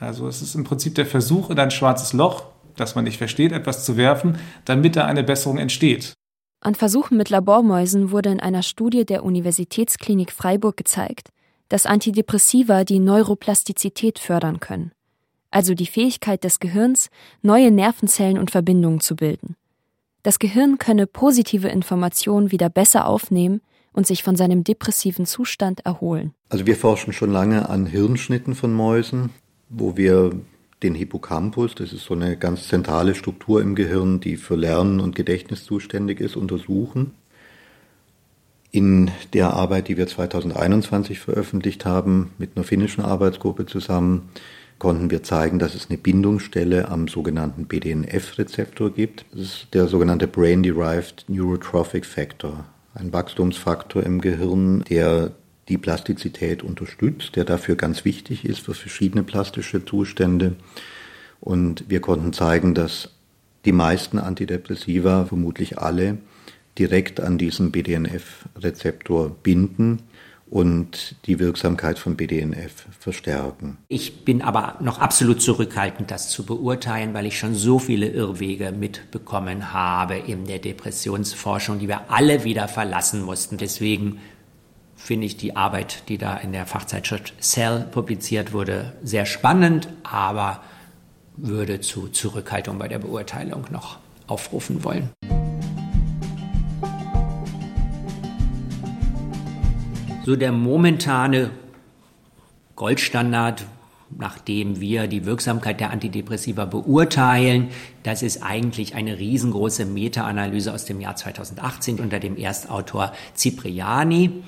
Also 0.00 0.26
es 0.26 0.42
ist 0.42 0.56
im 0.56 0.64
Prinzip 0.64 0.96
der 0.96 1.06
Versuch 1.06 1.50
in 1.50 1.58
ein 1.60 1.70
schwarzes 1.70 2.12
Loch, 2.12 2.46
das 2.74 2.96
man 2.96 3.04
nicht 3.04 3.16
versteht, 3.16 3.52
etwas 3.52 3.84
zu 3.84 3.96
werfen, 3.96 4.40
damit 4.64 4.96
da 4.96 5.04
eine 5.04 5.22
Besserung 5.22 5.58
entsteht. 5.58 6.14
An 6.60 6.74
Versuchen 6.74 7.16
mit 7.16 7.30
Labormäusen 7.30 8.10
wurde 8.10 8.30
in 8.30 8.40
einer 8.40 8.64
Studie 8.64 9.06
der 9.06 9.22
Universitätsklinik 9.22 10.32
Freiburg 10.32 10.76
gezeigt, 10.76 11.28
dass 11.68 11.86
Antidepressiva 11.86 12.82
die 12.82 12.98
Neuroplastizität 12.98 14.18
fördern 14.18 14.58
können, 14.58 14.90
also 15.52 15.74
die 15.74 15.86
Fähigkeit 15.86 16.42
des 16.42 16.58
Gehirns, 16.58 17.08
neue 17.40 17.70
Nervenzellen 17.70 18.36
und 18.36 18.50
Verbindungen 18.50 18.98
zu 18.98 19.14
bilden. 19.14 19.54
Das 20.24 20.40
Gehirn 20.40 20.78
könne 20.78 21.06
positive 21.06 21.68
Informationen 21.68 22.50
wieder 22.50 22.68
besser 22.68 23.06
aufnehmen 23.06 23.60
und 23.98 24.06
sich 24.06 24.22
von 24.22 24.36
seinem 24.36 24.62
depressiven 24.62 25.26
Zustand 25.26 25.84
erholen. 25.84 26.32
Also 26.50 26.66
wir 26.66 26.76
forschen 26.76 27.12
schon 27.12 27.32
lange 27.32 27.68
an 27.68 27.84
Hirnschnitten 27.84 28.54
von 28.54 28.72
Mäusen, 28.72 29.30
wo 29.68 29.96
wir 29.96 30.30
den 30.84 30.94
Hippocampus, 30.94 31.74
das 31.74 31.92
ist 31.92 32.04
so 32.04 32.14
eine 32.14 32.36
ganz 32.36 32.68
zentrale 32.68 33.16
Struktur 33.16 33.60
im 33.60 33.74
Gehirn, 33.74 34.20
die 34.20 34.36
für 34.36 34.54
Lernen 34.54 35.00
und 35.00 35.16
Gedächtnis 35.16 35.64
zuständig 35.64 36.20
ist, 36.20 36.36
untersuchen. 36.36 37.10
In 38.70 39.10
der 39.32 39.54
Arbeit, 39.54 39.88
die 39.88 39.96
wir 39.96 40.06
2021 40.06 41.18
veröffentlicht 41.18 41.84
haben, 41.84 42.30
mit 42.38 42.50
einer 42.54 42.64
finnischen 42.64 43.02
Arbeitsgruppe 43.02 43.66
zusammen, 43.66 44.28
konnten 44.78 45.10
wir 45.10 45.24
zeigen, 45.24 45.58
dass 45.58 45.74
es 45.74 45.88
eine 45.88 45.98
Bindungsstelle 45.98 46.88
am 46.88 47.08
sogenannten 47.08 47.66
BDNF-Rezeptor 47.66 48.90
gibt. 48.90 49.24
Das 49.32 49.40
ist 49.40 49.66
der 49.72 49.88
sogenannte 49.88 50.28
Brain-Derived 50.28 51.24
Neurotrophic 51.26 52.06
Factor, 52.06 52.64
ein 52.98 53.12
Wachstumsfaktor 53.12 54.02
im 54.02 54.20
Gehirn, 54.20 54.82
der 54.88 55.32
die 55.68 55.78
Plastizität 55.78 56.62
unterstützt, 56.62 57.36
der 57.36 57.44
dafür 57.44 57.76
ganz 57.76 58.04
wichtig 58.04 58.44
ist 58.44 58.60
für 58.60 58.74
verschiedene 58.74 59.22
plastische 59.22 59.84
Zustände. 59.84 60.56
Und 61.40 61.84
wir 61.88 62.00
konnten 62.00 62.32
zeigen, 62.32 62.74
dass 62.74 63.10
die 63.64 63.72
meisten 63.72 64.18
Antidepressiva, 64.18 65.26
vermutlich 65.26 65.78
alle, 65.78 66.18
direkt 66.78 67.20
an 67.20 67.38
diesen 67.38 67.70
BDNF-Rezeptor 67.70 69.30
binden 69.42 70.00
und 70.50 71.16
die 71.26 71.38
Wirksamkeit 71.38 71.98
von 71.98 72.16
BDNF 72.16 72.86
verstärken. 72.98 73.78
Ich 73.88 74.24
bin 74.24 74.42
aber 74.42 74.76
noch 74.80 74.98
absolut 74.98 75.42
zurückhaltend, 75.42 76.10
das 76.10 76.30
zu 76.30 76.44
beurteilen, 76.44 77.14
weil 77.14 77.26
ich 77.26 77.38
schon 77.38 77.54
so 77.54 77.78
viele 77.78 78.08
Irrwege 78.08 78.72
mitbekommen 78.72 79.72
habe 79.72 80.16
in 80.16 80.46
der 80.46 80.58
Depressionsforschung, 80.58 81.78
die 81.78 81.88
wir 81.88 82.10
alle 82.10 82.44
wieder 82.44 82.68
verlassen 82.68 83.22
mussten. 83.22 83.58
Deswegen 83.58 84.18
finde 84.96 85.26
ich 85.26 85.36
die 85.36 85.56
Arbeit, 85.56 86.08
die 86.08 86.18
da 86.18 86.36
in 86.36 86.52
der 86.52 86.66
Fachzeitschrift 86.66 87.34
Cell 87.40 87.86
publiziert 87.90 88.52
wurde, 88.52 88.94
sehr 89.02 89.26
spannend, 89.26 89.88
aber 90.02 90.62
würde 91.36 91.80
zu 91.80 92.08
Zurückhaltung 92.08 92.78
bei 92.78 92.88
der 92.88 92.98
Beurteilung 92.98 93.66
noch 93.70 93.98
aufrufen 94.26 94.82
wollen. 94.82 95.10
So 100.28 100.36
der 100.36 100.52
momentane 100.52 101.52
Goldstandard, 102.76 103.64
nachdem 104.10 104.78
wir 104.78 105.06
die 105.06 105.24
Wirksamkeit 105.24 105.80
der 105.80 105.90
Antidepressiva 105.90 106.66
beurteilen, 106.66 107.68
das 108.02 108.22
ist 108.22 108.42
eigentlich 108.42 108.94
eine 108.94 109.18
riesengroße 109.18 109.86
Meta-Analyse 109.86 110.74
aus 110.74 110.84
dem 110.84 111.00
Jahr 111.00 111.16
2018 111.16 111.98
unter 111.98 112.20
dem 112.20 112.36
Erstautor 112.36 113.14
Cipriani, 113.34 114.42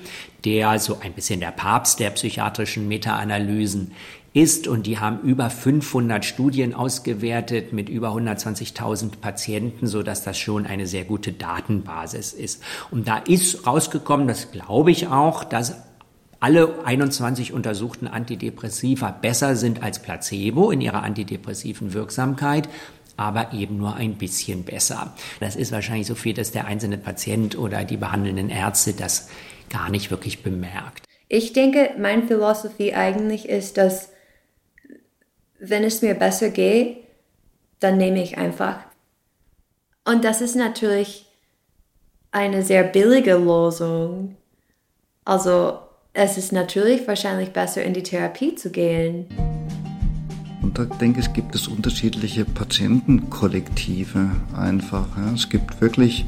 der 0.45 0.77
so 0.77 0.99
ein 1.01 1.13
bisschen 1.13 1.39
der 1.39 1.49
Papst 1.49 1.99
der 1.99 2.11
psychiatrischen 2.11 2.87
Meta-Analysen 2.87 3.93
ist 4.33 4.67
und 4.67 4.87
die 4.87 4.99
haben 4.99 5.19
über 5.21 5.49
500 5.49 6.23
Studien 6.23 6.73
ausgewertet 6.73 7.73
mit 7.73 7.89
über 7.89 8.09
120.000 8.09 9.17
Patienten, 9.19 9.87
so 9.87 10.03
dass 10.03 10.23
das 10.23 10.37
schon 10.37 10.65
eine 10.65 10.87
sehr 10.87 11.03
gute 11.03 11.33
Datenbasis 11.33 12.33
ist. 12.33 12.63
Und 12.91 13.07
da 13.07 13.17
ist 13.17 13.67
rausgekommen, 13.67 14.27
das 14.27 14.51
glaube 14.51 14.91
ich 14.91 15.07
auch, 15.07 15.43
dass 15.43 15.75
alle 16.39 16.85
21 16.85 17.53
untersuchten 17.53 18.07
Antidepressiva 18.07 19.11
besser 19.11 19.55
sind 19.55 19.83
als 19.83 20.01
Placebo 20.01 20.71
in 20.71 20.81
ihrer 20.81 21.03
antidepressiven 21.03 21.93
Wirksamkeit 21.93 22.67
aber 23.17 23.53
eben 23.53 23.77
nur 23.77 23.95
ein 23.95 24.15
bisschen 24.15 24.63
besser. 24.63 25.13
Das 25.39 25.55
ist 25.55 25.71
wahrscheinlich 25.71 26.07
so 26.07 26.15
viel, 26.15 26.33
dass 26.33 26.51
der 26.51 26.65
einzelne 26.65 26.97
Patient 26.97 27.57
oder 27.57 27.83
die 27.83 27.97
behandelnden 27.97 28.49
Ärzte 28.49 28.93
das 28.93 29.29
gar 29.69 29.89
nicht 29.91 30.09
wirklich 30.09 30.41
bemerkt. 30.41 31.05
Ich 31.27 31.53
denke, 31.53 31.91
meine 31.99 32.23
Philosophie 32.23 32.93
eigentlich 32.93 33.47
ist, 33.47 33.77
dass 33.77 34.10
wenn 35.61 35.83
es 35.83 36.01
mir 36.01 36.15
besser 36.15 36.49
geht, 36.49 36.97
dann 37.79 37.97
nehme 37.97 38.21
ich 38.21 38.37
einfach. 38.37 38.79
Und 40.03 40.23
das 40.25 40.41
ist 40.41 40.55
natürlich 40.55 41.27
eine 42.31 42.63
sehr 42.63 42.83
billige 42.83 43.35
Lösung. 43.35 44.35
Also 45.23 45.77
es 46.13 46.37
ist 46.37 46.51
natürlich 46.51 47.07
wahrscheinlich 47.07 47.51
besser, 47.51 47.83
in 47.83 47.93
die 47.93 48.01
Therapie 48.01 48.55
zu 48.55 48.71
gehen. 48.71 49.27
Und 50.63 50.79
da 50.79 50.85
denke 50.85 51.19
ich, 51.19 51.31
gibt 51.31 51.53
es 51.53 51.67
unterschiedliche 51.67 52.43
Patientenkollektive 52.43 54.31
einfach. 54.57 55.05
Ja. 55.15 55.31
Es 55.33 55.47
gibt 55.47 55.79
wirklich 55.79 56.25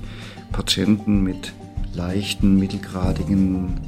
Patienten 0.51 1.23
mit 1.23 1.53
leichten, 1.93 2.59
mittelgradigen 2.59 3.79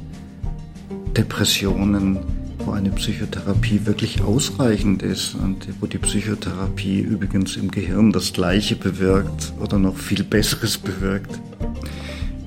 Depressionen, 1.16 2.18
wo 2.66 2.72
eine 2.72 2.90
Psychotherapie 2.90 3.86
wirklich 3.86 4.22
ausreichend 4.22 5.02
ist 5.02 5.34
und 5.36 5.68
wo 5.80 5.86
die 5.86 5.98
Psychotherapie 5.98 7.00
übrigens 7.00 7.56
im 7.56 7.70
Gehirn 7.70 8.10
das 8.12 8.32
Gleiche 8.32 8.74
bewirkt 8.74 9.52
oder 9.62 9.78
noch 9.78 9.96
viel 9.96 10.24
Besseres 10.24 10.76
bewirkt 10.76 11.40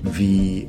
wie 0.03 0.67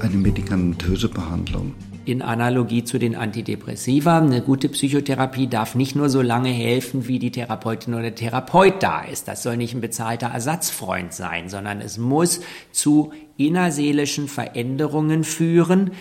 eine 0.00 0.16
medikamentöse 0.16 1.08
Behandlung 1.08 1.74
in 2.04 2.20
Analogie 2.20 2.82
zu 2.82 2.98
den 2.98 3.14
Antidepressiva. 3.14 4.18
Eine 4.18 4.42
gute 4.42 4.68
Psychotherapie 4.68 5.46
darf 5.46 5.74
nicht 5.74 5.94
nur 5.94 6.08
so 6.08 6.20
lange 6.20 6.50
helfen, 6.50 7.06
wie 7.06 7.18
die 7.18 7.30
Therapeutin 7.30 7.94
oder 7.94 8.02
der 8.02 8.14
Therapeut 8.16 8.82
da 8.82 9.02
ist. 9.02 9.28
Das 9.28 9.42
soll 9.42 9.56
nicht 9.56 9.74
ein 9.74 9.80
bezahlter 9.80 10.26
Ersatzfreund 10.28 11.12
sein, 11.12 11.48
sondern 11.48 11.80
es 11.80 11.98
muss 11.98 12.40
zu 12.72 13.12
innerseelischen 13.36 14.26
Veränderungen 14.26 15.24
führen, 15.24 15.92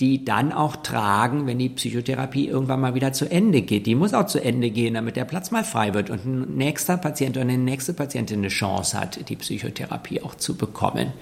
die 0.00 0.24
dann 0.24 0.52
auch 0.52 0.76
tragen, 0.76 1.46
wenn 1.46 1.58
die 1.58 1.68
Psychotherapie 1.68 2.48
irgendwann 2.48 2.80
mal 2.80 2.94
wieder 2.94 3.12
zu 3.12 3.30
Ende 3.30 3.60
geht. 3.62 3.86
Die 3.86 3.94
muss 3.94 4.14
auch 4.14 4.26
zu 4.26 4.42
Ende 4.42 4.70
gehen, 4.70 4.94
damit 4.94 5.16
der 5.16 5.26
Platz 5.26 5.50
mal 5.50 5.64
frei 5.64 5.92
wird 5.92 6.08
und 6.08 6.24
ein 6.24 6.56
nächster 6.56 6.96
Patient 6.96 7.36
oder 7.36 7.42
eine 7.42 7.58
nächste 7.58 7.92
Patientin 7.92 8.38
eine 8.38 8.48
Chance 8.48 8.98
hat, 8.98 9.28
die 9.28 9.36
Psychotherapie 9.36 10.22
auch 10.22 10.34
zu 10.34 10.56
bekommen. 10.56 11.12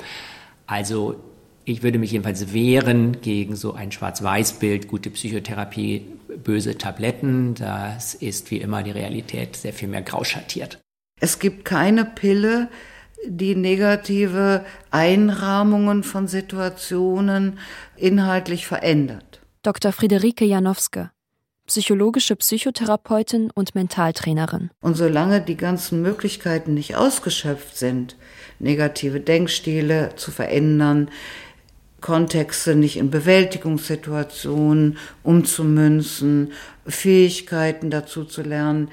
Also 0.66 1.16
ich 1.64 1.82
würde 1.82 1.98
mich 1.98 2.12
jedenfalls 2.12 2.54
wehren 2.54 3.20
gegen 3.20 3.56
so 3.56 3.74
ein 3.74 3.92
Schwarz-Weiß-Bild, 3.92 4.88
gute 4.88 5.10
Psychotherapie, 5.10 6.06
böse 6.42 6.78
Tabletten. 6.78 7.54
Das 7.54 8.14
ist 8.14 8.50
wie 8.50 8.58
immer 8.58 8.82
die 8.82 8.92
Realität 8.92 9.56
sehr 9.56 9.72
viel 9.72 9.88
mehr 9.88 10.02
grau 10.02 10.24
schattiert. 10.24 10.78
Es 11.20 11.40
gibt 11.40 11.64
keine 11.64 12.04
Pille, 12.04 12.68
die 13.26 13.54
negative 13.54 14.64
Einrahmungen 14.90 16.02
von 16.02 16.28
Situationen 16.28 17.58
inhaltlich 17.96 18.66
verändert. 18.66 19.40
Dr. 19.62 19.92
Friederike 19.92 20.44
Janowske, 20.44 21.10
psychologische 21.66 22.36
Psychotherapeutin 22.36 23.50
und 23.54 23.74
Mentaltrainerin. 23.74 24.70
Und 24.80 24.96
solange 24.96 25.40
die 25.40 25.56
ganzen 25.56 26.00
Möglichkeiten 26.02 26.74
nicht 26.74 26.96
ausgeschöpft 26.96 27.76
sind, 27.76 28.16
negative 28.58 29.20
Denkstile 29.20 30.10
zu 30.16 30.30
verändern, 30.30 31.10
Kontexte 32.00 32.76
nicht 32.76 32.96
in 32.96 33.10
Bewältigungssituationen 33.10 34.98
umzumünzen, 35.24 36.52
Fähigkeiten 36.86 37.90
dazu 37.90 38.24
zu 38.24 38.42
lernen, 38.42 38.90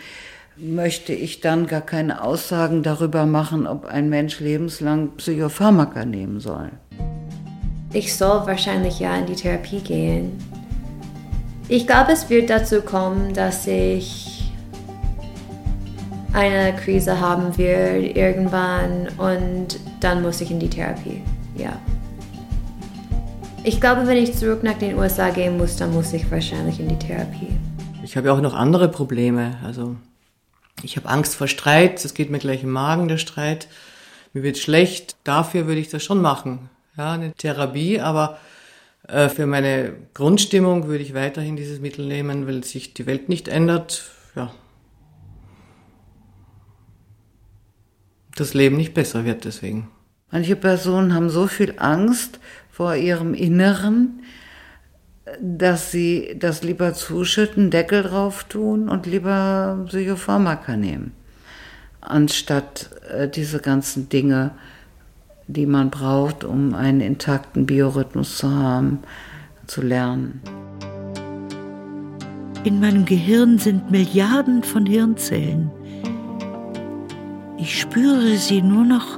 möchte 0.58 1.14
ich 1.14 1.42
dann 1.42 1.68
gar 1.68 1.82
keine 1.82 2.24
Aussagen 2.24 2.84
darüber 2.84 3.26
machen, 3.26 3.68
ob 3.68 3.86
ein 3.86 4.10
Mensch 4.10 4.40
lebenslang 4.40 5.12
Psychopharmaka 5.18 6.06
nehmen 6.06 6.40
soll. 6.40 6.72
Ich 7.94 8.16
soll 8.16 8.46
wahrscheinlich 8.46 9.00
ja 9.00 9.16
in 9.18 9.26
die 9.26 9.36
Therapie 9.36 9.80
gehen. 9.80 10.32
Ich 11.68 11.88
glaube, 11.88 12.12
es 12.12 12.30
wird 12.30 12.50
dazu 12.50 12.82
kommen, 12.82 13.34
dass 13.34 13.68
ich 13.68 14.52
eine 16.34 16.76
Krise 16.76 17.20
haben 17.20 17.58
werde 17.58 18.08
irgendwann 18.08 19.08
und 19.18 19.80
dann 20.02 20.22
muss 20.22 20.42
ich 20.42 20.52
in 20.52 20.60
die 20.60 20.70
Therapie. 20.70 21.22
Ja. 21.58 21.80
Ich 23.64 23.82
glaube, 23.82 24.06
wenn 24.06 24.18
ich 24.18 24.36
zurück 24.36 24.62
nach 24.62 24.78
den 24.78 24.98
USA 24.98 25.30
gehen 25.30 25.58
muss, 25.58 25.78
dann 25.78 25.94
muss 25.94 26.14
ich 26.14 26.30
wahrscheinlich 26.30 26.80
in 26.80 26.90
die 26.90 27.00
Therapie. 27.00 27.58
Ich 28.04 28.16
habe 28.16 28.28
ja 28.28 28.34
auch 28.34 28.42
noch 28.42 28.54
andere 28.54 28.90
Probleme. 28.90 29.56
Also 29.66 29.96
ich 30.84 30.98
habe 30.98 31.10
Angst 31.10 31.36
vor 31.36 31.48
Streit. 31.48 32.04
Es 32.04 32.14
geht 32.14 32.30
mir 32.30 32.40
gleich 32.40 32.64
im 32.64 32.72
Magen, 32.72 33.08
der 33.08 33.18
Streit. 33.18 33.68
Mir 34.34 34.44
wird 34.44 34.58
schlecht. 34.58 35.16
Dafür 35.24 35.68
würde 35.68 35.80
ich 35.80 35.90
das 35.90 36.04
schon 36.04 36.22
machen. 36.22 36.70
Ja, 36.98 37.14
eine 37.14 37.34
Therapie. 37.34 38.00
Aber 38.00 38.38
äh, 39.08 39.30
für 39.30 39.46
meine 39.46 39.94
Grundstimmung 40.14 40.88
würde 40.88 41.04
ich 41.04 41.14
weiterhin 41.14 41.56
dieses 41.56 41.80
Mittel 41.80 42.06
nehmen, 42.06 42.48
weil 42.48 42.64
sich 42.64 42.94
die 42.94 43.06
Welt 43.06 43.30
nicht 43.30 43.48
ändert. 43.48 44.10
Ja. 44.36 44.52
Das 48.36 48.54
Leben 48.54 48.76
nicht 48.76 48.94
besser 48.94 49.24
wird 49.26 49.46
deswegen. 49.46 49.90
Manche 50.32 50.56
Personen 50.56 51.14
haben 51.14 51.30
so 51.30 51.48
viel 51.48 51.76
Angst, 51.78 52.40
vor 52.70 52.96
ihrem 52.96 53.34
Inneren, 53.34 54.22
dass 55.42 55.92
sie 55.92 56.36
das 56.40 56.64
lieber 56.64 56.94
zuschütten, 56.94 57.72
Deckel 57.72 58.04
drauf 58.04 58.44
tun 58.44 58.90
und 58.90 59.06
lieber 59.06 59.84
Psychopharmaka 59.88 60.78
nehmen, 60.78 61.14
anstatt 62.02 62.90
äh, 63.10 63.28
diese 63.28 63.60
ganzen 63.60 64.10
Dinge, 64.10 64.52
die 65.48 65.66
man 65.66 65.90
braucht, 65.90 66.44
um 66.44 66.74
einen 66.76 67.02
intakten 67.02 67.66
Biorhythmus 67.66 68.38
zu 68.38 68.52
haben, 68.52 69.00
zu 69.68 69.82
lernen. 69.82 70.42
In 72.64 72.80
meinem 72.80 73.06
Gehirn 73.06 73.60
sind 73.60 73.92
Milliarden 73.92 74.64
von 74.64 74.86
Hirnzellen. 74.86 75.70
Ich 77.58 77.80
spüre 77.80 78.38
sie 78.38 78.62
nur 78.62 78.86
noch 78.86 79.18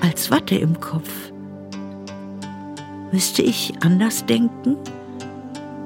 als 0.00 0.30
Watte 0.30 0.56
im 0.56 0.78
Kopf. 0.80 1.32
Müsste 3.12 3.42
ich 3.42 3.72
anders 3.80 4.26
denken, 4.26 4.76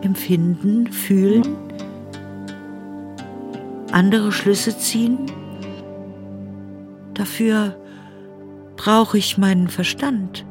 empfinden, 0.03 0.93
fühlen, 0.93 1.57
andere 3.93 4.33
Schlüsse 4.33 4.77
ziehen? 4.77 5.19
Dafür 7.15 7.77
brauche 8.77 9.19
ich 9.19 9.39
meinen 9.39 9.69
Verstand, 9.69 10.47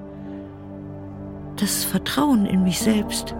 das 1.55 1.83
Vertrauen 1.83 2.45
in 2.45 2.63
mich 2.63 2.79
selbst. 2.79 3.33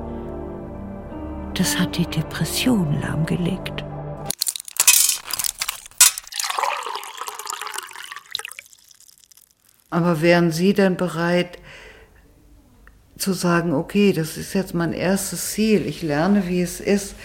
Das 1.54 1.78
hat 1.80 1.98
die 1.98 2.06
Depression 2.06 3.02
lahmgelegt. 3.02 3.84
Aber 9.90 10.22
wären 10.22 10.52
Sie 10.52 10.74
denn 10.74 10.96
bereit, 10.96 11.58
zu 13.18 13.34
sagen, 13.34 13.74
okay, 13.74 14.14
das 14.14 14.38
ist 14.38 14.54
jetzt 14.54 14.74
mein 14.74 14.94
erstes 14.94 15.52
Ziel. 15.52 15.86
Ich 15.86 16.02
lerne, 16.02 16.48
wie 16.48 16.62
es 16.62 16.80
ist, 16.80 17.16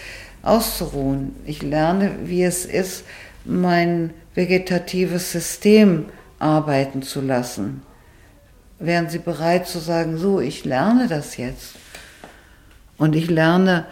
auszuruhen. 0.41 1.35
Ich 1.45 1.61
lerne, 1.61 2.11
wie 2.25 2.43
es 2.43 2.65
ist, 2.65 3.05
mein 3.45 4.11
vegetatives 4.35 5.31
System 5.31 6.05
arbeiten 6.39 7.01
zu 7.01 7.21
lassen. 7.21 7.81
Wären 8.79 9.09
Sie 9.09 9.19
bereit 9.19 9.67
zu 9.67 9.79
sagen, 9.79 10.17
so, 10.17 10.39
ich 10.39 10.65
lerne 10.65 11.07
das 11.07 11.37
jetzt. 11.37 11.75
Und 12.97 13.15
ich 13.15 13.29
lerne 13.29 13.85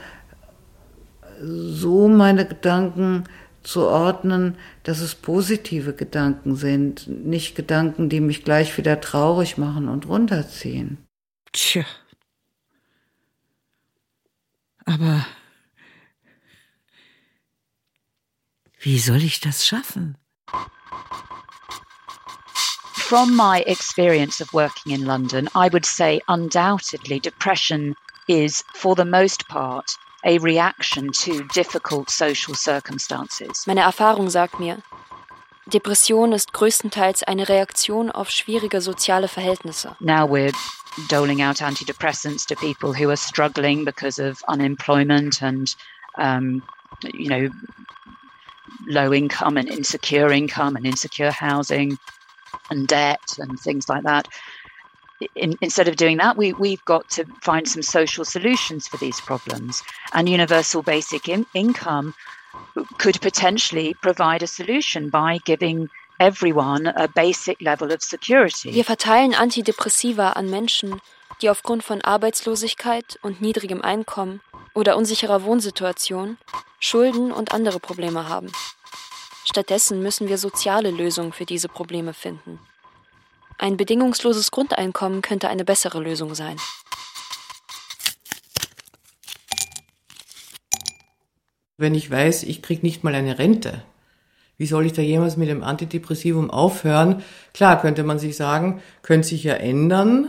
so 1.42 2.08
meine 2.08 2.46
Gedanken 2.46 3.24
zu 3.64 3.88
ordnen, 3.88 4.56
dass 4.84 5.00
es 5.02 5.16
positive 5.16 5.94
Gedanken 5.94 6.56
sind, 6.56 7.08
nicht 7.08 7.56
Gedanken, 7.56 8.10
die 8.10 8.20
mich 8.20 8.44
gleich 8.44 8.78
wieder 8.78 9.00
traurig 9.00 9.58
machen 9.58 9.88
und 9.88 10.08
runterziehen. 10.08 10.98
Tja. 11.54 11.86
Aber 14.86 15.26
wie 18.80 19.00
soll 19.00 19.24
ich 19.24 19.40
das 19.40 19.66
schaffen? 19.66 20.18
From 22.94 23.36
my 23.36 23.62
experience 23.68 24.42
of 24.42 24.54
working 24.54 24.94
in 24.94 25.06
London, 25.06 25.50
I 25.54 25.68
would 25.68 25.86
say 25.86 26.22
undoubtedly 26.30 27.20
depression 27.20 27.94
is, 28.28 28.64
for 28.74 28.96
the 28.96 29.06
most 29.06 29.48
part, 29.50 29.92
a 30.24 30.38
reaction 30.40 31.12
to 31.12 31.44
difficult 31.54 32.10
social 32.10 32.56
circumstances. 32.56 33.68
Meine 33.68 33.82
Erfahrung 33.82 34.30
sagt 34.30 34.60
mir, 34.60 34.82
Depression 35.68 36.34
ist 36.34 36.54
größtenteils 36.54 37.24
eine 37.24 37.48
Reaktion 37.48 38.12
auf 38.12 38.30
schwierige 38.30 38.82
soziale 38.82 39.28
Verhältnisse. 39.28 39.96
Now 40.00 40.28
we're 40.28 40.54
doling 41.10 41.42
out 41.42 41.62
antidepressants 41.62 42.46
to 42.48 42.56
people 42.56 42.94
who 42.94 43.10
are 43.10 43.18
struggling 43.18 43.86
because 43.86 44.20
of 44.20 44.44
unemployment 44.48 45.42
and, 45.42 45.74
um, 46.18 46.64
you 47.14 47.30
know, 47.30 47.50
low 48.88 49.14
income 49.14 49.58
and 49.58 49.70
insecure 49.70 50.32
income 50.32 50.76
and 50.76 50.86
insecure 50.86 51.32
housing 51.32 51.98
and 52.70 52.88
debt 52.88 53.22
and 53.38 53.60
things 53.60 53.88
like 53.88 54.04
that. 54.04 54.28
In, 55.36 55.56
instead 55.62 55.88
of 55.88 55.96
doing 55.96 56.18
that, 56.18 56.36
we, 56.36 56.54
we've 56.54 56.84
got 56.86 57.08
to 57.12 57.26
find 57.44 57.68
some 57.68 57.84
social 57.84 58.26
solutions 58.26 58.88
for 58.88 58.98
these 58.98 59.22
problems. 59.22 59.84
And 60.14 60.28
universal 60.28 60.82
basic 60.82 61.30
in, 61.30 61.46
income 61.54 62.16
could 62.98 63.20
potentially 63.22 63.96
provide 64.02 64.44
a 64.44 64.48
solution 64.48 65.10
by 65.10 65.40
giving 65.46 65.90
everyone 66.20 66.88
a 66.96 67.08
basic 67.08 67.60
level 67.62 67.92
of 67.92 68.02
security. 68.02 68.74
Wir 68.74 68.86
verteilen 68.86 69.34
Antidepressiva 69.34 70.32
an 70.32 70.50
Menschen, 70.50 71.02
die 71.42 71.50
aufgrund 71.50 71.84
von 71.84 72.02
Arbeitslosigkeit 72.02 73.18
und 73.22 73.42
niedrigem 73.42 73.82
Einkommen 73.82 74.42
oder 74.74 74.98
unsicherer 74.98 75.44
Wohnsituation 75.44 76.38
Schulden 76.80 77.32
und 77.32 77.54
andere 77.54 77.80
Probleme 77.80 78.28
haben. 78.28 78.52
Stattdessen 79.46 80.02
müssen 80.02 80.30
wir 80.30 80.38
soziale 80.38 80.92
Lösungen 80.92 81.34
für 81.34 81.46
diese 81.46 81.68
Probleme 81.68 82.14
finden. 82.14 82.60
Ein 83.58 83.78
bedingungsloses 83.78 84.50
Grundeinkommen 84.50 85.22
könnte 85.22 85.50
eine 85.50 85.64
bessere 85.64 86.00
Lösung 86.00 86.34
sein. 86.34 86.58
Wenn 91.82 91.96
ich 91.96 92.12
weiß, 92.12 92.44
ich 92.44 92.62
kriege 92.62 92.86
nicht 92.86 93.04
mal 93.04 93.16
eine 93.16 93.40
Rente, 93.40 93.82
wie 94.60 94.68
soll 94.68 94.86
ich 94.86 94.94
da 94.94 95.02
jemals 95.02 95.36
mit 95.36 95.50
dem 95.50 95.64
Antidepressivum 95.64 96.52
aufhören? 96.52 97.24
Klar, 97.56 97.82
könnte 97.82 98.04
man 98.04 98.20
sich 98.20 98.38
sagen, 98.38 98.84
könnte 99.02 99.30
sich 99.30 99.44
ja 99.44 99.56
ändern, 99.56 100.28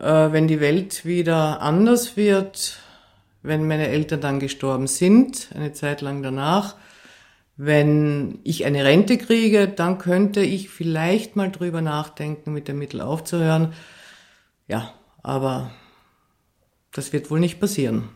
äh, 0.00 0.32
wenn 0.32 0.48
die 0.48 0.58
Welt 0.58 1.04
wieder 1.04 1.62
anders 1.62 2.16
wird, 2.16 2.80
wenn 3.42 3.68
meine 3.68 3.86
Eltern 3.86 4.20
dann 4.20 4.40
gestorben 4.40 4.88
sind, 4.88 5.50
eine 5.54 5.72
Zeit 5.72 6.00
lang 6.00 6.24
danach. 6.24 6.74
Wenn 7.56 8.40
ich 8.42 8.64
eine 8.64 8.84
Rente 8.84 9.18
kriege, 9.18 9.68
dann 9.68 9.98
könnte 9.98 10.40
ich 10.40 10.68
vielleicht 10.68 11.36
mal 11.36 11.52
drüber 11.52 11.80
nachdenken, 11.80 12.52
mit 12.52 12.66
dem 12.66 12.80
Mittel 12.80 13.00
aufzuhören. 13.00 13.72
Ja, 14.66 14.94
aber 15.22 15.70
das 16.90 17.12
wird 17.12 17.30
wohl 17.30 17.38
nicht 17.38 17.60
passieren. 17.60 18.08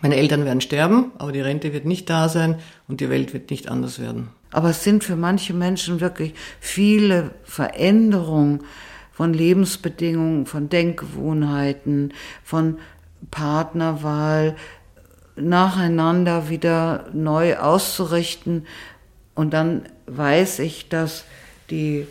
Meine 0.00 0.16
Eltern 0.16 0.44
werden 0.44 0.60
sterben, 0.60 1.12
aber 1.18 1.32
die 1.32 1.40
Rente 1.40 1.72
wird 1.72 1.84
nicht 1.84 2.08
da 2.08 2.28
sein 2.28 2.56
und 2.86 3.00
die 3.00 3.10
Welt 3.10 3.32
wird 3.32 3.50
nicht 3.50 3.68
anders 3.68 3.98
werden. 3.98 4.28
Aber 4.50 4.70
es 4.70 4.84
sind 4.84 5.04
für 5.04 5.16
manche 5.16 5.54
Menschen 5.54 6.00
wirklich 6.00 6.34
viele 6.60 7.32
Veränderungen 7.44 8.60
von 9.12 9.34
Lebensbedingungen, 9.34 10.46
von 10.46 10.68
Denkgewohnheiten, 10.68 12.14
von 12.44 12.78
Partnerwahl 13.30 14.56
nacheinander 15.36 16.48
wieder 16.48 17.06
neu 17.12 17.56
auszurichten. 17.56 18.66
Und 19.34 19.52
dann 19.52 19.82
weiß 20.06 20.60
ich, 20.60 20.88
dass 20.88 21.24
die 21.70 22.06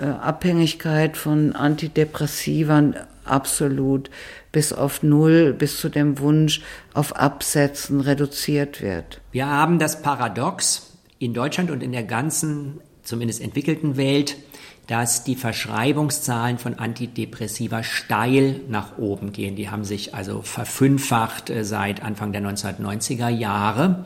äh, 0.00 0.04
Abhängigkeit 0.06 1.16
von 1.16 1.54
Antidepressivern 1.54 2.96
absolut 3.24 4.10
bis 4.52 4.72
auf 4.72 5.02
Null, 5.02 5.52
bis 5.52 5.78
zu 5.78 5.88
dem 5.88 6.18
Wunsch 6.18 6.62
auf 6.94 7.16
Absetzen 7.16 8.00
reduziert 8.00 8.82
wird. 8.82 9.20
Wir 9.32 9.46
haben 9.46 9.78
das 9.78 10.02
Paradox 10.02 10.92
in 11.18 11.34
Deutschland 11.34 11.70
und 11.70 11.82
in 11.82 11.92
der 11.92 12.02
ganzen, 12.02 12.80
zumindest 13.02 13.40
entwickelten 13.40 13.96
Welt, 13.96 14.36
dass 14.86 15.22
die 15.22 15.36
Verschreibungszahlen 15.36 16.58
von 16.58 16.74
Antidepressiva 16.74 17.84
steil 17.84 18.60
nach 18.68 18.98
oben 18.98 19.32
gehen. 19.32 19.54
Die 19.54 19.70
haben 19.70 19.84
sich 19.84 20.14
also 20.14 20.42
verfünffacht 20.42 21.48
äh, 21.48 21.64
seit 21.64 22.02
Anfang 22.02 22.32
der 22.32 22.42
1990er 22.42 23.28
Jahre 23.28 24.04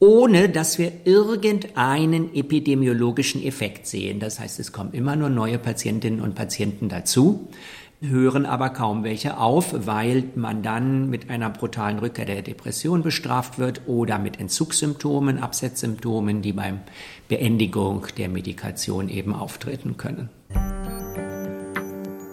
ohne 0.00 0.50
dass 0.50 0.78
wir 0.78 0.92
irgendeinen 1.04 2.34
epidemiologischen 2.34 3.42
Effekt 3.42 3.86
sehen. 3.86 4.20
Das 4.20 4.38
heißt, 4.38 4.60
es 4.60 4.70
kommen 4.70 4.92
immer 4.92 5.16
nur 5.16 5.30
neue 5.30 5.58
Patientinnen 5.58 6.20
und 6.20 6.34
Patienten 6.34 6.90
dazu, 6.90 7.48
hören 8.08 8.46
aber 8.46 8.70
kaum 8.70 9.04
welche 9.04 9.38
auf, 9.38 9.86
weil 9.86 10.24
man 10.34 10.62
dann 10.62 11.10
mit 11.10 11.30
einer 11.30 11.50
brutalen 11.50 11.98
Rückkehr 11.98 12.24
der 12.24 12.42
Depression 12.42 13.02
bestraft 13.02 13.58
wird 13.58 13.82
oder 13.86 14.18
mit 14.18 14.40
Entzugssymptomen, 14.40 15.38
Absetzsymptomen, 15.38 16.42
die 16.42 16.52
beim 16.52 16.80
Beendigung 17.28 18.06
der 18.16 18.28
Medikation 18.28 19.08
eben 19.08 19.34
auftreten 19.34 19.96
können. 19.96 20.28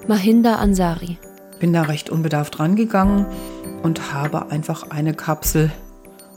Mahinda 0.07 0.55
Ansari. 0.55 1.17
Bin 1.59 1.73
da 1.73 1.83
recht 1.83 2.09
unbedarft 2.09 2.59
rangegangen 2.59 3.25
und 3.83 4.13
habe 4.13 4.51
einfach 4.51 4.89
eine 4.89 5.13
Kapsel 5.13 5.71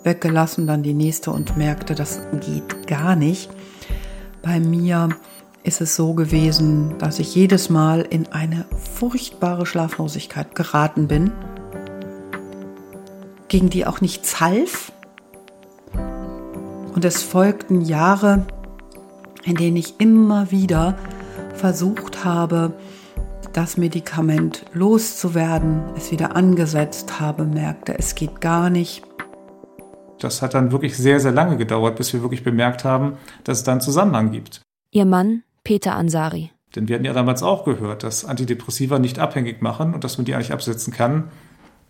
weggelassen, 0.02 0.66
dann 0.66 0.82
die 0.82 0.94
nächste 0.94 1.30
und 1.30 1.56
merkte, 1.56 1.94
das 1.94 2.20
geht 2.40 2.86
gar 2.86 3.16
nicht. 3.16 3.50
Bei 4.42 4.60
mir 4.60 5.08
ist 5.64 5.80
es 5.80 5.96
so 5.96 6.12
gewesen, 6.12 6.96
dass 6.98 7.18
ich 7.18 7.34
jedes 7.34 7.70
Mal 7.70 8.02
in 8.02 8.30
eine 8.30 8.66
furchtbare 8.76 9.64
Schlaflosigkeit 9.64 10.54
geraten 10.54 11.08
bin, 11.08 11.32
gegen 13.48 13.70
die 13.70 13.86
auch 13.86 14.02
nichts 14.02 14.40
half. 14.40 14.92
Und 16.94 17.04
es 17.04 17.22
folgten 17.22 17.80
Jahre, 17.80 18.46
in 19.44 19.56
denen 19.56 19.78
ich 19.78 19.98
immer 19.98 20.50
wieder 20.50 20.96
versucht 21.54 22.24
habe, 22.24 22.74
das 23.54 23.76
Medikament 23.78 24.66
loszuwerden, 24.74 25.82
es 25.96 26.10
wieder 26.10 26.36
angesetzt 26.36 27.20
habe, 27.20 27.44
merkte, 27.44 27.98
es 27.98 28.14
geht 28.14 28.40
gar 28.40 28.68
nicht. 28.68 29.02
Das 30.18 30.42
hat 30.42 30.54
dann 30.54 30.72
wirklich 30.72 30.96
sehr, 30.96 31.20
sehr 31.20 31.32
lange 31.32 31.56
gedauert, 31.56 31.96
bis 31.96 32.12
wir 32.12 32.20
wirklich 32.20 32.44
bemerkt 32.44 32.84
haben, 32.84 33.16
dass 33.44 33.58
es 33.58 33.64
da 33.64 33.72
einen 33.72 33.80
Zusammenhang 33.80 34.30
gibt. 34.30 34.60
Ihr 34.90 35.04
Mann, 35.04 35.42
Peter 35.64 35.96
Ansari. 35.96 36.50
Denn 36.76 36.88
wir 36.88 36.96
hatten 36.96 37.04
ja 37.04 37.12
damals 37.12 37.42
auch 37.42 37.64
gehört, 37.64 38.02
dass 38.02 38.24
Antidepressiva 38.24 38.98
nicht 38.98 39.18
abhängig 39.18 39.62
machen 39.62 39.94
und 39.94 40.04
dass 40.04 40.18
man 40.18 40.24
die 40.24 40.34
eigentlich 40.34 40.52
absetzen 40.52 40.92
kann. 40.92 41.30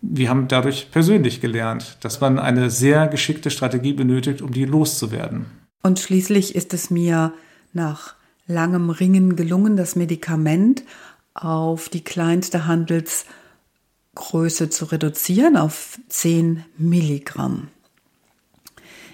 Wir 0.01 0.29
haben 0.29 0.49
dadurch 0.49 0.91
persönlich 0.91 1.41
gelernt, 1.41 1.99
dass 2.03 2.21
man 2.21 2.39
eine 2.39 2.71
sehr 2.71 3.09
geschickte 3.09 3.51
Strategie 3.51 3.95
benötigt, 3.95 4.43
um 4.43 4.53
die 4.53 4.67
loszuwerden. 4.67 5.47
Und 5.83 5.99
schließlich 5.99 6.55
ist 6.55 6.75
es 6.75 6.91
mir 6.91 7.33
nach 7.73 8.15
langem 8.47 8.91
Ringen 8.91 9.37
gelungen, 9.37 9.77
das 9.77 9.97
Medikament 9.97 10.85
auf 11.33 11.89
die 11.89 12.05
kleinste 12.05 12.67
Handelsgröße 12.67 14.71
zu 14.71 14.85
reduzieren, 14.87 15.57
auf 15.57 15.99
10 16.09 16.65
Milligramm. 16.77 17.69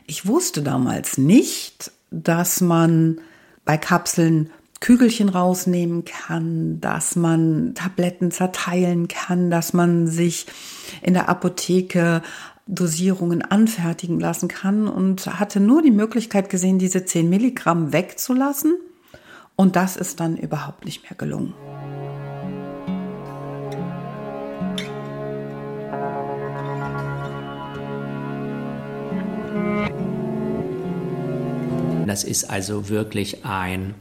Ich 0.07 0.27
wusste 0.27 0.63
damals 0.63 1.19
nicht, 1.19 1.93
dass 2.11 2.61
man 2.61 3.21
bei 3.65 3.77
Kapseln 3.77 4.51
Kügelchen 4.81 5.29
rausnehmen 5.29 6.05
kann, 6.07 6.81
dass 6.81 7.15
man 7.15 7.75
Tabletten 7.75 8.31
zerteilen 8.31 9.09
kann, 9.09 9.51
dass 9.51 9.75
man 9.75 10.07
sich 10.07 10.47
in 11.03 11.13
der 11.13 11.29
Apotheke 11.29 12.23
Dosierungen 12.67 13.43
anfertigen 13.43 14.19
lassen 14.21 14.49
kann 14.49 14.89
und 14.89 15.27
hatte 15.27 15.61
nur 15.61 15.83
die 15.83 15.91
Möglichkeit 15.91 16.49
gesehen, 16.49 16.79
diese 16.79 17.05
10 17.05 17.29
Milligramm 17.29 17.93
wegzulassen. 17.93 18.77
Und 19.55 19.77
das 19.77 19.97
ist 19.97 20.21
dann 20.21 20.37
überhaupt 20.39 20.87
nicht 20.87 21.03
mehr 21.03 21.17
gelungen. 21.19 21.53
Das 32.11 32.25
ist 32.25 32.51
also 32.51 32.89
wirklich 32.89 33.45
ein 33.45 33.95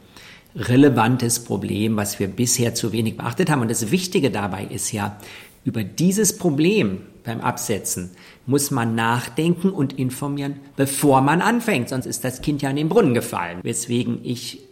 relevantes 0.56 1.44
Problem, 1.44 1.96
was 1.96 2.18
wir 2.18 2.28
bisher 2.28 2.74
zu 2.74 2.92
wenig 2.92 3.18
beachtet 3.18 3.52
haben. 3.52 3.62
Und 3.62 3.70
das 3.70 3.92
Wichtige 3.92 4.32
dabei 4.32 4.64
ist 4.64 4.92
ja, 4.92 5.20
über 5.64 5.84
dieses 5.84 6.36
Problem 6.36 7.02
beim 7.24 7.40
Absetzen 7.40 8.10
muss 8.48 8.72
man 8.72 8.96
nachdenken 8.96 9.70
und 9.70 9.94
informieren, 9.94 10.56
bevor 10.76 11.22
man 11.22 11.44
anfängt. 11.44 11.90
Sonst 11.90 12.08
ist 12.08 12.24
das 12.24 12.42
Kind 12.42 12.64
ja 12.64 12.72
in 12.72 12.78
den 12.78 12.90
Brunnen 12.90 13.14
gefallen. 13.14 13.60
Weswegen 13.62 14.26
ich 14.26 14.64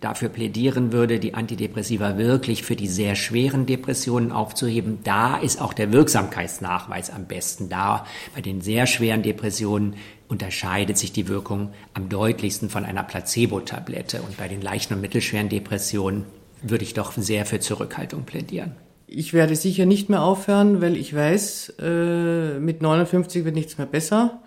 dafür 0.00 0.28
plädieren 0.28 0.92
würde, 0.92 1.20
die 1.20 1.34
Antidepressiva 1.34 2.18
wirklich 2.18 2.64
für 2.64 2.74
die 2.74 2.88
sehr 2.88 3.14
schweren 3.14 3.66
Depressionen 3.66 4.32
aufzuheben. 4.32 4.98
Da 5.04 5.36
ist 5.36 5.60
auch 5.60 5.72
der 5.72 5.92
Wirksamkeitsnachweis 5.92 7.10
am 7.10 7.26
besten. 7.26 7.68
Da 7.68 8.04
bei 8.34 8.40
den 8.40 8.62
sehr 8.62 8.88
schweren 8.88 9.22
Depressionen 9.22 9.94
unterscheidet 10.28 10.98
sich 10.98 11.12
die 11.12 11.28
Wirkung 11.28 11.72
am 11.94 12.08
deutlichsten 12.08 12.70
von 12.70 12.84
einer 12.84 13.02
Placebo-Tablette. 13.02 14.22
Und 14.22 14.36
bei 14.36 14.48
den 14.48 14.60
leichten 14.60 14.94
und 14.94 15.00
mittelschweren 15.00 15.48
Depressionen 15.48 16.24
würde 16.62 16.84
ich 16.84 16.94
doch 16.94 17.12
sehr 17.12 17.46
für 17.46 17.60
Zurückhaltung 17.60 18.24
plädieren. 18.24 18.72
Ich 19.06 19.32
werde 19.32 19.56
sicher 19.56 19.86
nicht 19.86 20.10
mehr 20.10 20.22
aufhören, 20.22 20.82
weil 20.82 20.96
ich 20.96 21.14
weiß, 21.14 21.74
äh, 21.80 22.58
mit 22.58 22.82
59 22.82 23.44
wird 23.44 23.54
nichts 23.54 23.78
mehr 23.78 23.86
besser. 23.86 24.42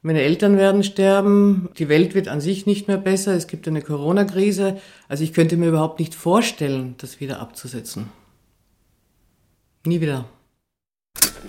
Meine 0.00 0.22
Eltern 0.22 0.56
werden 0.58 0.82
sterben, 0.82 1.68
die 1.78 1.88
Welt 1.88 2.14
wird 2.14 2.28
an 2.28 2.40
sich 2.40 2.66
nicht 2.66 2.88
mehr 2.88 2.98
besser, 2.98 3.34
es 3.34 3.46
gibt 3.46 3.66
eine 3.66 3.80
Corona-Krise. 3.80 4.78
Also 5.08 5.24
ich 5.24 5.32
könnte 5.32 5.56
mir 5.56 5.68
überhaupt 5.68 5.98
nicht 5.98 6.14
vorstellen, 6.14 6.94
das 6.98 7.20
wieder 7.20 7.40
abzusetzen. 7.40 8.10
Nie 9.86 10.00
wieder. 10.00 10.26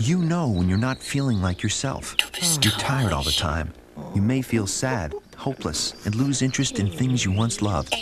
You 0.05 0.20
know 0.20 0.47
when 0.47 0.70
you're 0.70 0.78
not 0.78 0.99
feeling 0.99 1.41
like 1.41 1.63
yourself. 1.63 2.16
You're 2.61 2.74
tired 2.74 3.11
all 3.11 3.24
the 3.24 3.32
time. 3.32 3.74
You 4.13 4.22
may 4.22 4.43
feel 4.43 4.68
sad, 4.68 5.16
hopeless, 5.36 5.95
and 6.05 6.13
lose 6.13 6.43
interest 6.43 6.80
in 6.80 6.91
things 6.91 7.26
you 7.26 7.32
once 7.32 7.61
loved. 7.61 7.95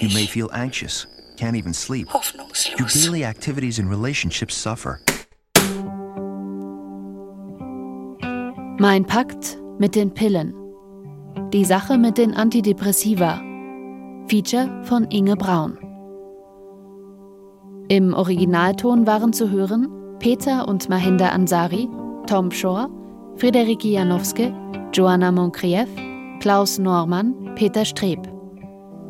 You 0.00 0.08
may 0.14 0.26
feel 0.26 0.50
anxious, 0.52 1.06
can't 1.36 1.56
even 1.56 1.74
sleep. 1.74 2.06
Your 2.78 2.86
daily 2.88 3.24
activities 3.24 3.80
and 3.80 3.90
relationships 3.90 4.54
suffer. 4.54 5.00
Mein 8.78 9.04
Pakt 9.04 9.58
mit 9.80 9.96
den 9.96 10.12
Pillen. 10.12 10.54
Die 11.52 11.64
Sache 11.64 11.98
mit 11.98 12.18
den 12.18 12.34
Antidepressiva. 12.34 13.40
Feature 14.28 14.84
von 14.84 15.10
Inge 15.10 15.34
Braun. 15.34 15.78
Im 17.88 18.14
Originalton 18.14 19.06
waren 19.06 19.32
zu 19.32 19.50
hören 19.50 19.97
Peter 20.18 20.66
und 20.66 20.88
Mahinda 20.88 21.28
Ansari, 21.28 21.88
Tom 22.26 22.50
Shore, 22.50 22.88
Friederike 23.36 23.88
Janowske, 23.88 24.52
Joanna 24.92 25.30
Moncrieff, 25.30 25.88
Klaus 26.40 26.78
Normann, 26.78 27.54
Peter 27.54 27.84
Streb. 27.84 28.20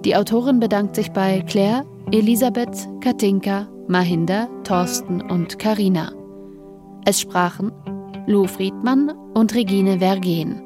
Die 0.04 0.14
Autorin 0.14 0.60
bedankt 0.60 0.94
sich 0.94 1.10
bei 1.12 1.40
Claire, 1.42 1.84
Elisabeth, 2.12 2.88
Katinka, 3.00 3.68
Mahinda, 3.88 4.48
Thorsten 4.64 5.22
und 5.22 5.58
Karina. 5.58 6.12
Es 7.04 7.20
sprachen 7.20 7.72
Lou 8.26 8.46
Friedmann 8.46 9.10
und 9.34 9.54
Regine 9.54 9.98
Vergen. 9.98 10.62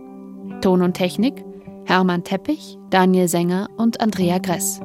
Ton 0.61 0.83
und 0.83 0.95
Technik 0.95 1.45
Hermann 1.85 2.25
Teppich, 2.25 2.79
Daniel 2.91 3.29
Sänger 3.29 3.69
und 3.77 4.01
Andrea 4.01 4.39
Gress. 4.39 4.81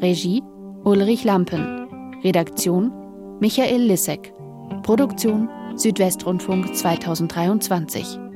Regie 0.00 0.42
Ulrich 0.84 1.24
Lampen. 1.24 1.88
Redaktion 2.22 2.92
Michael 3.40 3.82
Lissek. 3.82 4.32
Produktion 4.82 5.48
Südwestrundfunk 5.76 6.74
2023. 6.74 8.31